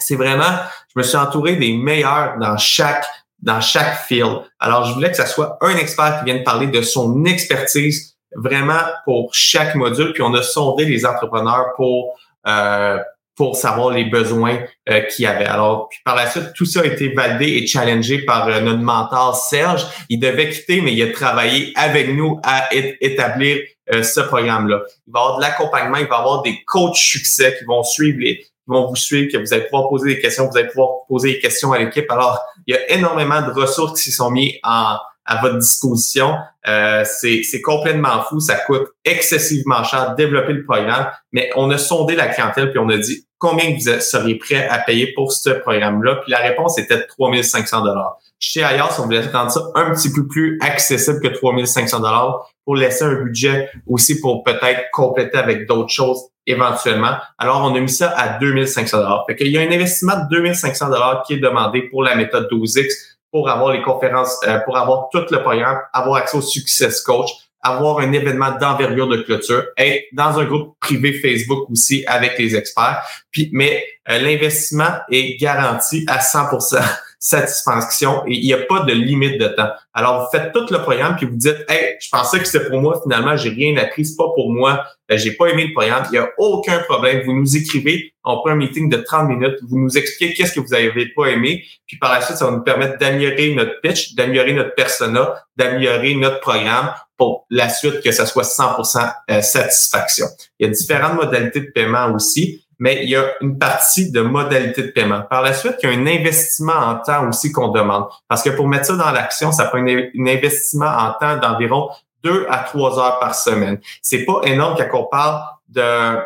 [0.00, 0.58] C'est vraiment,
[0.92, 3.04] je me suis entouré des meilleurs dans chaque
[3.44, 4.40] dans chaque field.
[4.58, 8.82] Alors, je voulais que ça soit un expert qui vienne parler de son expertise vraiment
[9.04, 12.14] pour chaque module, puis on a sondé les entrepreneurs pour
[12.46, 12.98] euh,
[13.36, 14.58] pour savoir les besoins
[14.88, 15.44] euh, qu'il y avait.
[15.44, 18.82] Alors, puis par la suite, tout ça a été validé et challengé par euh, notre
[18.82, 19.84] mentor Serge.
[20.08, 23.58] Il devait quitter, mais il a travaillé avec nous à établir
[23.92, 24.82] euh, ce programme-là.
[25.06, 27.82] Il va y avoir de l'accompagnement, il va y avoir des coachs succès qui vont
[27.82, 30.68] suivre les, qui vont vous suivre, que vous allez pouvoir poser des questions, vous allez
[30.68, 32.10] pouvoir poser des questions à l'équipe.
[32.10, 36.36] Alors, il y a énormément de ressources qui sont mises en, à votre disposition.
[36.66, 41.78] Euh, c'est complètement fou, ça coûte excessivement cher de développer le programme, mais on a
[41.78, 45.50] sondé la clientèle puis on a dit combien vous seriez prêt à payer pour ce
[45.50, 46.16] programme-là.
[46.22, 48.16] Puis la réponse était 3500 dollars.
[48.38, 52.76] Chez Ayos, on voulait rendre ça un petit peu plus accessible que 3500 dollars pour
[52.76, 57.16] laisser un budget aussi pour peut-être compléter avec d'autres choses éventuellement.
[57.38, 59.24] Alors, on a mis ça à 2500 dollars.
[59.26, 62.48] Fait qu'il y a un investissement de 2500 dollars qui est demandé pour la méthode
[62.50, 67.00] 12X pour avoir les conférences, euh, pour avoir tout le programme, avoir accès au Success
[67.00, 67.30] Coach,
[67.62, 72.54] avoir un événement d'envergure de clôture, être dans un groupe privé Facebook aussi avec les
[72.54, 73.02] experts.
[73.32, 76.80] Puis, mais euh, l'investissement est garanti à 100%
[77.24, 79.70] satisfaction et il n'y a pas de limite de temps.
[79.94, 82.82] Alors, vous faites tout le programme puis vous dites, hey, je pensais que c'était pour
[82.82, 86.04] moi, finalement, j'ai rien appris, c'est pas pour moi, euh, j'ai pas aimé le programme.
[86.10, 87.22] Il n'y a aucun problème.
[87.24, 90.60] Vous nous écrivez, on prend un meeting de 30 minutes, vous nous expliquez qu'est-ce que
[90.60, 94.14] vous n'avez pas aimé, puis par la suite, ça va nous permettre d'améliorer notre pitch,
[94.16, 100.26] d'améliorer notre persona, d'améliorer notre programme pour la suite que ça soit 100% euh, satisfaction.
[100.58, 104.20] Il y a différentes modalités de paiement aussi mais il y a une partie de
[104.20, 105.22] modalité de paiement.
[105.22, 108.06] Par la suite, il y a un investissement en temps aussi qu'on demande.
[108.28, 111.88] Parce que pour mettre ça dans l'action, ça prend un, investissement en temps d'environ
[112.22, 113.78] deux à trois heures par semaine.
[114.02, 116.18] C'est pas énorme quand parle de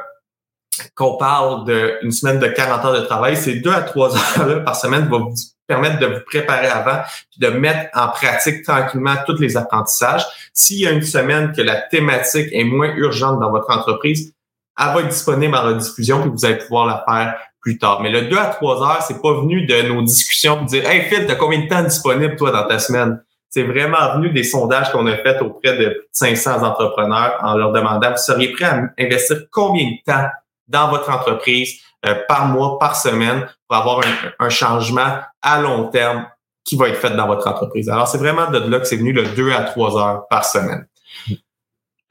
[0.94, 4.76] qu'on parle d'une semaine de 40 heures de travail, c'est deux à trois heures par
[4.76, 5.34] semaine va vous
[5.66, 10.24] permettre de vous préparer avant puis de mettre en pratique tranquillement tous les apprentissages.
[10.52, 14.32] S'il y a une semaine que la thématique est moins urgente dans votre entreprise,
[14.78, 18.00] elle va être disponible en rediffusion, puis vous allez pouvoir la faire plus tard.
[18.00, 21.02] Mais le 2 à 3 heures, c'est pas venu de nos discussions de dire Hey
[21.02, 23.22] Phil, t'as combien de temps disponible toi dans ta semaine?
[23.50, 28.10] C'est vraiment venu des sondages qu'on a fait auprès de 500 entrepreneurs en leur demandant
[28.10, 30.28] Vous seriez prêt à investir combien de temps
[30.68, 34.00] dans votre entreprise euh, par mois, par semaine, pour avoir
[34.38, 36.26] un, changement à long terme
[36.64, 37.88] qui va être fait dans votre entreprise?
[37.88, 40.86] Alors, c'est vraiment de là que c'est venu le 2 à 3 heures par semaine.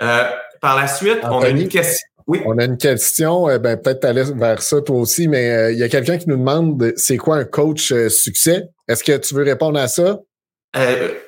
[0.02, 0.30] Euh,
[0.60, 2.08] par la suite, on a une question.
[2.28, 2.42] Oui.
[2.46, 5.78] On a une question, euh, ben, peut-être aller vers ça toi aussi, mais euh, il
[5.78, 8.66] y a quelqu'un qui nous demande c'est quoi un coach euh, succès?
[8.90, 10.20] Est-ce que tu veux répondre à ça?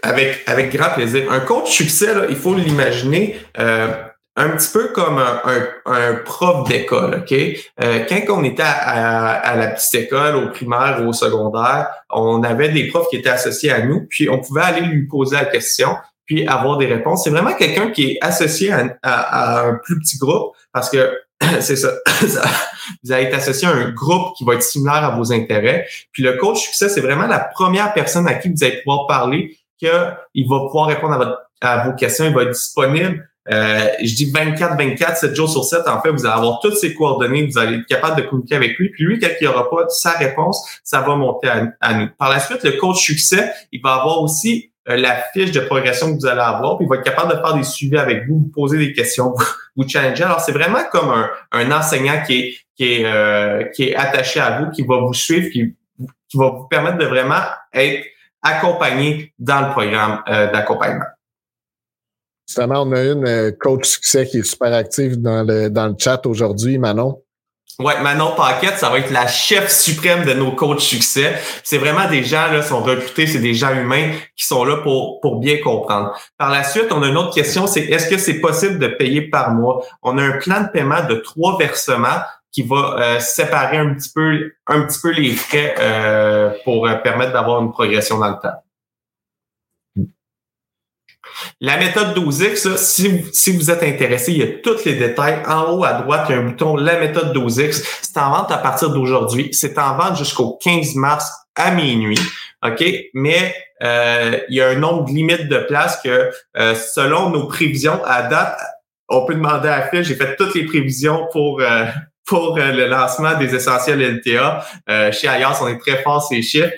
[0.04, 1.32] avec, avec grand plaisir.
[1.32, 5.42] Un coach succès, là, il faut l'imaginer un petit peu comme un,
[5.88, 7.34] un, prof d'école, OK?
[7.80, 12.70] quand on était à, à, la petite école, au primaire ou au secondaire, on avait
[12.70, 15.96] des profs qui étaient associés à nous, puis on pouvait aller lui poser la question,
[16.30, 17.24] puis avoir des réponses.
[17.24, 21.12] C'est vraiment quelqu'un qui est associé à, un plus petit groupe parce que
[21.60, 21.94] c'est ça,
[23.04, 25.88] vous allez être associé à un groupe qui va être similaire à vos intérêts.
[26.14, 29.58] Puis le coach succès, c'est vraiment la première personne à qui vous allez pouvoir parler
[29.78, 33.30] qu'il va pouvoir répondre à, vos questions, il va être disponible.
[33.52, 36.76] Euh, je dis 24, 24, 7 jours sur 7, en fait, vous allez avoir toutes
[36.76, 38.90] ses coordonnées, vous allez être capable de communiquer avec lui.
[38.90, 41.50] Puis lui, quand il n'y aura pas sa réponse, ça va monter
[41.80, 42.10] à, nous.
[42.18, 46.20] Par la suite, le coach succès, il va avoir aussi la fiche de progression que
[46.20, 48.52] vous allez avoir, puis il va être capable de faire des suivis avec vous, vous
[48.54, 49.34] poser des questions,
[49.76, 50.24] vous challenger.
[50.24, 54.40] Alors, c'est vraiment comme un, un, enseignant qui est, qui, est, euh, qui est attaché
[54.40, 55.76] à vous, qui va vous suivre, qui,
[56.28, 57.42] qui va vous permettre de vraiment
[57.74, 58.06] être
[58.42, 61.06] accompagné dans le programme euh, d'accompagnement.
[62.48, 66.26] Justement, on a une coach succès qui est super active dans le, dans le chat
[66.26, 67.22] aujourd'hui, Manon.
[67.78, 71.40] Ouais, Manon Paquette, ça va être la chef suprême de nos coachs succès.
[71.64, 75.22] C'est vraiment des gens là sont recrutés, c'est des gens humains qui sont là pour
[75.22, 76.14] pour bien comprendre.
[76.38, 79.22] Par la suite, on a une autre question, c'est est-ce que c'est possible de payer
[79.22, 79.86] par mois?
[80.04, 82.20] On a un plan de paiement de trois versements
[82.52, 86.96] qui va euh, séparer un petit peu un petit peu les frais euh, pour euh,
[86.96, 88.62] permettre d'avoir une progression dans le temps.
[91.62, 95.42] La méthode 12X, si, vous, si vous êtes intéressé, il y a tous les détails.
[95.48, 97.84] En haut à droite, il y a un bouton La méthode 12X.
[98.02, 99.50] C'est en vente à partir d'aujourd'hui.
[99.52, 102.20] C'est en vente jusqu'au 15 mars à minuit.
[102.66, 102.84] OK?
[103.14, 108.04] Mais euh, il y a un nombre limite de places que euh, selon nos prévisions
[108.06, 108.60] à date,
[109.08, 111.86] on peut demander à Phil, j'ai fait toutes les prévisions pour euh,
[112.26, 114.64] pour le lancement des essentiels LTA.
[115.12, 116.70] chez Ayas, on est très fort ces chiffres.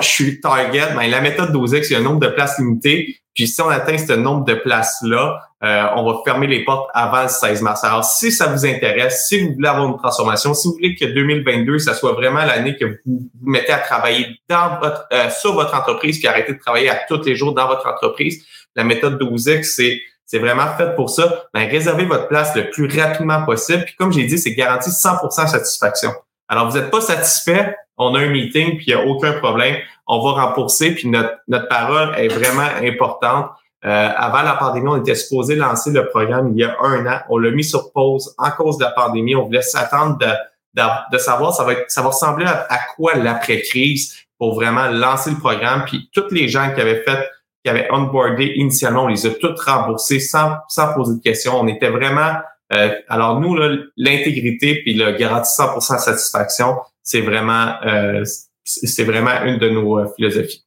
[0.00, 3.18] Je suis target, mais la méthode 12X, il y a un nombre de places limitées.
[3.34, 7.22] Puis si on atteint ce nombre de places-là, euh, on va fermer les portes avant
[7.22, 7.82] le 16 mars.
[7.82, 11.04] Alors, si ça vous intéresse, si vous voulez avoir une transformation, si vous voulez que
[11.04, 15.54] 2022, ça soit vraiment l'année que vous vous mettez à travailler dans votre, euh, sur
[15.54, 18.44] votre entreprise, puis arrêtez de travailler à tous les jours dans votre entreprise,
[18.76, 21.44] la méthode 12X, c'est c'est vraiment fait pour ça.
[21.52, 23.84] Ben, réservez votre place le plus rapidement possible.
[23.84, 26.12] Puis comme j'ai dit, c'est garanti 100% satisfaction.
[26.48, 29.76] Alors, vous n'êtes pas satisfait, on a un meeting, puis il n'y a aucun problème.
[30.06, 33.50] On va rembourser, puis notre, notre parole est vraiment importante.
[33.84, 37.20] Euh, avant la pandémie, on était supposé lancer le programme il y a un an.
[37.28, 39.36] On l'a mis sur pause en cause de la pandémie.
[39.36, 40.26] On voulait s'attendre de,
[40.74, 45.30] de, de, savoir ça va, être, ça va ressembler à, quoi l'après-crise pour vraiment lancer
[45.30, 45.84] le programme.
[45.84, 47.28] Puis toutes les gens qui avaient fait,
[47.62, 51.60] qui avaient onboardé initialement, on les a toutes remboursés sans, sans poser de questions.
[51.60, 52.32] On était vraiment
[52.72, 53.56] euh, alors nous,
[53.96, 58.24] l'intégrité puis le garantie 100% satisfaction, c'est vraiment euh,
[58.64, 60.64] c'est vraiment une de nos euh, philosophies.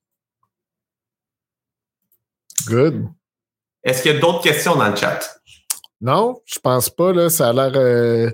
[2.68, 3.07] Good.
[3.84, 5.19] Est-ce qu'il y a d'autres questions dans le chat?
[5.99, 7.11] Non, je pense pas.
[7.11, 8.34] Là, ça a l'air.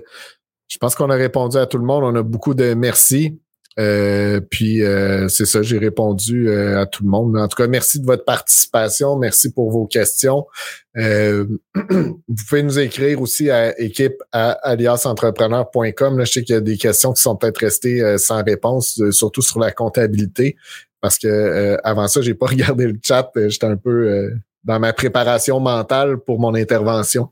[0.68, 2.04] je pense qu'on a répondu à tout le monde.
[2.04, 3.40] On a beaucoup de merci.
[3.78, 7.36] Euh, puis euh, c'est ça, j'ai répondu euh, à tout le monde.
[7.36, 10.46] En tout cas, merci de votre participation, merci pour vos questions.
[10.94, 16.20] vous pouvez nous écrire aussi à équipe à aliasentrepreneur.com.
[16.20, 19.58] Je sais qu'il y a des questions qui sont peut-être restées sans réponse, surtout sur
[19.58, 20.54] la comptabilité,
[21.00, 23.28] parce que avant ça, j'ai pas regardé le chat.
[23.34, 24.30] J'étais un peu
[24.62, 27.30] dans ma préparation mentale pour mon intervention.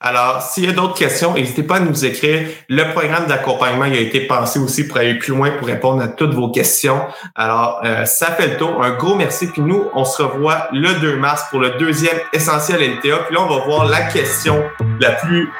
[0.00, 2.48] Alors, s'il y a d'autres questions, n'hésitez pas à nous écrire.
[2.68, 6.34] Le programme d'accompagnement a été pensé aussi pour aller plus loin, pour répondre à toutes
[6.34, 7.00] vos questions.
[7.34, 8.82] Alors, euh, ça fait le tour.
[8.82, 9.48] Un gros merci.
[9.48, 13.18] Puis nous, on se revoit le 2 mars pour le deuxième essentiel LTA.
[13.26, 14.62] Puis là, on va voir la question
[15.00, 15.50] la plus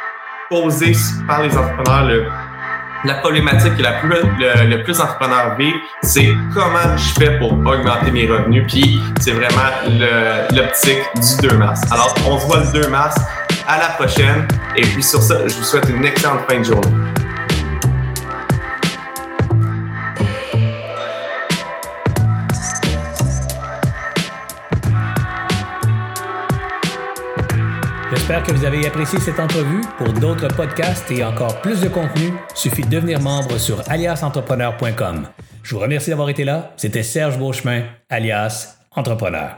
[0.48, 0.92] posée
[1.26, 2.32] par les entrepreneurs,
[3.04, 8.10] la problématique que la plus, le, plus entrepreneur vivent, c'est comment je fais pour augmenter
[8.10, 8.64] mes revenus.
[8.68, 9.70] Puis c'est vraiment
[10.52, 11.80] l'optique du 2 mars.
[11.90, 13.16] Alors, on se voit le 2 mars.
[13.68, 14.46] À la prochaine.
[14.76, 16.88] Et puis sur ça, je vous souhaite une excellente fin de journée.
[28.10, 29.82] J'espère que vous avez apprécié cette entrevue.
[29.98, 35.28] Pour d'autres podcasts et encore plus de contenu, suffit de devenir membre sur aliasentrepreneur.com.
[35.62, 36.72] Je vous remercie d'avoir été là.
[36.76, 39.50] C'était Serge Beauchemin, alias Entrepreneur.